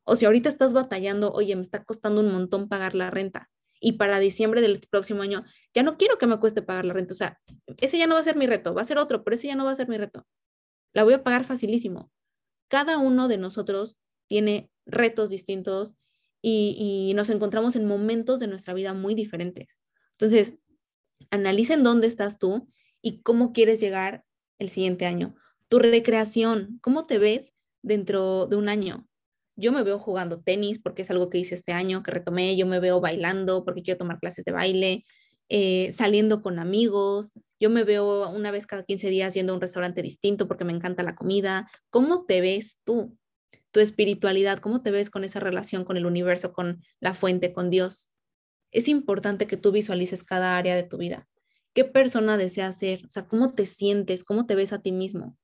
O 0.03 0.15
si 0.15 0.25
ahorita 0.25 0.49
estás 0.49 0.73
batallando, 0.73 1.31
oye, 1.33 1.55
me 1.55 1.61
está 1.61 1.83
costando 1.83 2.21
un 2.21 2.31
montón 2.31 2.69
pagar 2.69 2.95
la 2.95 3.11
renta 3.11 3.49
y 3.79 3.93
para 3.93 4.19
diciembre 4.19 4.61
del 4.61 4.79
próximo 4.89 5.21
año 5.21 5.43
ya 5.73 5.83
no 5.83 5.97
quiero 5.97 6.17
que 6.17 6.27
me 6.27 6.39
cueste 6.39 6.61
pagar 6.61 6.85
la 6.85 6.93
renta. 6.93 7.13
O 7.13 7.17
sea, 7.17 7.39
ese 7.79 7.97
ya 7.97 8.07
no 8.07 8.15
va 8.15 8.21
a 8.21 8.23
ser 8.23 8.35
mi 8.35 8.47
reto, 8.47 8.73
va 8.73 8.81
a 8.81 8.85
ser 8.85 8.97
otro, 8.97 9.23
pero 9.23 9.35
ese 9.35 9.47
ya 9.47 9.55
no 9.55 9.65
va 9.65 9.71
a 9.71 9.75
ser 9.75 9.87
mi 9.87 9.97
reto. 9.97 10.25
La 10.93 11.03
voy 11.03 11.13
a 11.13 11.23
pagar 11.23 11.43
facilísimo. 11.43 12.11
Cada 12.69 12.97
uno 12.97 13.27
de 13.27 13.37
nosotros 13.37 13.97
tiene 14.27 14.71
retos 14.85 15.29
distintos 15.29 15.95
y, 16.41 16.75
y 17.09 17.13
nos 17.13 17.29
encontramos 17.29 17.75
en 17.75 17.85
momentos 17.85 18.39
de 18.39 18.47
nuestra 18.47 18.73
vida 18.73 18.93
muy 18.93 19.13
diferentes. 19.13 19.79
Entonces, 20.13 20.53
analicen 21.31 21.83
dónde 21.83 22.07
estás 22.07 22.39
tú 22.39 22.67
y 23.01 23.21
cómo 23.21 23.53
quieres 23.53 23.79
llegar 23.79 24.23
el 24.59 24.69
siguiente 24.69 25.05
año. 25.05 25.35
Tu 25.67 25.79
recreación, 25.79 26.79
¿cómo 26.81 27.05
te 27.05 27.17
ves 27.17 27.53
dentro 27.87 28.47
de 28.47 28.57
un 28.57 28.69
año. 28.69 29.07
Yo 29.55 29.71
me 29.71 29.83
veo 29.83 29.97
jugando 29.97 30.41
tenis 30.41 30.79
porque 30.79 31.01
es 31.01 31.09
algo 31.09 31.29
que 31.29 31.39
hice 31.39 31.55
este 31.55 31.71
año, 31.71 32.03
que 32.03 32.11
retomé. 32.11 32.55
Yo 32.55 32.67
me 32.67 32.79
veo 32.79 33.01
bailando 33.01 33.65
porque 33.65 33.81
quiero 33.81 33.97
tomar 33.97 34.19
clases 34.19 34.45
de 34.45 34.51
baile, 34.51 35.05
eh, 35.49 35.91
saliendo 35.93 36.43
con 36.43 36.59
amigos. 36.59 37.31
Yo 37.59 37.71
me 37.71 37.83
veo 37.83 38.29
una 38.29 38.51
vez 38.51 38.67
cada 38.67 38.83
15 38.83 39.09
días 39.09 39.33
yendo 39.33 39.53
a 39.53 39.55
un 39.55 39.61
restaurante 39.61 40.03
distinto 40.03 40.47
porque 40.47 40.65
me 40.65 40.73
encanta 40.73 41.01
la 41.01 41.15
comida. 41.15 41.71
¿Cómo 41.89 42.25
te 42.25 42.41
ves 42.41 42.77
tú? 42.83 43.17
Tu 43.71 43.79
espiritualidad, 43.79 44.59
¿cómo 44.59 44.83
te 44.83 44.91
ves 44.91 45.09
con 45.09 45.23
esa 45.23 45.39
relación 45.39 45.85
con 45.85 45.97
el 45.97 46.05
universo, 46.05 46.53
con 46.53 46.83
la 46.99 47.15
fuente, 47.15 47.53
con 47.53 47.69
Dios? 47.71 48.09
Es 48.71 48.87
importante 48.87 49.47
que 49.47 49.57
tú 49.57 49.71
visualices 49.71 50.23
cada 50.23 50.57
área 50.57 50.75
de 50.75 50.83
tu 50.83 50.97
vida. 50.97 51.27
¿Qué 51.77 51.83
persona 51.83 52.37
deseas 52.37 52.75
ser? 52.75 53.05
O 53.05 53.11
sea, 53.11 53.27
¿cómo 53.27 53.53
te 53.53 53.67
sientes? 53.67 54.23
¿Cómo 54.23 54.47
te 54.47 54.55
ves 54.55 54.73
a 54.73 54.81
ti 54.81 54.91
mismo? 54.91 55.37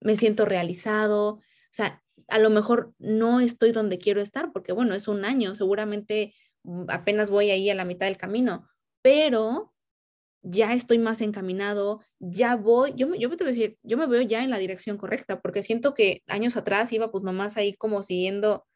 Me 0.00 0.16
siento 0.16 0.44
realizado, 0.44 1.34
o 1.34 1.42
sea, 1.70 2.02
a 2.26 2.40
lo 2.40 2.50
mejor 2.50 2.92
no 2.98 3.38
estoy 3.38 3.70
donde 3.70 3.98
quiero 3.98 4.20
estar 4.20 4.50
porque, 4.52 4.72
bueno, 4.72 4.96
es 4.96 5.06
un 5.06 5.24
año, 5.24 5.54
seguramente 5.54 6.34
mm, 6.64 6.86
apenas 6.88 7.30
voy 7.30 7.50
ahí 7.52 7.70
a 7.70 7.76
la 7.76 7.84
mitad 7.84 8.06
del 8.06 8.16
camino, 8.16 8.68
pero 9.00 9.72
ya 10.42 10.72
estoy 10.72 10.98
más 10.98 11.20
encaminado, 11.20 12.00
ya 12.18 12.56
voy, 12.56 12.92
yo, 12.96 13.14
yo 13.14 13.28
me 13.28 13.36
decir, 13.36 13.78
yo 13.84 13.96
me 13.96 14.08
veo 14.08 14.22
ya 14.22 14.42
en 14.42 14.50
la 14.50 14.58
dirección 14.58 14.98
correcta, 14.98 15.40
porque 15.40 15.62
siento 15.62 15.94
que 15.94 16.24
años 16.26 16.56
atrás 16.56 16.92
iba 16.92 17.12
pues 17.12 17.22
nomás 17.22 17.56
ahí 17.56 17.74
como 17.74 18.02
siguiendo 18.02 18.66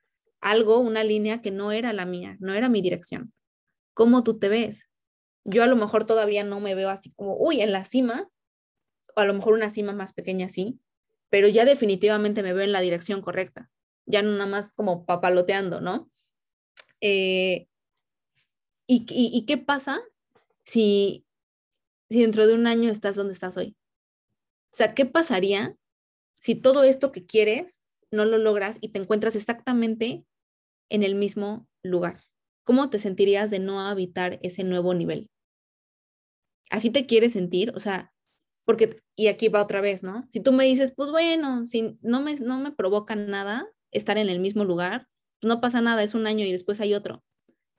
algo, 0.40 0.78
una 0.78 1.02
línea 1.02 1.40
que 1.42 1.50
no 1.50 1.72
era 1.72 1.92
la 1.92 2.06
mía, 2.06 2.36
no 2.38 2.54
era 2.54 2.68
mi 2.68 2.82
dirección. 2.82 3.32
¿Cómo 3.94 4.22
tú 4.22 4.38
te 4.38 4.48
ves? 4.48 4.89
Yo 5.45 5.62
a 5.62 5.66
lo 5.66 5.76
mejor 5.76 6.05
todavía 6.05 6.45
no 6.45 6.61
me 6.61 6.74
veo 6.74 6.91
así 6.91 7.11
como, 7.12 7.36
uy, 7.36 7.61
en 7.61 7.72
la 7.72 7.84
cima, 7.84 8.28
o 9.16 9.20
a 9.20 9.24
lo 9.24 9.34
mejor 9.34 9.55
una 9.55 9.70
cima 9.70 9.93
más 9.93 10.12
pequeña 10.12 10.49
sí, 10.49 10.78
pero 11.30 11.49
ya 11.49 11.64
definitivamente 11.64 12.43
me 12.43 12.53
veo 12.53 12.64
en 12.64 12.72
la 12.72 12.80
dirección 12.80 13.22
correcta, 13.22 13.70
ya 14.07 14.22
no 14.22 14.32
nada 14.32 14.47
más 14.47 14.72
como 14.72 15.07
papaloteando, 15.07 15.80
¿no? 15.80 16.11
Eh, 17.01 17.68
y, 18.93 19.47
qué 19.47 19.57
pasa 19.57 20.01
si, 20.64 21.24
si 22.11 22.22
dentro 22.22 22.49
de 22.49 22.55
un 22.55 22.66
año 22.66 22.91
estás 22.91 23.14
donde 23.14 23.34
estás 23.34 23.57
hoy? 23.57 23.76
O 24.72 24.76
sea, 24.76 24.95
¿qué 24.95 25.07
pasaría 25.07 25.76
si 26.41 26.57
todo 26.57 26.82
esto 26.82 27.12
que 27.12 27.24
quieres 27.24 27.80
no 28.11 28.24
lo 28.24 28.36
logras 28.38 28.78
y 28.80 28.88
te 28.88 28.99
encuentras 28.99 29.36
exactamente 29.36 30.24
en 30.88 31.05
el 31.05 31.14
mismo 31.14 31.68
lugar? 31.84 32.20
¿Cómo 32.70 32.88
te 32.88 33.00
sentirías 33.00 33.50
de 33.50 33.58
no 33.58 33.80
habitar 33.80 34.38
ese 34.44 34.62
nuevo 34.62 34.94
nivel? 34.94 35.28
¿Así 36.70 36.90
te 36.90 37.04
quieres 37.04 37.32
sentir? 37.32 37.72
O 37.74 37.80
sea, 37.80 38.14
porque, 38.64 39.02
y 39.16 39.26
aquí 39.26 39.48
va 39.48 39.60
otra 39.60 39.80
vez, 39.80 40.04
¿no? 40.04 40.28
Si 40.30 40.38
tú 40.38 40.52
me 40.52 40.66
dices, 40.66 40.92
pues 40.94 41.10
bueno, 41.10 41.66
si 41.66 41.98
no 42.00 42.20
me, 42.22 42.36
no 42.36 42.60
me 42.60 42.70
provoca 42.70 43.16
nada 43.16 43.66
estar 43.90 44.18
en 44.18 44.28
el 44.28 44.38
mismo 44.38 44.64
lugar, 44.64 45.08
no 45.42 45.60
pasa 45.60 45.80
nada, 45.80 46.04
es 46.04 46.14
un 46.14 46.28
año 46.28 46.46
y 46.46 46.52
después 46.52 46.80
hay 46.80 46.94
otro. 46.94 47.24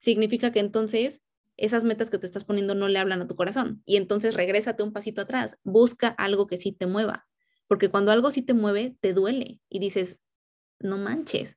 Significa 0.01 0.51
que 0.51 0.59
entonces 0.59 1.21
esas 1.55 1.85
metas 1.85 2.09
que 2.09 2.17
te 2.17 2.25
estás 2.25 2.43
poniendo 2.43 2.75
no 2.75 2.89
le 2.89 2.99
hablan 2.99 3.21
a 3.21 3.27
tu 3.29 3.37
corazón. 3.37 3.81
Y 3.85 3.95
entonces 3.95 4.33
regrésate 4.33 4.83
un 4.83 4.91
pasito 4.91 5.21
atrás, 5.21 5.57
busca 5.63 6.09
algo 6.09 6.47
que 6.47 6.57
sí 6.57 6.73
te 6.73 6.85
mueva. 6.85 7.29
Porque 7.69 7.87
cuando 7.87 8.11
algo 8.11 8.29
sí 8.29 8.41
te 8.41 8.53
mueve, 8.53 8.97
te 8.99 9.13
duele 9.13 9.61
y 9.69 9.79
dices, 9.79 10.17
no 10.81 10.97
manches, 10.97 11.55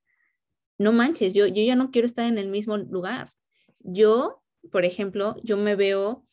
no 0.78 0.92
manches, 0.92 1.34
yo, 1.34 1.46
yo 1.46 1.62
ya 1.62 1.76
no 1.76 1.90
quiero 1.90 2.06
estar 2.06 2.26
en 2.26 2.38
el 2.38 2.48
mismo 2.48 2.76
lugar. 2.76 3.32
Yo, 3.80 4.42
por 4.70 4.84
ejemplo, 4.84 5.36
yo 5.42 5.56
me 5.56 5.76
veo 5.76 6.26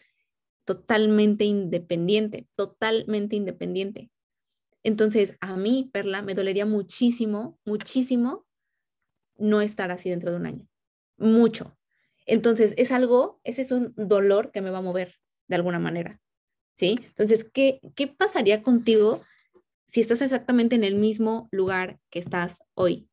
totalmente 0.66 1.46
independiente, 1.46 2.48
totalmente 2.56 3.36
independiente. 3.36 4.10
Entonces, 4.84 5.36
a 5.42 5.56
mí, 5.56 5.90
Perla, 5.94 6.22
me 6.22 6.34
dolería 6.34 6.66
muchísimo, 6.66 7.60
muchísimo 7.66 8.46
no 9.38 9.62
estar 9.62 9.92
así 9.92 10.10
dentro 10.10 10.32
de 10.32 10.38
un 10.38 10.46
año. 10.46 10.68
Mucho. 11.18 11.78
Entonces, 12.26 12.74
es 12.78 12.92
algo, 12.92 13.40
ese 13.44 13.62
es 13.62 13.72
un 13.72 13.94
dolor 13.96 14.52
que 14.52 14.62
me 14.62 14.72
va 14.72 14.80
a 14.80 14.84
mover 14.84 15.16
de 15.48 15.56
alguna 15.56 15.80
manera. 15.80 16.20
¿Sí? 16.76 17.00
Entonces, 17.04 17.44
¿qué, 17.44 17.80
qué 17.96 18.08
pasaría 18.08 18.64
contigo 18.64 19.22
si 19.86 20.02
estás 20.02 20.22
exactamente 20.22 20.76
en 20.76 20.84
el 20.84 20.96
mismo 20.96 21.48
lugar 21.52 22.00
que 22.10 22.20
estás 22.20 22.60
hoy? 22.74 23.11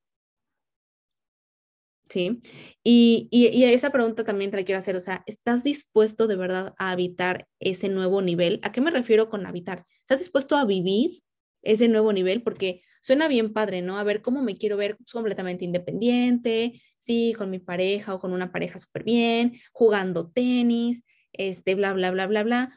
¿Sí? 2.09 2.41
Y, 2.83 3.29
y, 3.31 3.65
esa 3.65 3.91
pregunta 3.91 4.25
también 4.25 4.51
te 4.51 4.57
la 4.57 4.65
quiero 4.65 4.79
hacer, 4.79 4.97
o 4.97 5.01
sea, 5.01 5.23
¿estás 5.27 5.65
dispuesto 5.65 6.27
de 6.27 6.37
verdad 6.37 6.75
a 6.79 6.91
habitar 6.91 7.47
ese 7.61 7.89
nuevo 7.89 8.23
nivel? 8.23 8.61
¿A 8.63 8.73
qué 8.73 8.81
me 8.81 8.91
refiero 8.91 9.29
con 9.29 9.47
habitar? 9.47 9.85
¿Estás 10.01 10.21
dispuesto 10.21 10.57
a 10.57 10.65
vivir 10.65 11.23
ese 11.63 11.89
nuevo 11.89 12.13
nivel? 12.13 12.43
Porque 12.43 12.83
suena 13.01 13.29
bien 13.29 13.53
padre, 13.53 13.83
¿no? 13.83 13.99
A 13.99 14.05
ver, 14.05 14.23
¿cómo 14.23 14.43
me 14.43 14.57
quiero 14.57 14.77
ver 14.77 14.97
completamente 15.13 15.65
independiente? 15.65 16.83
Sí, 16.99 17.35
con 17.37 17.51
mi 17.51 17.59
pareja 17.59 18.15
o 18.15 18.21
con 18.21 18.33
una 18.33 18.53
pareja 18.53 18.79
súper 18.79 19.05
bien, 19.05 19.59
jugando 19.73 20.31
tenis, 20.31 21.05
este, 21.33 21.75
bla, 21.75 21.93
bla, 21.93 22.11
bla, 22.11 22.27
bla, 22.27 22.43
bla. 22.43 22.77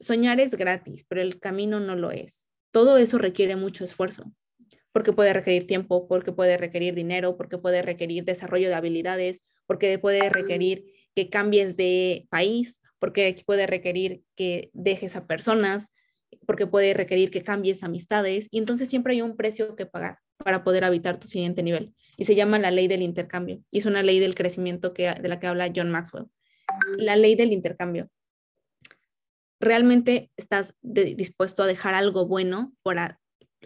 Soñar 0.00 0.40
es 0.40 0.50
gratis, 0.52 1.04
pero 1.08 1.22
el 1.22 1.40
camino 1.40 1.80
no 1.80 1.96
lo 1.96 2.10
es. 2.10 2.46
Todo 2.70 2.98
eso 2.98 3.18
requiere 3.18 3.56
mucho 3.56 3.84
esfuerzo 3.84 4.32
porque 4.96 5.12
puede 5.12 5.34
requerir 5.34 5.66
tiempo, 5.66 6.08
porque 6.08 6.32
puede 6.32 6.56
requerir 6.56 6.94
dinero, 6.94 7.36
porque 7.36 7.58
puede 7.58 7.82
requerir 7.82 8.24
desarrollo 8.24 8.68
de 8.68 8.76
habilidades, 8.76 9.42
porque 9.66 9.98
puede 9.98 10.30
requerir 10.30 10.86
que 11.14 11.28
cambies 11.28 11.76
de 11.76 12.26
país, 12.30 12.80
porque 12.98 13.36
puede 13.44 13.66
requerir 13.66 14.22
que 14.36 14.70
dejes 14.72 15.14
a 15.14 15.26
personas, 15.26 15.88
porque 16.46 16.66
puede 16.66 16.94
requerir 16.94 17.30
que 17.30 17.42
cambies 17.42 17.82
amistades 17.82 18.48
y 18.50 18.56
entonces 18.56 18.88
siempre 18.88 19.12
hay 19.12 19.20
un 19.20 19.36
precio 19.36 19.76
que 19.76 19.84
pagar. 19.84 20.16
para 20.38 20.64
poder 20.64 20.82
habitar 20.82 21.20
tu 21.20 21.28
siguiente 21.28 21.62
nivel. 21.62 21.94
Y 22.16 22.24
se 22.24 22.34
llama 22.34 22.58
la 22.58 22.70
ley 22.70 22.88
del 22.88 23.02
intercambio. 23.02 23.62
Y 23.70 23.80
es 23.80 23.84
una 23.84 24.02
ley 24.02 24.18
del 24.18 24.34
crecimiento 24.34 24.94
que, 24.94 25.12
de 25.12 25.28
la 25.28 25.38
que 25.38 25.46
habla 25.46 25.70
John 25.76 25.90
Maxwell. 25.90 26.30
La 26.96 27.16
ley 27.16 27.34
del 27.34 27.52
intercambio. 27.52 28.08
¿Realmente 29.60 30.30
estás 30.38 30.74
dispuesto 30.80 31.64
a 31.64 31.66
dejar 31.66 31.94
algo 31.94 32.26
bueno 32.26 32.72
para 32.82 33.20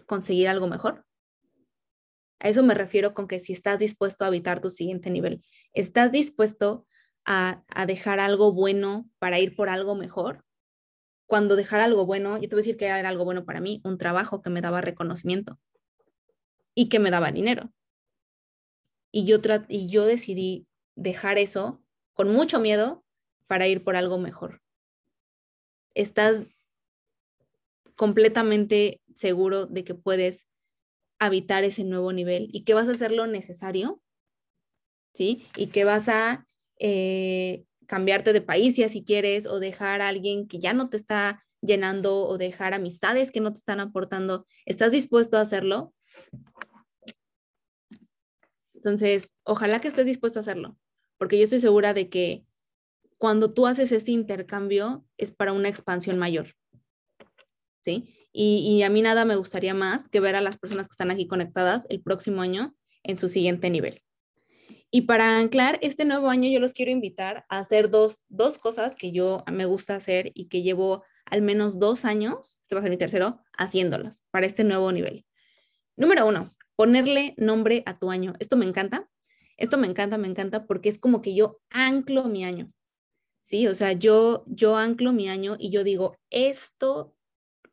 conseguir 0.05 0.49
algo 0.49 0.67
mejor? 0.67 1.05
A 2.41 2.49
eso 2.49 2.63
me 2.63 2.73
refiero 2.73 3.13
con 3.13 3.27
que 3.27 3.39
si 3.39 3.53
estás 3.53 3.77
dispuesto 3.77 4.23
a 4.23 4.27
habitar 4.27 4.61
tu 4.61 4.71
siguiente 4.71 5.11
nivel, 5.11 5.43
¿estás 5.73 6.11
dispuesto 6.11 6.87
a, 7.23 7.63
a 7.67 7.85
dejar 7.85 8.19
algo 8.19 8.51
bueno 8.51 9.07
para 9.19 9.39
ir 9.39 9.55
por 9.55 9.69
algo 9.69 9.93
mejor? 9.93 10.43
Cuando 11.27 11.55
dejar 11.55 11.81
algo 11.81 12.07
bueno, 12.07 12.39
yo 12.39 12.49
te 12.49 12.55
voy 12.55 12.61
a 12.61 12.63
decir 12.63 12.77
que 12.77 12.87
era 12.87 13.07
algo 13.07 13.25
bueno 13.25 13.45
para 13.45 13.61
mí, 13.61 13.79
un 13.83 13.99
trabajo 13.99 14.41
que 14.41 14.49
me 14.49 14.59
daba 14.59 14.81
reconocimiento 14.81 15.59
y 16.73 16.89
que 16.89 16.97
me 16.97 17.11
daba 17.11 17.31
dinero. 17.31 17.71
Y 19.11 19.25
yo, 19.25 19.37
y 19.67 19.87
yo 19.87 20.07
decidí 20.07 20.65
dejar 20.95 21.37
eso 21.37 21.83
con 22.13 22.33
mucho 22.33 22.59
miedo 22.59 23.05
para 23.45 23.67
ir 23.67 23.83
por 23.83 23.95
algo 23.95 24.17
mejor. 24.17 24.63
Estás 25.93 26.47
completamente 27.95 28.99
seguro 29.15 29.67
de 29.67 29.83
que 29.83 29.93
puedes 29.93 30.47
habitar 31.21 31.63
ese 31.63 31.83
nuevo 31.83 32.11
nivel 32.11 32.49
y 32.51 32.63
que 32.63 32.73
vas 32.73 32.89
a 32.89 32.93
hacer 32.93 33.11
lo 33.11 33.27
necesario, 33.27 34.01
¿sí? 35.13 35.45
Y 35.55 35.67
que 35.67 35.83
vas 35.83 36.09
a 36.09 36.47
eh, 36.79 37.63
cambiarte 37.85 38.33
de 38.33 38.41
país 38.41 38.75
si 38.75 39.05
quieres 39.05 39.45
o 39.45 39.59
dejar 39.59 40.01
a 40.01 40.07
alguien 40.07 40.47
que 40.47 40.57
ya 40.57 40.73
no 40.73 40.89
te 40.89 40.97
está 40.97 41.45
llenando 41.61 42.27
o 42.27 42.39
dejar 42.39 42.73
amistades 42.73 43.29
que 43.29 43.39
no 43.39 43.53
te 43.53 43.59
están 43.59 43.79
aportando. 43.79 44.47
¿Estás 44.65 44.91
dispuesto 44.91 45.37
a 45.37 45.41
hacerlo? 45.41 45.93
Entonces, 48.73 49.31
ojalá 49.43 49.79
que 49.79 49.89
estés 49.89 50.07
dispuesto 50.07 50.39
a 50.39 50.41
hacerlo, 50.41 50.75
porque 51.19 51.37
yo 51.37 51.43
estoy 51.43 51.59
segura 51.59 51.93
de 51.93 52.09
que 52.09 52.47
cuando 53.19 53.53
tú 53.53 53.67
haces 53.67 53.91
este 53.91 54.09
intercambio 54.09 55.05
es 55.17 55.31
para 55.31 55.53
una 55.53 55.69
expansión 55.69 56.17
mayor. 56.17 56.55
¿Sí? 57.83 58.20
Y, 58.33 58.81
a 58.83 58.89
mí 58.89 59.01
nada 59.01 59.25
me 59.25 59.35
gustaría 59.35 59.73
más 59.73 60.07
que 60.07 60.19
ver 60.19 60.35
a 60.35 60.41
las 60.41 60.57
personas 60.57 60.87
que 60.87 60.93
están 60.93 61.11
aquí 61.11 61.27
conectadas 61.27 61.85
el 61.89 62.01
próximo 62.01 62.41
año 62.41 62.73
en 63.03 63.17
su 63.17 63.27
siguiente 63.27 63.69
nivel. 63.69 64.01
Y 64.89 65.01
para 65.01 65.37
anclar 65.37 65.79
este 65.81 66.05
nuevo 66.05 66.29
año, 66.29 66.49
yo 66.49 66.59
los 66.59 66.73
quiero 66.73 66.91
invitar 66.91 67.45
a 67.49 67.59
hacer 67.59 67.89
dos, 67.89 68.21
dos 68.29 68.57
cosas 68.57 68.95
que 68.95 69.11
yo 69.11 69.43
me 69.51 69.65
gusta 69.65 69.95
hacer 69.95 70.31
y 70.33 70.47
que 70.47 70.63
llevo 70.63 71.03
al 71.25 71.41
menos 71.41 71.79
dos 71.79 72.03
años, 72.05 72.59
este 72.61 72.75
va 72.75 72.79
a 72.79 72.81
ser 72.83 72.91
mi 72.91 72.97
tercero, 72.97 73.39
haciéndolas 73.57 74.23
para 74.31 74.45
este 74.45 74.63
nuevo 74.63 74.91
nivel. 74.91 75.25
Número 75.95 76.27
uno, 76.27 76.55
ponerle 76.75 77.35
nombre 77.37 77.83
a 77.85 77.97
tu 77.97 78.11
año. 78.11 78.33
Esto 78.39 78.57
me 78.57 78.65
encanta. 78.65 79.07
Esto 79.57 79.77
me 79.77 79.87
encanta, 79.87 80.17
me 80.17 80.27
encanta 80.27 80.65
porque 80.65 80.89
es 80.89 80.97
como 80.97 81.21
que 81.21 81.35
yo 81.35 81.59
anclo 81.69 82.23
mi 82.25 82.43
año. 82.43 82.71
Sí, 83.43 83.67
o 83.67 83.75
sea, 83.75 83.93
yo 83.93 84.43
yo 84.47 84.75
anclo 84.75 85.13
mi 85.13 85.29
año 85.29 85.55
y 85.59 85.69
yo 85.69 85.83
digo, 85.83 86.17
esto 86.29 87.15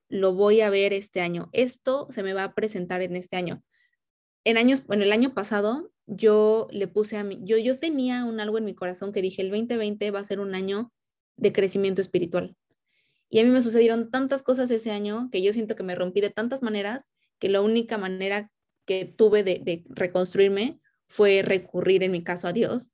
lo 0.09 0.35
voy 0.35 0.61
a 0.61 0.71
ver 0.71 0.93
este 0.93 1.21
año. 1.21 1.49
Esto 1.53 2.09
se 2.11 2.23
me 2.23 2.33
va 2.33 2.45
a 2.45 2.55
presentar 2.55 3.03
en 3.03 3.17
este 3.17 3.37
año. 3.37 3.63
En 4.45 4.57
años, 4.57 4.85
bueno, 4.87 5.05
el 5.05 5.13
año 5.13 5.35
pasado 5.35 5.91
yo 6.07 6.69
le 6.71 6.89
puse 6.89 7.19
a 7.19 7.25
mí, 7.25 7.39
yo, 7.43 7.59
yo 7.59 7.79
tenía 7.79 8.25
un 8.25 8.41
algo 8.41 8.57
en 8.57 8.65
mi 8.65 8.75
corazón 8.75 9.13
que 9.13 9.21
dije, 9.21 9.43
el 9.43 9.51
2020 9.51 10.11
va 10.11 10.21
a 10.21 10.25
ser 10.25 10.41
un 10.41 10.55
año 10.55 10.91
de 11.37 11.53
crecimiento 11.53 12.01
espiritual. 12.01 12.57
Y 13.29 13.41
a 13.41 13.45
mí 13.45 13.51
me 13.51 13.61
sucedieron 13.61 14.11
tantas 14.11 14.43
cosas 14.43 14.71
ese 14.71 14.91
año 14.91 15.29
que 15.31 15.43
yo 15.43 15.53
siento 15.53 15.77
que 15.77 15.83
me 15.83 15.95
rompí 15.95 16.23
de 16.23 16.31
tantas 16.31 16.63
maneras 16.63 17.11
que 17.39 17.51
la 17.51 17.61
única 17.61 17.99
manera 17.99 18.51
que 18.87 19.05
tuve 19.05 19.45
de, 19.45 19.61
de 19.63 19.85
reconstruirme 19.91 20.81
fue 21.07 21.43
recurrir 21.43 22.03
en 22.03 22.13
mi 22.13 22.25
caso 22.25 22.49
a 22.49 22.53
Dios 22.53 22.91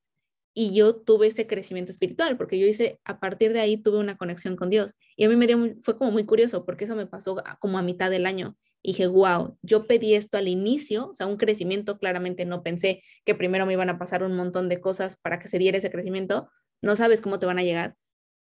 y 0.54 0.72
yo 0.72 0.94
tuve 0.94 1.26
ese 1.26 1.48
crecimiento 1.48 1.90
espiritual, 1.90 2.36
porque 2.36 2.58
yo 2.58 2.66
hice, 2.66 3.00
a 3.04 3.18
partir 3.18 3.52
de 3.52 3.60
ahí 3.60 3.76
tuve 3.76 3.98
una 3.98 4.16
conexión 4.16 4.54
con 4.54 4.70
Dios. 4.70 4.94
Y 5.16 5.24
a 5.24 5.28
mí 5.28 5.34
me 5.34 5.48
dio, 5.48 5.58
fue 5.82 5.98
como 5.98 6.12
muy 6.12 6.24
curioso, 6.24 6.64
porque 6.64 6.84
eso 6.84 6.94
me 6.94 7.06
pasó 7.06 7.36
como 7.58 7.76
a 7.76 7.82
mitad 7.82 8.08
del 8.08 8.24
año. 8.24 8.56
Y 8.80 8.92
dije, 8.92 9.08
wow, 9.08 9.58
yo 9.62 9.86
pedí 9.86 10.14
esto 10.14 10.38
al 10.38 10.46
inicio, 10.46 11.08
o 11.08 11.14
sea, 11.14 11.26
un 11.26 11.38
crecimiento, 11.38 11.98
claramente 11.98 12.44
no 12.44 12.62
pensé 12.62 13.02
que 13.24 13.34
primero 13.34 13.66
me 13.66 13.72
iban 13.72 13.90
a 13.90 13.98
pasar 13.98 14.22
un 14.22 14.36
montón 14.36 14.68
de 14.68 14.80
cosas 14.80 15.16
para 15.16 15.40
que 15.40 15.48
se 15.48 15.58
diera 15.58 15.78
ese 15.78 15.90
crecimiento, 15.90 16.48
no 16.82 16.94
sabes 16.94 17.20
cómo 17.20 17.38
te 17.38 17.46
van 17.46 17.58
a 17.58 17.64
llegar, 17.64 17.96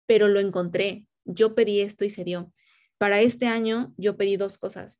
pero 0.05 0.27
lo 0.27 0.39
encontré, 0.39 1.05
yo 1.25 1.55
pedí 1.55 1.79
esto 1.79 2.03
y 2.03 2.09
se 2.09 2.23
dio. 2.23 2.51
Para 2.97 3.21
este 3.21 3.45
año 3.45 3.93
yo 3.97 4.17
pedí 4.17 4.35
dos 4.35 4.57
cosas, 4.57 4.99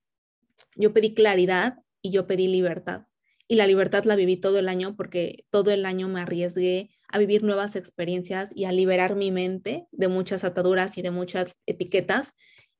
yo 0.75 0.93
pedí 0.93 1.13
claridad 1.13 1.79
y 2.01 2.11
yo 2.11 2.27
pedí 2.27 2.47
libertad. 2.47 3.07
Y 3.47 3.55
la 3.55 3.67
libertad 3.67 4.05
la 4.05 4.15
viví 4.15 4.37
todo 4.37 4.59
el 4.59 4.69
año 4.69 4.95
porque 4.95 5.43
todo 5.49 5.71
el 5.71 5.85
año 5.85 6.07
me 6.07 6.21
arriesgué 6.21 6.89
a 7.11 7.19
vivir 7.19 7.43
nuevas 7.43 7.75
experiencias 7.75 8.51
y 8.55 8.65
a 8.65 8.71
liberar 8.71 9.15
mi 9.15 9.31
mente 9.31 9.87
de 9.91 10.07
muchas 10.07 10.43
ataduras 10.43 10.97
y 10.97 11.01
de 11.01 11.11
muchas 11.11 11.55
etiquetas. 11.65 12.33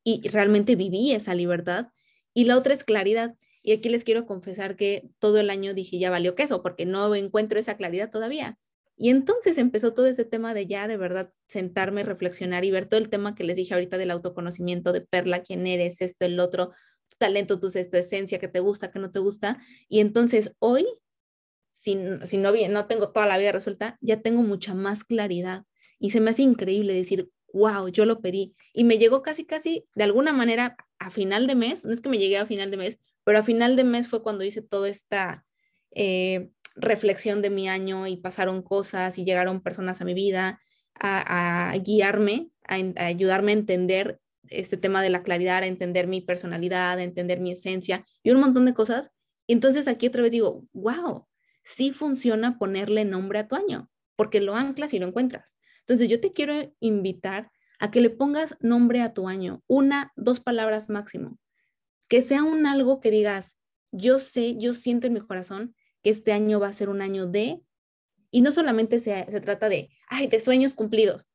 Y 0.03 0.27
realmente 0.29 0.75
viví 0.75 1.11
esa 1.11 1.35
libertad. 1.35 1.87
Y 2.33 2.45
la 2.45 2.57
otra 2.57 2.73
es 2.73 2.83
claridad. 2.83 3.35
Y 3.63 3.73
aquí 3.73 3.89
les 3.89 4.03
quiero 4.03 4.25
confesar 4.25 4.75
que 4.75 5.09
todo 5.19 5.39
el 5.39 5.49
año 5.49 5.73
dije, 5.73 5.99
ya 5.99 6.09
valió 6.09 6.35
queso, 6.35 6.63
porque 6.63 6.85
no 6.85 7.13
encuentro 7.13 7.59
esa 7.59 7.77
claridad 7.77 8.09
todavía. 8.09 8.57
Y 8.97 9.09
entonces 9.09 9.57
empezó 9.57 9.93
todo 9.93 10.05
ese 10.07 10.25
tema 10.25 10.53
de 10.53 10.67
ya 10.67 10.87
de 10.87 10.97
verdad 10.97 11.33
sentarme, 11.47 12.03
reflexionar 12.03 12.65
y 12.65 12.71
ver 12.71 12.85
todo 12.85 12.99
el 12.99 13.09
tema 13.09 13.35
que 13.35 13.43
les 13.43 13.55
dije 13.55 13.73
ahorita 13.73 13.97
del 13.97 14.11
autoconocimiento, 14.11 14.93
de 14.93 15.01
Perla, 15.01 15.41
quién 15.41 15.65
eres, 15.65 16.01
esto, 16.01 16.25
el 16.25 16.39
otro, 16.39 16.71
tu 17.07 17.17
talento, 17.17 17.59
tu, 17.59 17.71
tu 17.71 17.97
esencia, 17.97 18.39
que 18.39 18.47
te 18.47 18.59
gusta, 18.59 18.91
que 18.91 18.99
no 18.99 19.11
te 19.11 19.19
gusta. 19.19 19.59
Y 19.89 20.01
entonces 20.01 20.53
hoy 20.59 20.85
si, 21.81 21.97
si 22.23 22.37
no, 22.37 22.51
no 22.69 22.85
tengo 22.85 23.09
toda 23.09 23.25
la 23.25 23.37
vida 23.37 23.51
resuelta, 23.51 23.97
ya 24.01 24.21
tengo 24.21 24.41
mucha 24.43 24.73
más 24.73 25.03
claridad. 25.03 25.65
Y 25.99 26.11
se 26.11 26.21
me 26.21 26.31
hace 26.31 26.43
increíble 26.43 26.93
decir, 26.93 27.29
wow, 27.53 27.87
yo 27.89 28.05
lo 28.05 28.21
pedí. 28.21 28.55
Y 28.73 28.83
me 28.83 28.97
llegó 28.97 29.21
casi, 29.21 29.45
casi, 29.45 29.85
de 29.95 30.03
alguna 30.03 30.33
manera, 30.33 30.77
a 30.99 31.09
final 31.09 31.47
de 31.47 31.55
mes, 31.55 31.85
no 31.85 31.91
es 31.91 32.01
que 32.01 32.09
me 32.09 32.17
llegué 32.17 32.37
a 32.37 32.45
final 32.45 32.71
de 32.71 32.77
mes, 32.77 32.99
pero 33.23 33.39
a 33.39 33.43
final 33.43 33.75
de 33.75 33.83
mes 33.83 34.07
fue 34.07 34.23
cuando 34.23 34.43
hice 34.43 34.61
toda 34.61 34.89
esta 34.89 35.45
eh, 35.91 36.49
reflexión 36.75 37.41
de 37.41 37.49
mi 37.49 37.67
año 37.67 38.07
y 38.07 38.17
pasaron 38.17 38.61
cosas 38.61 39.17
y 39.17 39.25
llegaron 39.25 39.61
personas 39.61 40.01
a 40.01 40.05
mi 40.05 40.13
vida 40.13 40.59
a, 40.99 41.73
guiarme, 41.83 42.51
a, 42.67 42.75
a, 42.75 43.05
ayudarme 43.05 43.51
a 43.51 43.55
entender 43.55 44.19
este 44.49 44.77
tema 44.77 45.01
de 45.01 45.09
la 45.09 45.23
claridad, 45.23 45.63
a 45.63 45.67
entender 45.67 46.07
mi 46.07 46.21
personalidad, 46.21 46.97
a 46.97 47.03
entender 47.03 47.39
mi 47.39 47.51
esencia 47.51 48.05
y 48.23 48.31
un 48.31 48.39
montón 48.39 48.65
de 48.65 48.73
cosas. 48.73 49.11
Entonces 49.47 49.87
aquí 49.87 50.07
otra 50.07 50.21
vez 50.21 50.31
digo, 50.31 50.63
wow, 50.73 51.25
sí 51.63 51.91
funciona 51.91 52.57
ponerle 52.57 53.05
nombre 53.05 53.39
a 53.39 53.47
tu 53.47 53.55
año, 53.55 53.89
porque 54.15 54.41
lo 54.41 54.55
anclas 54.55 54.93
y 54.93 54.99
lo 54.99 55.07
encuentras. 55.07 55.55
Entonces 55.81 56.09
yo 56.09 56.19
te 56.19 56.33
quiero 56.33 56.53
invitar 56.79 57.51
a 57.79 57.91
que 57.91 58.01
le 58.01 58.09
pongas 58.09 58.55
nombre 58.59 59.01
a 59.01 59.13
tu 59.13 59.27
año, 59.27 59.63
una, 59.67 60.11
dos 60.15 60.39
palabras 60.39 60.89
máximo, 60.89 61.39
que 62.07 62.21
sea 62.21 62.43
un 62.43 62.65
algo 62.67 62.99
que 62.99 63.11
digas, 63.11 63.55
yo 63.91 64.19
sé, 64.19 64.55
yo 64.57 64.73
siento 64.73 65.07
en 65.07 65.13
mi 65.13 65.21
corazón 65.21 65.75
que 66.03 66.11
este 66.11 66.31
año 66.31 66.59
va 66.59 66.67
a 66.67 66.73
ser 66.73 66.89
un 66.89 67.01
año 67.01 67.25
de, 67.25 67.61
y 68.29 68.41
no 68.41 68.51
solamente 68.51 68.99
se, 68.99 69.25
se 69.25 69.41
trata 69.41 69.67
de, 69.67 69.89
ay, 70.07 70.27
de 70.27 70.39
sueños 70.39 70.73
cumplidos. 70.73 71.27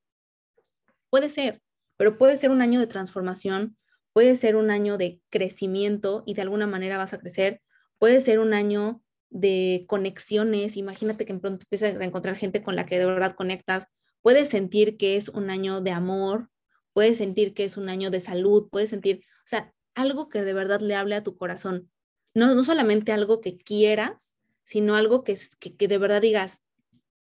Puede 1.09 1.29
ser, 1.29 1.61
pero 1.97 2.17
puede 2.17 2.37
ser 2.37 2.51
un 2.51 2.61
año 2.61 2.79
de 2.79 2.87
transformación, 2.87 3.77
puede 4.13 4.37
ser 4.37 4.55
un 4.55 4.71
año 4.71 4.97
de 4.97 5.21
crecimiento 5.29 6.23
y 6.25 6.33
de 6.33 6.41
alguna 6.41 6.65
manera 6.65 6.97
vas 6.97 7.13
a 7.13 7.19
crecer, 7.19 7.61
puede 7.99 8.21
ser 8.21 8.39
un 8.39 8.53
año 8.53 9.03
de 9.29 9.85
conexiones, 9.87 10.77
imagínate 10.77 11.25
que 11.25 11.33
pronto 11.35 11.65
empiezas 11.69 11.99
a 11.99 12.03
encontrar 12.03 12.35
gente 12.35 12.63
con 12.63 12.75
la 12.75 12.85
que 12.85 12.97
de 12.97 13.05
verdad 13.05 13.35
conectas, 13.35 13.87
puedes 14.21 14.49
sentir 14.49 14.97
que 14.97 15.15
es 15.15 15.29
un 15.29 15.49
año 15.49 15.81
de 15.81 15.91
amor, 15.91 16.49
puedes 16.93 17.17
sentir 17.17 17.53
que 17.53 17.63
es 17.63 17.77
un 17.77 17.89
año 17.89 18.09
de 18.09 18.19
salud, 18.19 18.69
puedes 18.71 18.89
sentir, 18.89 19.23
o 19.39 19.47
sea, 19.47 19.73
algo 19.95 20.29
que 20.29 20.43
de 20.43 20.53
verdad 20.53 20.81
le 20.81 20.95
hable 20.95 21.15
a 21.15 21.23
tu 21.23 21.37
corazón, 21.37 21.91
no, 22.33 22.53
no 22.55 22.63
solamente 22.63 23.11
algo 23.11 23.41
que 23.41 23.57
quieras, 23.57 24.35
sino 24.63 24.95
algo 24.95 25.23
que, 25.23 25.37
que, 25.59 25.75
que 25.75 25.87
de 25.87 25.97
verdad 25.97 26.21
digas, 26.21 26.61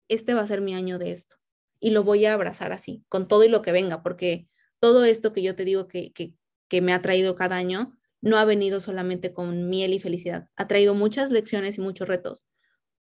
este 0.07 0.33
va 0.33 0.41
a 0.41 0.47
ser 0.47 0.61
mi 0.61 0.73
año 0.73 0.99
de 0.99 1.11
esto 1.11 1.35
y 1.79 1.89
lo 1.89 2.03
voy 2.03 2.25
a 2.25 2.33
abrazar 2.33 2.71
así, 2.71 3.03
con 3.09 3.27
todo 3.27 3.43
y 3.43 3.49
lo 3.49 3.61
que 3.61 3.73
venga, 3.73 4.01
porque 4.03 4.47
todo 4.79 5.03
esto 5.03 5.33
que 5.33 5.43
yo 5.43 5.55
te 5.55 5.65
digo 5.65 5.87
que, 5.87 6.13
que, 6.13 6.33
que 6.69 6.81
me 6.81 6.93
ha 6.93 7.01
traído 7.01 7.35
cada 7.35 7.57
año, 7.57 7.97
no 8.23 8.37
ha 8.37 8.45
venido 8.45 8.79
solamente 8.79 9.33
con 9.33 9.69
miel 9.69 9.93
y 9.93 9.99
felicidad, 9.99 10.47
ha 10.55 10.67
traído 10.67 10.93
muchas 10.95 11.29
lecciones 11.29 11.77
y 11.77 11.81
muchos 11.81 12.07
retos, 12.07 12.47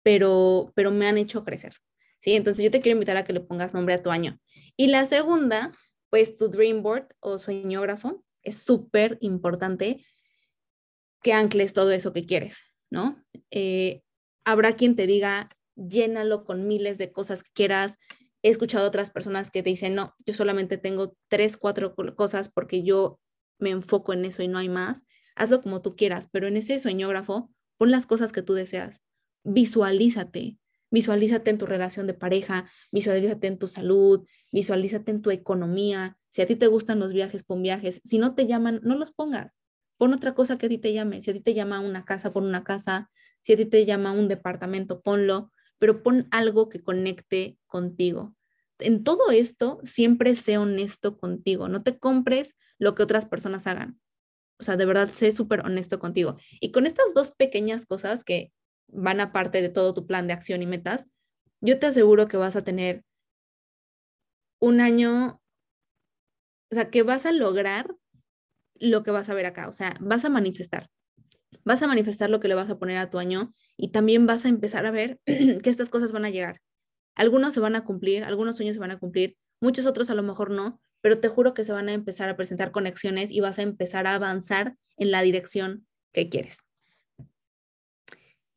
pero, 0.03 0.73
pero 0.75 0.91
me 0.91 1.07
han 1.07 1.17
hecho 1.17 1.45
crecer. 1.45 1.75
¿sí? 2.19 2.35
Entonces 2.35 2.65
yo 2.65 2.73
te 2.73 2.81
quiero 2.81 2.97
invitar 2.97 3.17
a 3.17 3.25
que 3.25 3.33
le 3.33 3.41
pongas 3.41 3.73
nombre 3.73 3.95
a 3.95 4.03
tu 4.03 4.11
año. 4.11 4.41
Y 4.77 4.89
la 4.89 5.07
segunda, 5.07 5.73
pues 6.11 6.35
tu 6.35 6.49
dream 6.49 6.83
board 6.83 7.07
o 7.21 7.39
sueñógrafo, 7.39 8.25
es 8.43 8.59
súper 8.59 9.17
importante 9.21 10.05
que 11.23 11.33
ancles 11.33 11.73
todo 11.73 11.93
eso 11.93 12.13
que 12.13 12.27
quieres, 12.27 12.59
¿no? 12.91 13.25
Eh, 13.53 14.03
habrá 14.45 14.75
quien 14.75 14.97
te 14.97 15.07
diga, 15.07 15.51
llénalo 15.77 16.45
con 16.45 16.67
miles 16.67 16.99
de 16.99 17.13
cosas 17.13 17.45
que 17.45 17.51
quieras. 17.55 17.97
He 18.43 18.51
escuchado 18.51 18.89
otras 18.89 19.11
personas 19.11 19.53
que 19.53 19.63
te 19.63 19.71
dicen, 19.71 19.95
no, 19.95 20.17
yo 20.27 20.35
solamente 20.35 20.79
tengo 20.79 21.17
tres, 21.29 21.57
cuatro 21.57 21.95
cosas 22.17 22.49
porque 22.49 22.83
yo 22.83 23.21
me 23.63 23.71
enfoco 23.71 24.13
en 24.13 24.27
eso 24.27 24.43
y 24.43 24.49
no 24.49 24.59
hay 24.59 24.69
más 24.69 25.05
hazlo 25.35 25.61
como 25.61 25.83
tú 25.83 25.97
quieras, 25.97 26.29
pero 26.31 26.47
en 26.47 26.57
ese 26.57 26.79
sueñógrafo 26.81 27.51
pon 27.79 27.91
las 27.91 28.07
cosas 28.07 28.33
que 28.33 28.43
tú 28.43 28.55
deseas, 28.55 29.01
visualízate, 29.45 30.59
visualízate 30.91 31.51
en 31.51 31.59
tu 31.59 31.67
relación 31.67 32.07
de 32.07 32.15
pareja, 32.15 32.67
visualízate 32.91 33.47
en 33.47 33.59
tu 33.59 33.69
salud, 33.69 34.27
visualízate 34.53 35.11
en 35.11 35.23
tu 35.23 35.31
economía. 35.31 36.19
Si 36.29 36.43
a 36.43 36.47
ti 36.47 36.57
te 36.57 36.67
gustan 36.67 36.99
los 36.99 37.13
viajes, 37.13 37.43
pon 37.43 37.63
viajes. 37.63 38.01
Si 38.05 38.19
no 38.19 38.35
te 38.35 38.47
llaman, 38.47 38.81
no 38.83 38.97
los 38.97 39.11
pongas. 39.11 39.59
Pon 39.97 40.13
otra 40.13 40.35
cosa 40.35 40.59
que 40.59 40.67
a 40.67 40.69
ti 40.69 40.79
te 40.79 40.93
llame. 40.93 41.23
Si 41.23 41.31
a 41.31 41.35
ti 41.35 41.41
te 41.41 41.55
llama 41.55 41.81
una 41.81 42.05
casa, 42.05 42.33
pon 42.33 42.45
una 42.45 42.65
casa. 42.65 43.11
Si 43.43 43.53
a 43.55 43.57
ti 43.57 43.67
te 43.67 43.85
llama 43.85 44.13
un 44.13 44.29
departamento, 44.29 45.01
ponlo, 45.03 45.51
pero 45.79 46.03
pon 46.03 46.29
algo 46.31 46.69
que 46.69 46.81
conecte 46.81 47.59
contigo. 47.67 48.35
En 48.79 49.05
todo 49.05 49.31
esto, 49.31 49.81
siempre 49.83 50.37
sé 50.37 50.59
honesto 50.59 51.17
contigo. 51.17 51.69
No 51.69 51.83
te 51.83 51.99
compres 51.99 52.55
lo 52.83 52.97
que 52.97 53.05
otras 53.05 53.27
personas 53.27 53.69
hagan. 53.69 54.01
O 54.59 54.65
sea, 54.65 54.77
de 54.77 54.85
verdad, 54.85 55.09
sé 55.09 55.31
súper 55.31 55.61
honesto 55.61 56.01
contigo. 56.01 56.37
Y 56.61 56.73
con 56.73 56.85
estas 56.85 57.15
dos 57.15 57.31
pequeñas 57.31 57.87
cosas 57.87 58.25
que 58.25 58.53
van 58.89 59.21
a 59.21 59.33
parte 59.33 59.63
de 59.63 59.69
todo 59.69 59.95
tu 59.95 60.05
plan 60.05 60.27
de 60.27 60.33
acción 60.33 60.63
y 60.63 60.67
metas, 60.67 61.07
yo 61.61 61.79
te 61.79 61.87
aseguro 61.87 62.27
que 62.27 62.37
vas 62.37 62.57
a 62.57 62.65
tener 62.65 63.05
un 64.61 64.81
año, 64.81 65.41
o 66.71 66.75
sea, 66.75 66.91
que 66.91 67.05
vas 67.05 67.25
a 67.25 67.33
lograr 67.33 67.95
lo 68.75 69.05
que 69.05 69.13
vas 69.13 69.31
a 69.31 69.35
ver 69.35 69.47
acá, 69.47 69.69
o 69.69 69.73
sea, 69.73 69.95
vas 70.01 70.25
a 70.25 70.29
manifestar, 70.29 70.91
vas 71.65 71.83
a 71.83 71.87
manifestar 71.87 72.31
lo 72.31 72.41
que 72.41 72.49
le 72.49 72.57
vas 72.57 72.69
a 72.69 72.79
poner 72.81 72.99
a 72.99 73.11
tu 73.11 73.19
año 73.19 73.55
y 73.77 73.93
también 73.93 74.27
vas 74.27 74.45
a 74.45 74.49
empezar 74.49 74.87
a 74.87 74.91
ver 74.91 75.21
que 75.25 75.71
estas 75.71 75.89
cosas 75.89 76.11
van 76.11 76.25
a 76.25 76.31
llegar. 76.31 76.61
Algunos 77.15 77.55
se 77.55 77.61
van 77.61 77.77
a 77.77 77.85
cumplir, 77.85 78.25
algunos 78.25 78.57
sueños 78.57 78.75
se 78.75 78.81
van 78.81 78.91
a 78.91 78.99
cumplir, 78.99 79.37
muchos 79.61 79.87
otros 79.87 80.11
a 80.11 80.15
lo 80.17 80.25
mejor 80.25 80.51
no, 80.51 80.81
pero 81.03 81.21
te 81.21 81.29
juro 81.29 81.53
que 81.53 81.65
se 81.65 81.73
van 81.73 81.91
a 81.91 81.93
empezar 81.93 82.31
a 82.31 82.37
presentar 82.37 82.71
conexiones 82.71 83.31
y 83.31 83.41
vas 83.41 83.59
a 83.59 83.63
empezar 83.63 84.07
a 84.07 84.15
avanzar 84.15 84.77
en 84.97 85.11
la 85.11 85.21
dirección 85.21 85.87
que 86.13 86.31
quieres. 86.31 86.59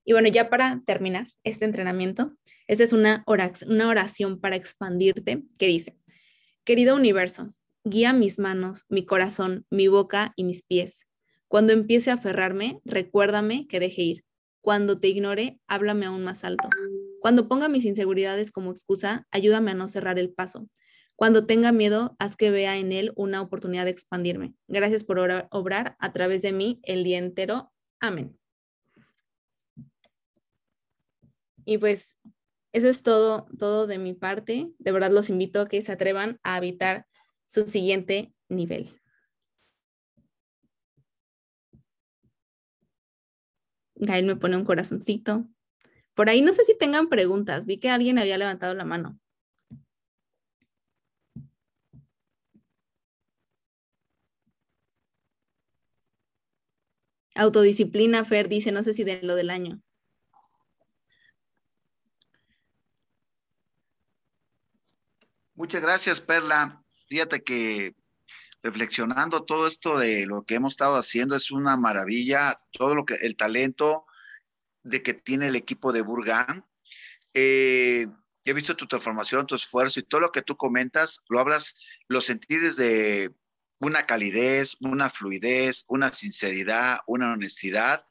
Y 0.06 0.14
bueno, 0.14 0.30
ya 0.30 0.50
para 0.50 0.82
terminar 0.86 1.28
este 1.44 1.66
entrenamiento, 1.66 2.36
esta 2.68 2.84
es 2.84 2.94
una 2.94 3.24
oración, 3.26 4.40
para 4.40 4.56
expandirte 4.56 5.44
que 5.58 5.66
dice, 5.66 5.98
querido 6.64 6.96
universo, 6.96 7.56
guía 7.84 8.14
mis 8.14 8.38
manos, 8.38 8.86
mi 8.88 9.04
corazón, 9.04 9.66
mi 9.72 9.88
boca 9.88 10.34
y 10.36 10.44
mis 10.44 10.62
pies. 10.62 11.08
Cuando 11.48 11.74
empiece 11.74 12.12
a 12.12 12.16
aferrarme, 12.16 12.80
recuérdame 12.86 13.68
que 13.68 13.80
deje 13.80 14.02
ir. 14.04 14.26
Cuando 14.62 15.00
te 15.00 15.08
ignore, 15.08 15.60
háblame 15.68 16.06
aún 16.06 16.24
más 16.24 16.44
alto. 16.44 16.70
Cuando 17.20 17.48
ponga 17.48 17.68
mis 17.68 17.86
inseguridades 17.86 18.52
como 18.52 18.72
excusa, 18.72 19.26
ayúdame 19.32 19.72
a 19.72 19.76
no 19.76 19.88
cerrar 19.88 20.20
el 20.20 20.32
paso. 20.32 20.68
Cuando 21.16 21.46
tenga 21.46 21.72
miedo, 21.72 22.16
haz 22.20 22.36
que 22.36 22.52
vea 22.52 22.78
en 22.78 22.92
él 22.92 23.14
una 23.16 23.42
oportunidad 23.42 23.86
de 23.86 23.92
expandirme. 23.92 24.54
Gracias 24.68 25.04
por 25.04 25.20
obrar 25.52 25.96
a 26.00 26.12
través 26.12 26.42
de 26.42 26.52
mí 26.52 26.80
el 26.84 27.04
día 27.04 27.18
entero. 27.18 27.72
Amén. 28.00 28.38
Y 31.64 31.78
pues 31.78 32.18
eso 32.74 32.90
es 32.90 33.02
todo, 33.02 33.48
todo 33.58 33.88
de 33.88 33.98
mi 33.98 34.14
parte. 34.14 34.70
De 34.78 34.92
verdad 34.92 35.12
los 35.12 35.30
invito 35.30 35.62
a 35.62 35.68
que 35.68 35.82
se 35.82 35.94
atrevan 35.94 36.40
a 36.44 36.56
habitar 36.56 37.08
su 37.46 37.66
siguiente 37.68 38.34
nivel. 38.50 39.00
Gael 43.96 44.26
me 44.26 44.36
pone 44.36 44.58
un 44.58 44.66
corazoncito. 44.66 45.48
Por 46.14 46.30
ahí 46.30 46.42
no 46.42 46.52
sé 46.52 46.64
si 46.64 46.78
tengan 46.78 47.08
preguntas. 47.08 47.66
Vi 47.66 47.78
que 47.78 47.90
alguien 47.90 48.20
había 48.20 48.38
levantado 48.38 48.74
la 48.74 48.84
mano. 48.84 49.18
Autodisciplina, 57.36 58.24
Fer 58.24 58.48
dice, 58.48 58.72
no 58.72 58.82
sé 58.82 58.94
si 58.94 59.04
de 59.04 59.22
lo 59.22 59.36
del 59.36 59.50
año. 59.50 59.82
Muchas 65.54 65.82
gracias, 65.82 66.22
Perla. 66.22 66.82
Fíjate 67.08 67.44
que 67.44 67.96
reflexionando 68.64 69.44
todo 69.44 69.68
esto 69.68 69.98
de 69.98 70.26
lo 70.26 70.44
que 70.44 70.56
hemos 70.56 70.74
estado 70.74 70.96
haciendo 70.96 71.36
es 71.36 71.52
una 71.52 71.78
maravilla, 71.78 72.60
todo 72.72 72.96
lo 72.96 73.06
que 73.06 73.16
el 73.16 73.36
talento 73.36 74.06
de 74.84 75.04
que 75.04 75.14
tiene 75.14 75.48
el 75.48 75.56
equipo 75.56 75.92
de 75.92 76.02
Burgan. 76.02 76.66
Eh, 77.34 78.08
he 78.44 78.54
visto 78.54 78.76
tu 78.76 78.88
transformación, 78.88 79.46
tu 79.46 79.56
esfuerzo 79.56 80.00
y 80.00 80.04
todo 80.04 80.22
lo 80.22 80.32
que 80.32 80.42
tú 80.42 80.56
comentas, 80.56 81.24
lo 81.30 81.40
hablas, 81.40 81.78
lo 82.08 82.22
sentí 82.22 82.56
desde 82.58 83.32
una 83.80 84.04
calidez, 84.04 84.76
una 84.80 85.10
fluidez, 85.10 85.86
una 85.88 86.12
sinceridad, 86.12 87.00
una 87.08 87.34
honestidad, 87.34 88.06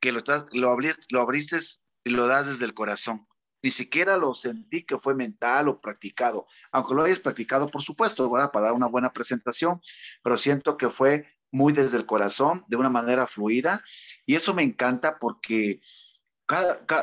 que 0.00 0.12
lo, 0.12 0.18
estás, 0.18 0.46
lo, 0.52 0.70
abriste, 0.70 1.02
lo 1.10 1.20
abriste 1.20 1.58
y 2.04 2.10
lo 2.10 2.26
das 2.26 2.46
desde 2.46 2.64
el 2.64 2.74
corazón. 2.74 3.26
Ni 3.62 3.70
siquiera 3.70 4.16
lo 4.16 4.34
sentí 4.34 4.84
que 4.84 4.96
fue 4.96 5.14
mental 5.14 5.68
o 5.68 5.80
practicado, 5.80 6.46
aunque 6.72 6.94
lo 6.94 7.02
hayas 7.02 7.18
practicado, 7.18 7.70
por 7.70 7.82
supuesto, 7.82 8.30
para 8.30 8.66
dar 8.66 8.72
una 8.72 8.86
buena 8.86 9.12
presentación, 9.12 9.82
pero 10.22 10.36
siento 10.36 10.78
que 10.78 10.88
fue 10.88 11.26
muy 11.50 11.72
desde 11.72 11.98
el 11.98 12.06
corazón, 12.06 12.64
de 12.68 12.76
una 12.76 12.88
manera 12.88 13.26
fluida, 13.26 13.84
y 14.24 14.34
eso 14.34 14.54
me 14.54 14.62
encanta 14.62 15.18
porque, 15.18 15.82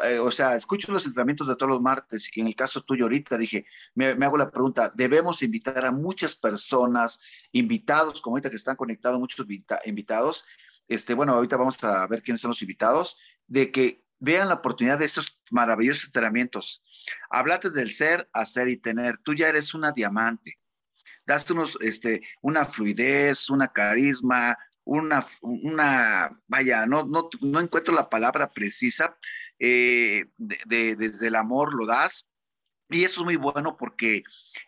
eh, 0.05 0.19
o 0.19 0.31
sea, 0.31 0.55
escucho 0.55 0.91
los 0.91 1.05
entrenamientos 1.05 1.47
de 1.47 1.55
todos 1.55 1.71
los 1.71 1.81
martes, 1.81 2.35
y 2.35 2.41
en 2.41 2.47
el 2.47 2.55
caso 2.55 2.81
tuyo 2.81 3.05
ahorita 3.05 3.37
dije, 3.37 3.65
me, 3.95 4.07
hago 4.07 4.37
la 4.37 4.51
pregunta, 4.51 4.91
debemos 4.95 5.43
invitar 5.43 5.85
a 5.85 5.91
muchas 5.91 6.35
personas, 6.35 7.21
invitados, 7.51 8.21
como 8.21 8.35
ahorita 8.35 8.49
que 8.49 8.55
están 8.55 8.75
conectados 8.75 9.19
muchos 9.19 9.45
invitados, 9.85 10.45
este, 10.87 11.13
bueno, 11.13 11.33
ahorita 11.33 11.57
vamos 11.57 11.83
a 11.83 12.07
ver 12.07 12.21
quiénes 12.23 12.41
son 12.41 12.49
los 12.49 12.61
invitados, 12.61 13.17
de 13.47 13.71
que 13.71 14.03
vean 14.19 14.47
la 14.47 14.55
oportunidad 14.55 14.99
de 14.99 15.05
esos 15.05 15.37
maravillosos 15.51 16.05
entrenamientos. 16.05 16.83
Háblate 17.29 17.69
del 17.69 17.91
ser, 17.91 18.29
hacer 18.33 18.67
y 18.67 18.77
tener. 18.77 19.17
Tú 19.19 19.33
ya 19.33 19.49
eres 19.49 19.73
una 19.73 19.91
diamante. 19.91 20.59
Daste 21.25 21.53
unos, 21.53 21.77
este, 21.81 22.21
una 22.41 22.65
fluidez, 22.65 23.49
una 23.49 23.67
carisma, 23.67 24.57
una, 24.87 25.25
una 25.41 26.39
vaya, 26.47 26.85
no, 26.85 27.03
no, 27.03 27.29
no 27.41 27.59
encuentro 27.59 27.93
la 27.93 28.09
palabra 28.09 28.49
precisa, 28.49 29.17
eh, 29.59 30.25
de, 30.37 30.95
desde 30.95 31.27
el 31.27 31.35
amor 31.35 31.73
lo 31.75 31.85
das. 31.85 32.29
Y 32.89 33.03
eso 33.03 33.19
es 33.19 33.25
muy 33.25 33.35
bueno 33.35 33.75
porque 33.75 34.23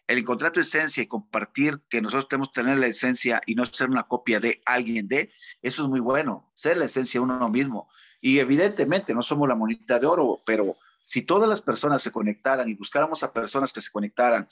el 0.07 0.17
encontrar 0.17 0.51
tu 0.51 0.59
esencia 0.59 1.01
y 1.01 1.07
compartir 1.07 1.81
que 1.89 2.01
nosotros 2.01 2.27
tenemos 2.27 2.49
que 2.49 2.61
tener 2.61 2.77
la 2.77 2.87
esencia 2.87 3.41
y 3.45 3.55
no 3.55 3.65
ser 3.65 3.89
una 3.89 4.07
copia 4.07 4.41
de 4.41 4.61
alguien 4.65 5.07
de, 5.07 5.31
eso 5.61 5.83
es 5.83 5.89
muy 5.89 6.01
bueno, 6.01 6.51
ser 6.53 6.77
la 6.77 6.85
esencia 6.85 7.21
uno 7.21 7.47
mismo. 7.47 7.89
Y 8.19 8.39
evidentemente 8.39 9.13
no 9.13 9.21
somos 9.21 9.47
la 9.47 9.55
monita 9.55 9.99
de 9.99 10.05
oro, 10.05 10.41
pero 10.45 10.75
si 11.05 11.21
todas 11.21 11.47
las 11.47 11.61
personas 11.61 12.01
se 12.01 12.11
conectaran 12.11 12.67
y 12.67 12.73
buscáramos 12.73 13.23
a 13.23 13.31
personas 13.31 13.71
que 13.71 13.79
se 13.79 13.89
conectaran, 13.89 14.49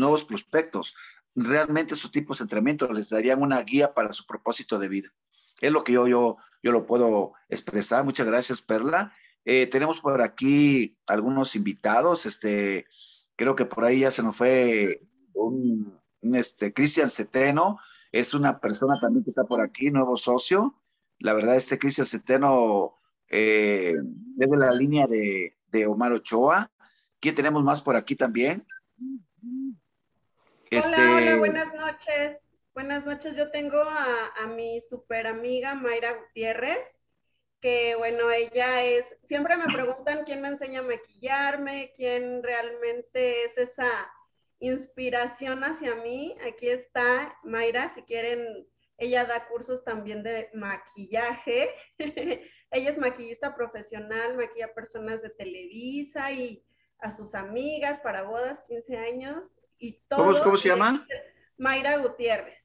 nuevos 0.00 0.24
prospectos, 0.24 0.96
realmente 1.34 1.94
esos 1.94 2.10
tipos 2.10 2.38
de 2.38 2.44
entrenamientos 2.44 2.92
les 2.92 3.10
darían 3.10 3.42
una 3.42 3.60
guía 3.62 3.94
para 3.94 4.12
su 4.12 4.26
propósito 4.26 4.78
de 4.78 4.88
vida. 4.88 5.08
Es 5.60 5.72
lo 5.72 5.84
que 5.84 5.92
yo, 5.92 6.06
yo, 6.08 6.36
yo 6.62 6.72
lo 6.72 6.86
puedo 6.86 7.32
expresar. 7.48 8.04
Muchas 8.04 8.26
gracias, 8.26 8.62
Perla. 8.62 9.14
Eh, 9.44 9.66
tenemos 9.66 10.00
por 10.00 10.20
aquí 10.22 10.98
algunos 11.06 11.56
invitados. 11.56 12.26
Este, 12.26 12.86
creo 13.36 13.54
que 13.56 13.64
por 13.64 13.84
ahí 13.84 14.00
ya 14.00 14.10
se 14.10 14.22
nos 14.22 14.36
fue 14.36 15.02
un, 15.34 16.00
este, 16.22 16.72
Cristian 16.72 17.10
Ceteno. 17.10 17.78
Es 18.10 18.34
una 18.34 18.60
persona 18.60 18.98
también 19.00 19.24
que 19.24 19.30
está 19.30 19.44
por 19.44 19.60
aquí, 19.60 19.90
nuevo 19.90 20.16
socio. 20.16 20.82
La 21.18 21.32
verdad, 21.34 21.56
este 21.56 21.78
Cristian 21.78 22.06
Centeno 22.06 22.96
eh, 23.28 23.94
es 24.38 24.50
de 24.50 24.56
la 24.56 24.72
línea 24.72 25.06
de, 25.06 25.86
Omar 25.86 26.12
Ochoa. 26.12 26.70
¿Quién 27.20 27.34
tenemos 27.34 27.62
más 27.62 27.80
por 27.80 27.96
aquí 27.96 28.16
también? 28.16 28.66
Este... 30.72 30.94
Hola, 30.94 31.16
hola, 31.16 31.36
buenas 31.36 31.74
noches. 31.74 32.38
Buenas 32.72 33.04
noches. 33.04 33.36
Yo 33.36 33.50
tengo 33.50 33.76
a, 33.76 34.28
a 34.42 34.46
mi 34.46 34.80
super 34.80 35.26
amiga 35.26 35.74
Mayra 35.74 36.14
Gutiérrez, 36.14 36.88
que 37.60 37.94
bueno, 37.96 38.30
ella 38.30 38.82
es, 38.82 39.04
siempre 39.24 39.58
me 39.58 39.66
preguntan 39.66 40.24
quién 40.24 40.40
me 40.40 40.48
enseña 40.48 40.80
a 40.80 40.84
maquillarme, 40.84 41.92
quién 41.94 42.42
realmente 42.42 43.44
es 43.44 43.58
esa 43.58 44.10
inspiración 44.60 45.62
hacia 45.62 45.94
mí. 45.96 46.34
Aquí 46.48 46.70
está 46.70 47.36
Mayra, 47.44 47.92
si 47.94 48.00
quieren 48.04 48.66
ella 48.96 49.26
da 49.26 49.46
cursos 49.48 49.84
también 49.84 50.22
de 50.22 50.48
maquillaje. 50.54 51.68
Ella 52.70 52.90
es 52.90 52.96
maquillista 52.96 53.54
profesional, 53.54 54.38
maquilla 54.38 54.72
personas 54.72 55.20
de 55.20 55.28
Televisa 55.28 56.32
y 56.32 56.64
a 56.98 57.10
sus 57.10 57.34
amigas 57.34 58.00
para 58.00 58.22
bodas, 58.22 58.62
15 58.68 58.96
años 58.96 59.54
y 59.82 60.00
todo. 60.08 60.42
¿Cómo, 60.42 60.56
se 60.56 60.68
llama? 60.68 61.06
Mayra 61.58 61.98
Gutiérrez. 61.98 62.60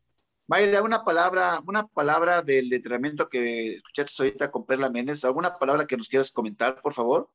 Mayra, 0.48 0.84
una 0.84 1.04
palabra, 1.04 1.60
una 1.66 1.88
palabra 1.88 2.42
del 2.42 2.72
entrenamiento 2.72 3.28
que 3.28 3.74
escuchaste 3.76 4.24
ahorita 4.24 4.52
con 4.52 4.66
Perla 4.66 4.90
Méndez, 4.90 5.26
¿alguna 5.26 5.58
palabra 5.58 5.86
que 5.86 5.98
nos 5.98 6.08
quieras 6.08 6.32
comentar, 6.32 6.80
por 6.82 6.94
favor? 6.94 7.30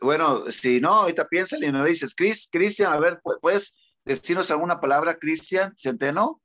Bueno, 0.00 0.50
si 0.50 0.80
no, 0.80 0.92
ahorita 0.92 1.28
piénsale 1.28 1.66
y 1.66 1.72
no 1.72 1.84
dices, 1.84 2.14
Cris, 2.14 2.48
Cristian, 2.50 2.92
a 2.92 2.98
ver, 2.98 3.20
puedes 3.42 3.76
decirnos 4.04 4.50
alguna 4.50 4.80
palabra, 4.80 5.18
Cristian 5.18 5.74
Centeno? 5.76 6.40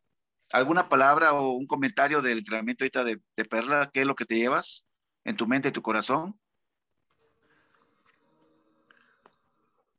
¿Alguna 0.52 0.90
palabra 0.90 1.34
o 1.34 1.52
un 1.52 1.68
comentario 1.68 2.22
del 2.24 2.40
entrenamiento 2.40 2.84
ahorita 2.84 3.04
de, 3.04 3.22
de 3.38 3.46
Perla? 3.46 3.90
¿Qué 3.94 4.02
es 4.02 4.08
lo 4.08 4.16
que 4.16 4.26
te 4.26 4.36
llevas 4.36 4.89
en 5.30 5.38
tu 5.38 5.46
mente 5.46 5.70
y 5.70 5.72
tu 5.72 5.84
corazón? 5.84 6.36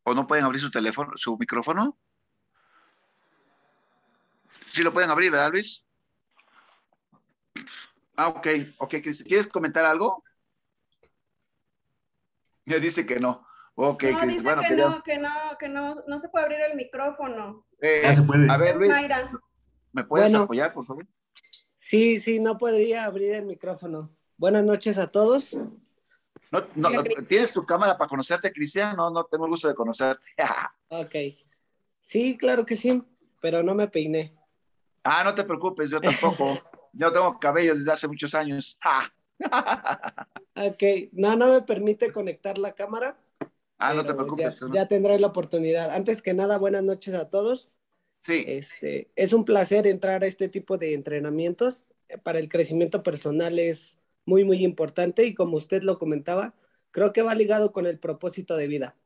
¿O 0.02 0.12
no 0.12 0.26
pueden 0.26 0.44
abrir 0.44 0.60
su 0.60 0.72
teléfono, 0.72 1.12
su 1.14 1.38
micrófono? 1.38 1.96
Sí 4.70 4.82
lo 4.82 4.92
pueden 4.92 5.08
abrir, 5.08 5.30
¿verdad, 5.30 5.52
Luis? 5.52 5.88
Ah, 8.16 8.28
ok, 8.28 8.48
ok. 8.78 8.94
¿Quieres 9.24 9.46
comentar 9.46 9.86
algo? 9.86 10.24
Ya 12.66 12.80
dice 12.80 13.06
que 13.06 13.20
no. 13.20 13.46
Ok, 13.76 14.02
no, 14.02 14.26
dice 14.26 14.42
bueno, 14.42 14.62
que, 14.66 14.74
no, 14.74 15.02
que, 15.04 15.18
no, 15.18 15.30
que 15.60 15.68
no, 15.68 15.94
no 16.08 16.18
se 16.18 16.28
puede 16.28 16.44
abrir 16.44 16.60
el 16.60 16.76
micrófono. 16.76 17.66
Eh, 17.80 18.00
ya 18.02 18.14
se 18.14 18.22
puede. 18.22 18.50
A 18.50 18.56
ver, 18.56 18.74
Luis, 18.74 18.92
¿me 19.92 20.02
puedes 20.02 20.34
apoyar, 20.34 20.72
por 20.72 20.84
favor? 20.84 21.06
Sí, 21.78 22.18
sí, 22.18 22.40
no 22.40 22.58
podría 22.58 23.04
abrir 23.04 23.36
el 23.36 23.46
micrófono. 23.46 24.10
Buenas 24.40 24.64
noches 24.64 24.96
a 24.96 25.06
todos. 25.06 25.52
No, 26.50 26.66
no, 26.74 26.90
¿Tienes 27.28 27.52
tu 27.52 27.66
cámara 27.66 27.98
para 27.98 28.08
conocerte, 28.08 28.50
Cristian? 28.50 28.96
No, 28.96 29.10
no 29.10 29.24
tengo 29.24 29.44
el 29.44 29.50
gusto 29.50 29.68
de 29.68 29.74
conocerte. 29.74 30.24
ok. 30.88 31.14
Sí, 32.00 32.38
claro 32.38 32.64
que 32.64 32.74
sí, 32.74 33.02
pero 33.42 33.62
no 33.62 33.74
me 33.74 33.86
peiné. 33.86 34.34
Ah, 35.04 35.24
no 35.24 35.34
te 35.34 35.44
preocupes, 35.44 35.90
yo 35.90 36.00
tampoco. 36.00 36.58
yo 36.94 37.12
tengo 37.12 37.38
cabello 37.38 37.74
desde 37.74 37.92
hace 37.92 38.08
muchos 38.08 38.34
años. 38.34 38.78
ok, 40.56 40.82
no, 41.12 41.36
no 41.36 41.52
me 41.52 41.60
permite 41.60 42.10
conectar 42.10 42.56
la 42.56 42.72
cámara. 42.72 43.18
Ah, 43.76 43.92
no 43.92 44.06
te 44.06 44.14
preocupes. 44.14 44.64
Ya, 44.72 44.88
tendré 44.88 45.18
la 45.18 45.26
oportunidad. 45.26 45.90
Antes 45.90 46.22
que 46.22 46.32
nada, 46.32 46.56
buenas 46.56 46.82
noches 46.82 47.12
a 47.12 47.28
todos. 47.28 47.70
Sí. 48.20 48.42
Este, 48.46 49.10
es 49.16 49.34
un 49.34 49.44
placer 49.44 49.86
entrar 49.86 50.24
a 50.24 50.26
este 50.26 50.48
tipo 50.48 50.78
de 50.78 50.94
entrenamientos. 50.94 51.84
Para 52.22 52.38
el 52.38 52.48
crecimiento 52.48 53.02
personal 53.02 53.58
es 53.58 53.99
muy, 54.30 54.44
muy 54.44 54.64
importante 54.64 55.24
y 55.24 55.34
como 55.34 55.56
usted 55.56 55.82
lo 55.82 55.98
comentaba, 55.98 56.54
creo 56.92 57.12
que 57.12 57.22
va 57.22 57.34
ligado 57.34 57.72
con 57.72 57.84
el 57.86 57.98
propósito 57.98 58.56
de 58.56 58.68
vida. 58.68 58.96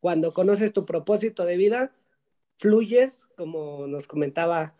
Cuando 0.00 0.34
conoces 0.34 0.74
tu 0.74 0.84
propósito 0.84 1.46
de 1.46 1.56
vida, 1.56 1.94
fluyes, 2.58 3.26
como 3.36 3.86
nos 3.86 4.06
comentaba 4.06 4.76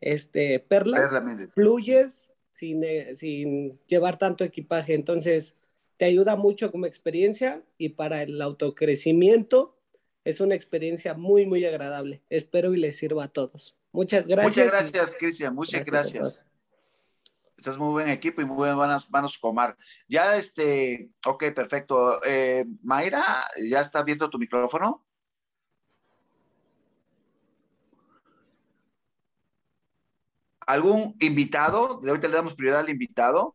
este, 0.00 0.58
Perla, 0.58 1.28
fluyes 1.54 2.32
sin, 2.50 2.82
eh, 2.82 3.14
sin 3.14 3.78
llevar 3.86 4.16
tanto 4.16 4.42
equipaje. 4.42 4.94
Entonces, 4.94 5.54
te 5.98 6.06
ayuda 6.06 6.34
mucho 6.36 6.72
como 6.72 6.86
experiencia 6.86 7.62
y 7.76 7.90
para 7.90 8.22
el 8.22 8.40
autocrecimiento 8.40 9.76
es 10.24 10.40
una 10.40 10.54
experiencia 10.54 11.12
muy, 11.12 11.44
muy 11.44 11.64
agradable. 11.66 12.22
Espero 12.30 12.72
y 12.72 12.78
les 12.78 12.96
sirva 12.96 13.24
a 13.24 13.28
todos. 13.28 13.76
Muchas 13.92 14.26
gracias. 14.26 14.56
Muchas 14.56 14.72
gracias, 14.72 15.16
Cristian. 15.18 15.54
Muchas 15.54 15.86
gracias. 15.86 16.46
Estás 17.62 17.78
muy 17.78 17.90
buen 17.90 18.08
equipo 18.08 18.42
y 18.42 18.44
muy 18.44 18.56
buen 18.56 18.74
manos, 18.74 19.08
manos 19.08 19.38
comar. 19.38 19.78
Ya, 20.08 20.36
este, 20.36 21.10
ok, 21.24 21.44
perfecto. 21.54 22.20
Eh, 22.24 22.64
Mayra, 22.82 23.46
¿ya 23.56 23.80
está 23.80 24.00
abierto 24.00 24.28
tu 24.28 24.36
micrófono? 24.36 25.06
¿Algún 30.66 31.14
invitado? 31.20 32.00
De 32.02 32.10
ahorita 32.10 32.26
le 32.26 32.34
damos 32.34 32.56
prioridad 32.56 32.80
al 32.80 32.90
invitado. 32.90 33.54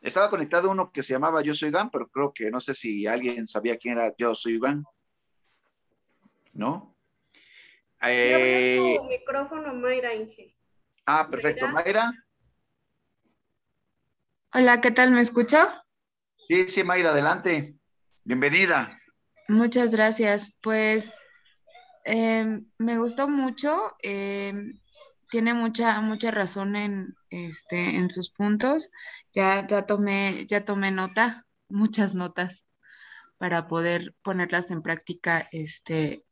Estaba 0.00 0.30
conectado 0.30 0.70
uno 0.70 0.92
que 0.92 1.02
se 1.02 1.14
llamaba 1.14 1.42
Yo 1.42 1.54
Soy 1.54 1.72
Gan, 1.72 1.90
pero 1.90 2.06
creo 2.06 2.32
que 2.32 2.52
no 2.52 2.60
sé 2.60 2.72
si 2.72 3.08
alguien 3.08 3.48
sabía 3.48 3.78
quién 3.78 3.94
era 3.98 4.14
Yo 4.16 4.32
Soy 4.36 4.60
Gan. 4.60 4.84
¿No? 6.52 6.94
Eh... 8.00 8.96
micrófono, 9.08 9.74
Mayra 9.74 10.14
Inge. 10.14 10.54
Ah, 11.04 11.26
perfecto. 11.28 11.66
Mayra. 11.66 12.12
Hola, 14.54 14.82
¿qué 14.82 14.90
tal? 14.90 15.10
¿Me 15.12 15.22
escucho? 15.22 15.56
Sí, 16.48 16.68
sí, 16.68 16.84
Mayra, 16.84 17.10
adelante. 17.10 17.74
Bienvenida. 18.22 18.98
Muchas 19.48 19.92
gracias. 19.92 20.52
Pues 20.60 21.14
em, 22.04 22.66
me 22.78 22.98
gustó 22.98 23.28
mucho. 23.28 23.96
Em, 24.02 24.78
tiene 25.30 25.54
mucha, 25.54 26.00
mucha 26.02 26.30
razón 26.30 26.76
en, 26.76 27.14
este, 27.30 27.96
en 27.96 28.10
sus 28.10 28.30
puntos. 28.30 28.90
Ya, 29.32 29.66
ya, 29.66 29.86
tomé, 29.86 30.46
ya 30.46 30.66
tomé 30.66 30.90
nota, 30.90 31.46
muchas 31.70 32.14
notas, 32.14 32.64
para 33.38 33.68
poder 33.68 34.14
ponerlas 34.22 34.70
en 34.70 34.82
práctica 34.82 35.48
este, 35.50 36.22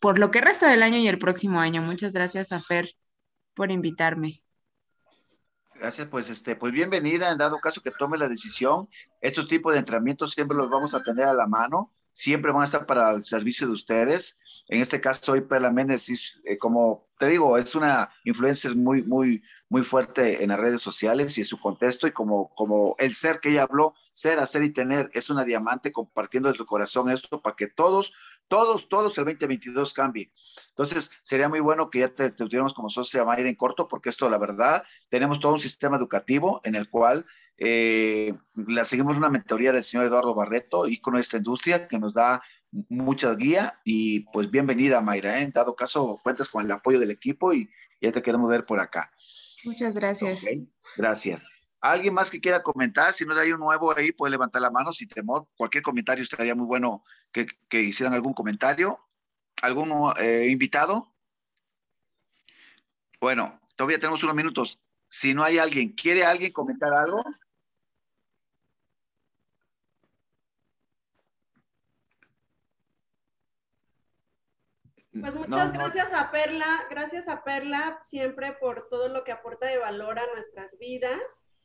por 0.00 0.20
lo 0.20 0.30
que 0.30 0.40
resta 0.40 0.70
del 0.70 0.84
año 0.84 0.98
y 0.98 1.08
el 1.08 1.18
próximo 1.18 1.58
año. 1.60 1.82
Muchas 1.82 2.12
gracias 2.12 2.52
a 2.52 2.62
Fer 2.62 2.94
por 3.54 3.72
invitarme. 3.72 4.42
Gracias, 5.78 6.08
pues 6.08 6.28
este, 6.28 6.56
pues 6.56 6.72
bienvenida, 6.72 7.30
en 7.30 7.38
dado 7.38 7.58
caso 7.58 7.80
que 7.82 7.92
tome 7.92 8.18
la 8.18 8.26
decisión. 8.28 8.88
Estos 9.20 9.46
tipos 9.46 9.72
de 9.72 9.78
entrenamientos 9.78 10.32
siempre 10.32 10.56
los 10.56 10.68
vamos 10.68 10.92
a 10.92 11.02
tener 11.04 11.26
a 11.26 11.34
la 11.34 11.46
mano, 11.46 11.92
siempre 12.12 12.50
van 12.50 12.62
a 12.62 12.64
estar 12.64 12.84
para 12.84 13.12
el 13.12 13.22
servicio 13.22 13.68
de 13.68 13.74
ustedes. 13.74 14.38
En 14.66 14.80
este 14.80 15.00
caso, 15.00 15.32
hoy 15.32 15.42
Perla 15.42 15.70
Méndez, 15.70 16.40
eh, 16.44 16.56
como 16.58 17.06
te 17.18 17.28
digo, 17.28 17.56
es 17.56 17.76
una 17.76 18.10
influencia 18.24 18.74
muy, 18.74 19.04
muy, 19.04 19.40
muy 19.68 19.82
fuerte 19.82 20.42
en 20.42 20.48
las 20.48 20.58
redes 20.58 20.80
sociales 20.80 21.36
y 21.36 21.42
en 21.42 21.44
su 21.44 21.60
contexto, 21.60 22.06
y 22.06 22.12
como, 22.12 22.50
como 22.54 22.96
el 22.98 23.14
ser 23.14 23.40
que 23.40 23.50
ella 23.50 23.64
habló, 23.64 23.94
ser, 24.12 24.38
hacer 24.38 24.62
y 24.62 24.72
tener, 24.72 25.10
es 25.12 25.30
una 25.30 25.44
diamante 25.44 25.92
compartiendo 25.92 26.48
desde 26.48 26.62
el 26.62 26.66
corazón 26.66 27.10
esto 27.10 27.42
para 27.42 27.54
que 27.54 27.66
todos, 27.66 28.12
todos, 28.48 28.88
todos 28.88 29.18
el 29.18 29.24
2022 29.26 29.92
cambie. 29.92 30.32
Entonces, 30.70 31.10
sería 31.22 31.48
muy 31.48 31.60
bueno 31.60 31.90
que 31.90 32.00
ya 32.00 32.08
te, 32.14 32.30
tuviéramos 32.30 32.74
como 32.74 32.88
socia 32.88 33.24
Mayra 33.24 33.48
en 33.48 33.54
corto, 33.56 33.88
porque 33.88 34.08
esto, 34.08 34.28
la 34.30 34.38
verdad, 34.38 34.84
tenemos 35.08 35.38
todo 35.38 35.52
un 35.52 35.58
sistema 35.58 35.96
educativo 35.96 36.60
en 36.64 36.74
el 36.74 36.88
cual 36.88 37.26
eh, 37.58 38.32
la 38.54 38.84
seguimos 38.84 39.18
una 39.18 39.28
mentoría 39.28 39.72
del 39.72 39.84
señor 39.84 40.06
Eduardo 40.06 40.34
Barreto, 40.34 40.86
y 40.86 40.98
con 40.98 41.16
esta 41.16 41.36
industria 41.36 41.88
que 41.88 41.98
nos 41.98 42.14
da 42.14 42.40
mucha 42.88 43.34
guía 43.34 43.80
y 43.84 44.20
pues 44.30 44.50
bienvenida 44.50 45.00
Mayra, 45.00 45.38
¿eh? 45.38 45.42
en 45.42 45.52
dado 45.52 45.74
caso 45.74 46.20
cuentas 46.22 46.48
con 46.48 46.64
el 46.64 46.70
apoyo 46.70 46.98
del 46.98 47.10
equipo 47.10 47.52
y 47.52 47.70
ya 48.00 48.12
te 48.12 48.22
queremos 48.22 48.50
ver 48.50 48.66
por 48.66 48.80
acá. 48.80 49.10
Muchas 49.64 49.96
gracias. 49.96 50.44
Gracias. 50.96 51.76
¿Alguien 51.80 52.14
más 52.14 52.30
que 52.30 52.40
quiera 52.40 52.62
comentar? 52.62 53.12
Si 53.14 53.24
no 53.24 53.38
hay 53.38 53.52
un 53.52 53.60
nuevo 53.60 53.96
ahí, 53.96 54.12
puede 54.12 54.32
levantar 54.32 54.62
la 54.62 54.70
mano 54.70 54.92
sin 54.92 55.08
temor. 55.08 55.46
Cualquier 55.56 55.82
comentario 55.82 56.22
estaría 56.22 56.54
muy 56.54 56.66
bueno 56.66 57.04
que, 57.32 57.46
hicieran 57.70 58.14
algún 58.14 58.34
comentario. 58.34 58.98
¿Algún 59.62 60.12
eh, 60.20 60.48
invitado? 60.50 61.14
Bueno, 63.20 63.60
todavía 63.76 63.98
tenemos 63.98 64.22
unos 64.22 64.36
minutos. 64.36 64.84
Si 65.08 65.34
no 65.34 65.42
hay 65.42 65.58
alguien, 65.58 65.92
¿quiere 65.92 66.24
alguien 66.24 66.52
comentar 66.52 66.92
algo? 66.94 67.24
Pues 75.12 75.34
muchas 75.34 75.72
gracias 75.72 76.12
a 76.12 76.30
Perla, 76.30 76.86
gracias 76.90 77.28
a 77.28 77.42
Perla 77.42 78.00
siempre 78.04 78.52
por 78.52 78.88
todo 78.88 79.08
lo 79.08 79.24
que 79.24 79.32
aporta 79.32 79.66
de 79.66 79.78
valor 79.78 80.18
a 80.18 80.26
nuestras 80.34 80.76
vidas. 80.78 81.20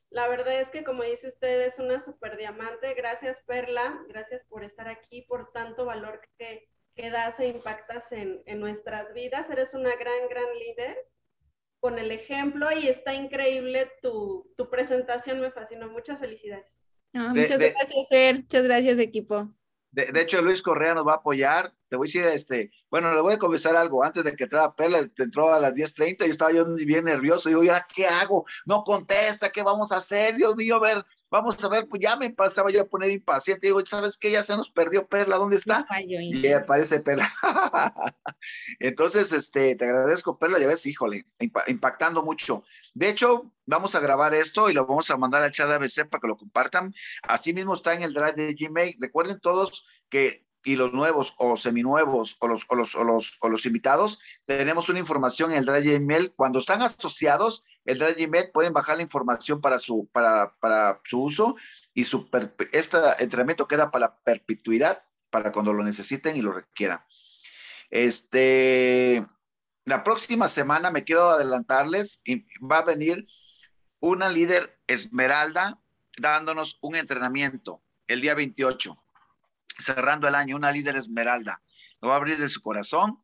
La 0.10 0.28
verdad 0.28 0.62
es 0.62 0.70
que 0.70 0.84
como 0.84 1.04
dice 1.04 1.28
usted, 1.28 1.62
es 1.62 1.80
una 1.80 2.02
super 2.02 2.38
diamante. 2.38 2.94
Gracias 2.94 3.42
Perla, 3.46 4.00
gracias 4.08 4.44
por 4.48 4.64
estar 4.64 4.88
aquí, 4.88 5.24
por 5.24 5.52
tanto 5.52 5.86
valor 5.86 6.22
que, 6.38 6.70
que 6.96 7.10
das 7.10 7.40
e 7.40 7.48
impactas 7.48 8.12
en, 8.12 8.42
en 8.46 8.60
nuestras 8.60 9.14
vidas. 9.14 9.50
Eres 9.50 9.74
una 9.74 9.96
gran, 9.96 10.30
gran 10.30 10.48
líder 10.60 10.98
con 11.80 12.00
el 12.00 12.12
ejemplo 12.12 12.72
y 12.72 12.88
está 12.88 13.14
increíble 13.14 13.92
tu, 14.02 14.50
tu 14.56 14.70
presentación, 14.70 15.42
me 15.42 15.52
fascinó. 15.52 15.90
Muchas 15.90 16.18
felicidades. 16.18 16.78
muchas 17.12 17.60
gracias, 17.60 18.08
Fer. 18.10 18.36
Muchas 18.38 18.64
gracias, 18.64 19.00
equipo. 19.00 19.54
De, 19.94 20.12
de, 20.12 20.22
hecho, 20.22 20.42
Luis 20.42 20.62
Correa 20.62 20.94
nos 20.94 21.08
va 21.08 21.14
a 21.14 21.18
apoyar 21.18 21.74
te 21.94 21.98
voy 21.98 22.06
a 22.06 22.10
decir, 22.10 22.26
este, 22.26 22.72
bueno, 22.90 23.14
le 23.14 23.22
voy 23.22 23.36
a 23.36 23.38
confesar 23.38 23.76
algo, 23.76 24.04
antes 24.04 24.24
de 24.24 24.36
que 24.36 24.46
entrara 24.46 24.74
Perla, 24.74 25.08
entró 25.16 25.54
a 25.54 25.60
las 25.60 25.76
10.30, 25.76 26.26
yo 26.26 26.32
estaba 26.32 26.52
yo 26.52 26.66
bien 26.88 27.06
nervioso, 27.06 27.50
digo, 27.50 27.64
¿y 27.64 27.68
ahora 27.68 27.86
qué 27.94 28.08
hago? 28.08 28.48
No 28.66 28.84
contesta, 28.84 29.52
¿qué 29.52 29.62
vamos 29.62 29.92
a 29.92 29.98
hacer? 29.98 30.36
Dios 30.36 30.56
mío, 30.56 30.78
a 30.78 30.80
ver, 30.80 31.06
vamos 31.34 31.62
a 31.64 31.68
ver, 31.68 31.88
pues 31.90 32.00
ya 32.00 32.16
me 32.16 32.30
pasaba 32.30 32.70
yo 32.70 32.82
a 32.82 32.86
poner 32.86 33.10
impaciente, 33.10 33.66
digo, 33.66 33.84
¿sabes 33.88 34.20
qué? 34.20 34.30
Ya 34.30 34.44
se 34.44 34.56
nos 34.56 34.70
perdió 34.70 35.08
Perla, 35.08 35.38
¿dónde 35.38 35.56
está? 35.56 35.84
y 36.00 36.48
aparece 36.50 37.00
Perla. 37.00 37.28
Entonces, 38.80 39.34
este, 39.34 39.76
te 39.76 39.84
agradezco, 39.84 40.38
Perla, 40.38 40.60
ya 40.60 40.68
ves, 40.68 40.86
híjole, 40.86 41.26
impactando 41.66 42.22
mucho. 42.22 42.64
De 42.94 43.10
hecho, 43.10 43.52
vamos 43.66 43.96
a 43.96 44.00
grabar 44.00 44.36
esto 44.36 44.70
y 44.70 44.74
lo 44.74 44.86
vamos 44.86 45.10
a 45.10 45.18
mandar 45.18 45.42
al 45.42 45.52
chat 45.52 45.68
de 45.68 45.74
ABC 45.74 46.08
para 46.08 46.22
que 46.22 46.28
lo 46.28 46.38
compartan. 46.38 46.94
Así 47.24 47.52
mismo 47.52 47.74
está 47.74 47.96
en 47.96 48.04
el 48.04 48.14
drive 48.14 48.34
de 48.34 48.54
Gmail. 48.54 48.98
Recuerden 49.00 49.40
todos 49.40 49.88
que 50.10 50.46
y 50.64 50.76
los 50.76 50.94
nuevos 50.94 51.34
o 51.38 51.58
seminuevos 51.58 52.38
o 52.40 52.48
los, 52.48 52.66
o 52.70 52.76
los, 52.76 52.96
o 52.96 53.04
los, 53.04 53.38
o 53.42 53.50
los 53.50 53.66
invitados, 53.66 54.20
tenemos 54.46 54.90
una 54.90 55.00
información 55.00 55.52
en 55.52 55.58
el 55.60 55.66
Drive 55.66 56.00
Gmail. 56.00 56.34
Cuando 56.36 56.60
están 56.60 56.82
asociados, 56.82 57.66
el 57.86 58.00
Drive 58.00 58.26
Gmail 58.26 58.52
pueden 58.52 58.74
bajar 58.74 58.98
la 58.98 59.04
información 59.04 59.62
para 59.62 59.80
su, 59.80 60.08
para, 60.12 60.56
para 60.60 61.02
su 61.04 61.22
uso 61.22 61.56
y 61.94 62.06
su, 62.06 62.30
este 62.72 62.98
entrenamiento 63.20 63.68
queda 63.68 63.92
para 63.92 64.18
perpetuidad, 64.20 65.00
para 65.30 65.52
cuando 65.52 65.74
lo 65.74 65.84
necesiten 65.84 66.36
y 66.36 66.42
lo 66.42 66.54
requieran. 66.54 67.02
Este, 67.90 69.26
la 69.86 70.04
próxima 70.04 70.48
semana 70.48 70.92
me 70.92 71.04
quiero 71.04 71.30
adelantarles 71.30 72.22
y 72.26 72.46
va 72.60 72.80
a 72.80 72.86
venir 72.86 73.28
una 74.00 74.30
líder 74.30 74.80
esmeralda 74.88 75.80
dándonos 76.18 76.78
un 76.82 76.96
entrenamiento 76.96 77.82
el 78.08 78.22
día 78.22 78.36
28, 78.36 79.03
cerrando 79.80 80.28
el 80.28 80.36
año, 80.36 80.56
una 80.56 80.72
líder 80.72 80.96
esmeralda. 80.96 81.62
Lo 82.02 82.10
va 82.10 82.16
a 82.16 82.18
abrir 82.18 82.38
de 82.38 82.50
su 82.50 82.62
corazón 82.62 83.20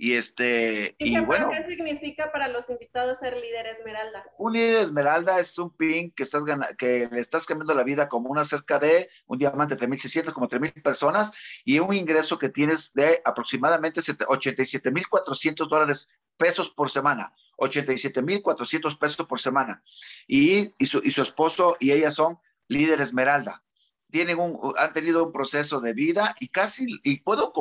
y 0.00 0.14
este, 0.14 0.94
y, 1.00 1.18
bueno. 1.18 1.50
¿Qué 1.50 1.74
significa 1.74 2.30
para 2.30 2.46
los 2.46 2.70
invitados 2.70 3.18
ser 3.18 3.36
líder 3.36 3.66
esmeralda? 3.66 4.24
Un 4.38 4.52
líder 4.52 4.82
esmeralda 4.82 5.40
es 5.40 5.58
un 5.58 5.76
pin 5.76 6.12
que 6.12 6.22
estás 6.22 6.44
que 6.78 7.08
le 7.10 7.18
estás 7.18 7.46
cambiando 7.46 7.74
la 7.74 7.82
vida 7.82 8.08
como 8.08 8.30
una 8.30 8.44
cerca 8.44 8.78
de 8.78 9.10
un 9.26 9.38
diamante 9.38 9.74
de 9.74 9.88
3.600, 9.88 10.32
como 10.32 10.48
3.000 10.48 10.82
personas 10.84 11.32
y 11.64 11.80
un 11.80 11.92
ingreso 11.92 12.38
que 12.38 12.48
tienes 12.48 12.92
de 12.94 13.20
aproximadamente 13.24 14.00
87.400 14.00 15.68
dólares 15.68 16.10
pesos 16.36 16.70
por 16.70 16.90
semana. 16.90 17.34
87.400 17.56 18.98
pesos 19.00 19.26
por 19.26 19.40
semana. 19.40 19.82
Y, 20.28 20.72
y, 20.78 20.86
su, 20.86 21.00
y 21.02 21.10
su 21.10 21.22
esposo 21.22 21.76
y 21.80 21.90
ella 21.90 22.12
son 22.12 22.38
líder 22.68 23.00
esmeralda 23.00 23.64
tienen 24.10 24.38
un, 24.38 24.58
han 24.78 24.92
tenido 24.92 25.24
un 25.24 25.32
proceso 25.32 25.80
de 25.80 25.92
vida 25.92 26.34
y 26.40 26.48
casi, 26.48 26.98
y 27.02 27.20
puedo, 27.20 27.52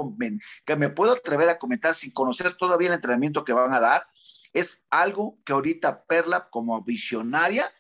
que 0.65 0.75
me 0.75 0.89
puedo 0.89 1.13
atrever 1.13 1.49
a 1.49 1.57
comentar 1.57 1.93
sin 1.93 2.11
conocer 2.11 2.53
todavía 2.53 2.87
el 2.87 2.95
entrenamiento 2.95 3.43
que 3.43 3.53
van 3.53 3.73
a 3.73 3.79
dar, 3.79 4.07
es 4.53 4.85
algo 4.89 5.37
que 5.43 5.53
ahorita 5.53 6.05
Perla 6.05 6.49
como 6.49 6.81
visionaria, 6.83 7.71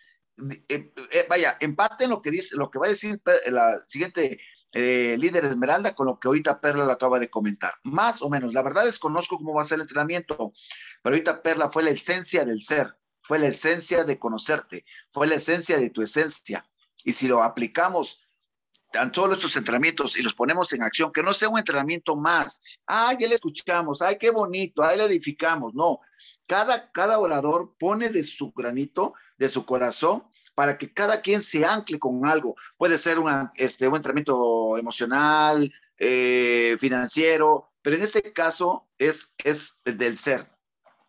eh, 0.69 0.93
eh, 1.11 1.25
vaya, 1.29 1.57
empate 1.59 2.03
en 2.03 2.11
lo 2.11 2.21
que 2.21 2.31
dice, 2.31 2.55
lo 2.57 2.69
que 2.69 2.79
va 2.79 2.85
a 2.87 2.89
decir 2.89 3.21
la 3.47 3.79
siguiente 3.79 4.39
eh, 4.73 5.15
líder 5.17 5.45
Esmeralda 5.45 5.95
con 5.95 6.07
lo 6.07 6.19
que 6.19 6.27
ahorita 6.27 6.59
Perla 6.59 6.85
lo 6.85 6.91
acaba 6.91 7.19
de 7.19 7.29
comentar. 7.29 7.73
Más 7.83 8.21
o 8.21 8.29
menos, 8.29 8.53
la 8.53 8.61
verdad 8.61 8.85
desconozco 8.85 9.37
cómo 9.37 9.53
va 9.53 9.61
a 9.61 9.65
ser 9.65 9.77
el 9.77 9.83
entrenamiento, 9.83 10.53
pero 11.01 11.15
ahorita 11.15 11.41
Perla 11.41 11.69
fue 11.69 11.83
la 11.83 11.91
esencia 11.91 12.45
del 12.45 12.61
ser, 12.61 12.95
fue 13.21 13.39
la 13.39 13.47
esencia 13.47 14.03
de 14.03 14.19
conocerte, 14.19 14.85
fue 15.09 15.27
la 15.27 15.35
esencia 15.35 15.77
de 15.77 15.89
tu 15.89 16.01
esencia. 16.01 16.69
Y 17.03 17.13
si 17.13 17.27
lo 17.27 17.43
aplicamos 17.43 18.26
todos 19.11 19.37
estos 19.37 19.55
entrenamientos 19.55 20.17
y 20.17 20.23
los 20.23 20.33
ponemos 20.33 20.71
en 20.73 20.83
acción, 20.83 21.11
que 21.11 21.23
no 21.23 21.33
sea 21.33 21.49
un 21.49 21.59
entrenamiento 21.59 22.15
más. 22.15 22.61
Ay, 22.85 23.17
ya 23.19 23.27
le 23.27 23.35
escuchamos, 23.35 24.01
ay, 24.01 24.17
qué 24.17 24.31
bonito, 24.31 24.83
ay, 24.83 24.97
le 24.97 25.05
edificamos. 25.05 25.73
No, 25.73 25.99
cada, 26.47 26.91
cada 26.91 27.19
orador 27.19 27.75
pone 27.77 28.09
de 28.09 28.23
su 28.23 28.51
granito, 28.51 29.13
de 29.37 29.49
su 29.49 29.65
corazón, 29.65 30.23
para 30.55 30.77
que 30.77 30.91
cada 30.91 31.21
quien 31.21 31.41
se 31.41 31.65
ancle 31.65 31.99
con 31.99 32.25
algo. 32.25 32.55
Puede 32.77 32.97
ser 32.97 33.17
este, 33.55 33.87
un 33.87 33.95
entrenamiento 33.95 34.77
emocional, 34.77 35.71
eh, 35.99 36.77
financiero, 36.79 37.71
pero 37.81 37.95
en 37.95 38.03
este 38.03 38.33
caso 38.33 38.87
es, 38.97 39.35
es 39.43 39.81
del 39.83 40.17
ser 40.17 40.51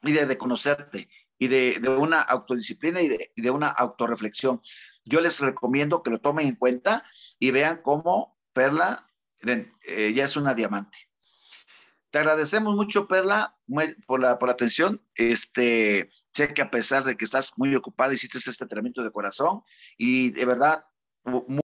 y 0.03 0.13
de, 0.13 0.39
conocerte 0.39 1.09
y 1.39 1.49
de, 1.49 1.81
una 1.99 2.21
autodisciplina 2.21 3.01
y 3.01 3.09
de, 3.09 3.33
y 3.35 3.43
de 3.43 3.51
una 3.51 3.69
autorreflexión. 3.69 4.61
Yo 5.05 5.21
les 5.21 5.41
recomiendo 5.41 6.03
que 6.03 6.11
lo 6.11 6.21
tomen 6.21 6.47
en 6.47 6.57
cuenta 6.57 7.05
y 7.39 7.51
vean 7.51 7.81
cómo 7.83 8.37
Perla 8.53 9.09
eh, 9.43 10.13
ya 10.15 10.25
es 10.25 10.37
una 10.37 10.55
diamante. 10.55 10.99
Te 12.11 12.19
agradecemos 12.19 12.75
mucho, 12.75 13.07
Perla, 13.07 13.57
por 14.07 14.21
la, 14.21 14.39
por 14.39 14.49
la 14.49 14.53
atención. 14.53 15.03
Este, 15.15 16.11
sé 16.33 16.55
que 16.55 16.63
a 16.63 16.71
pesar 16.71 17.05
de 17.05 17.17
que 17.17 17.25
estás 17.25 17.53
muy 17.57 17.75
ocupada, 17.75 18.15
hiciste 18.15 18.39
este 18.39 18.65
entrenamiento 18.65 19.03
de 19.03 19.13
corazón 19.13 19.63
y 19.97 20.31
de 20.31 20.45
verdad, 20.47 20.85
muy 21.25 21.61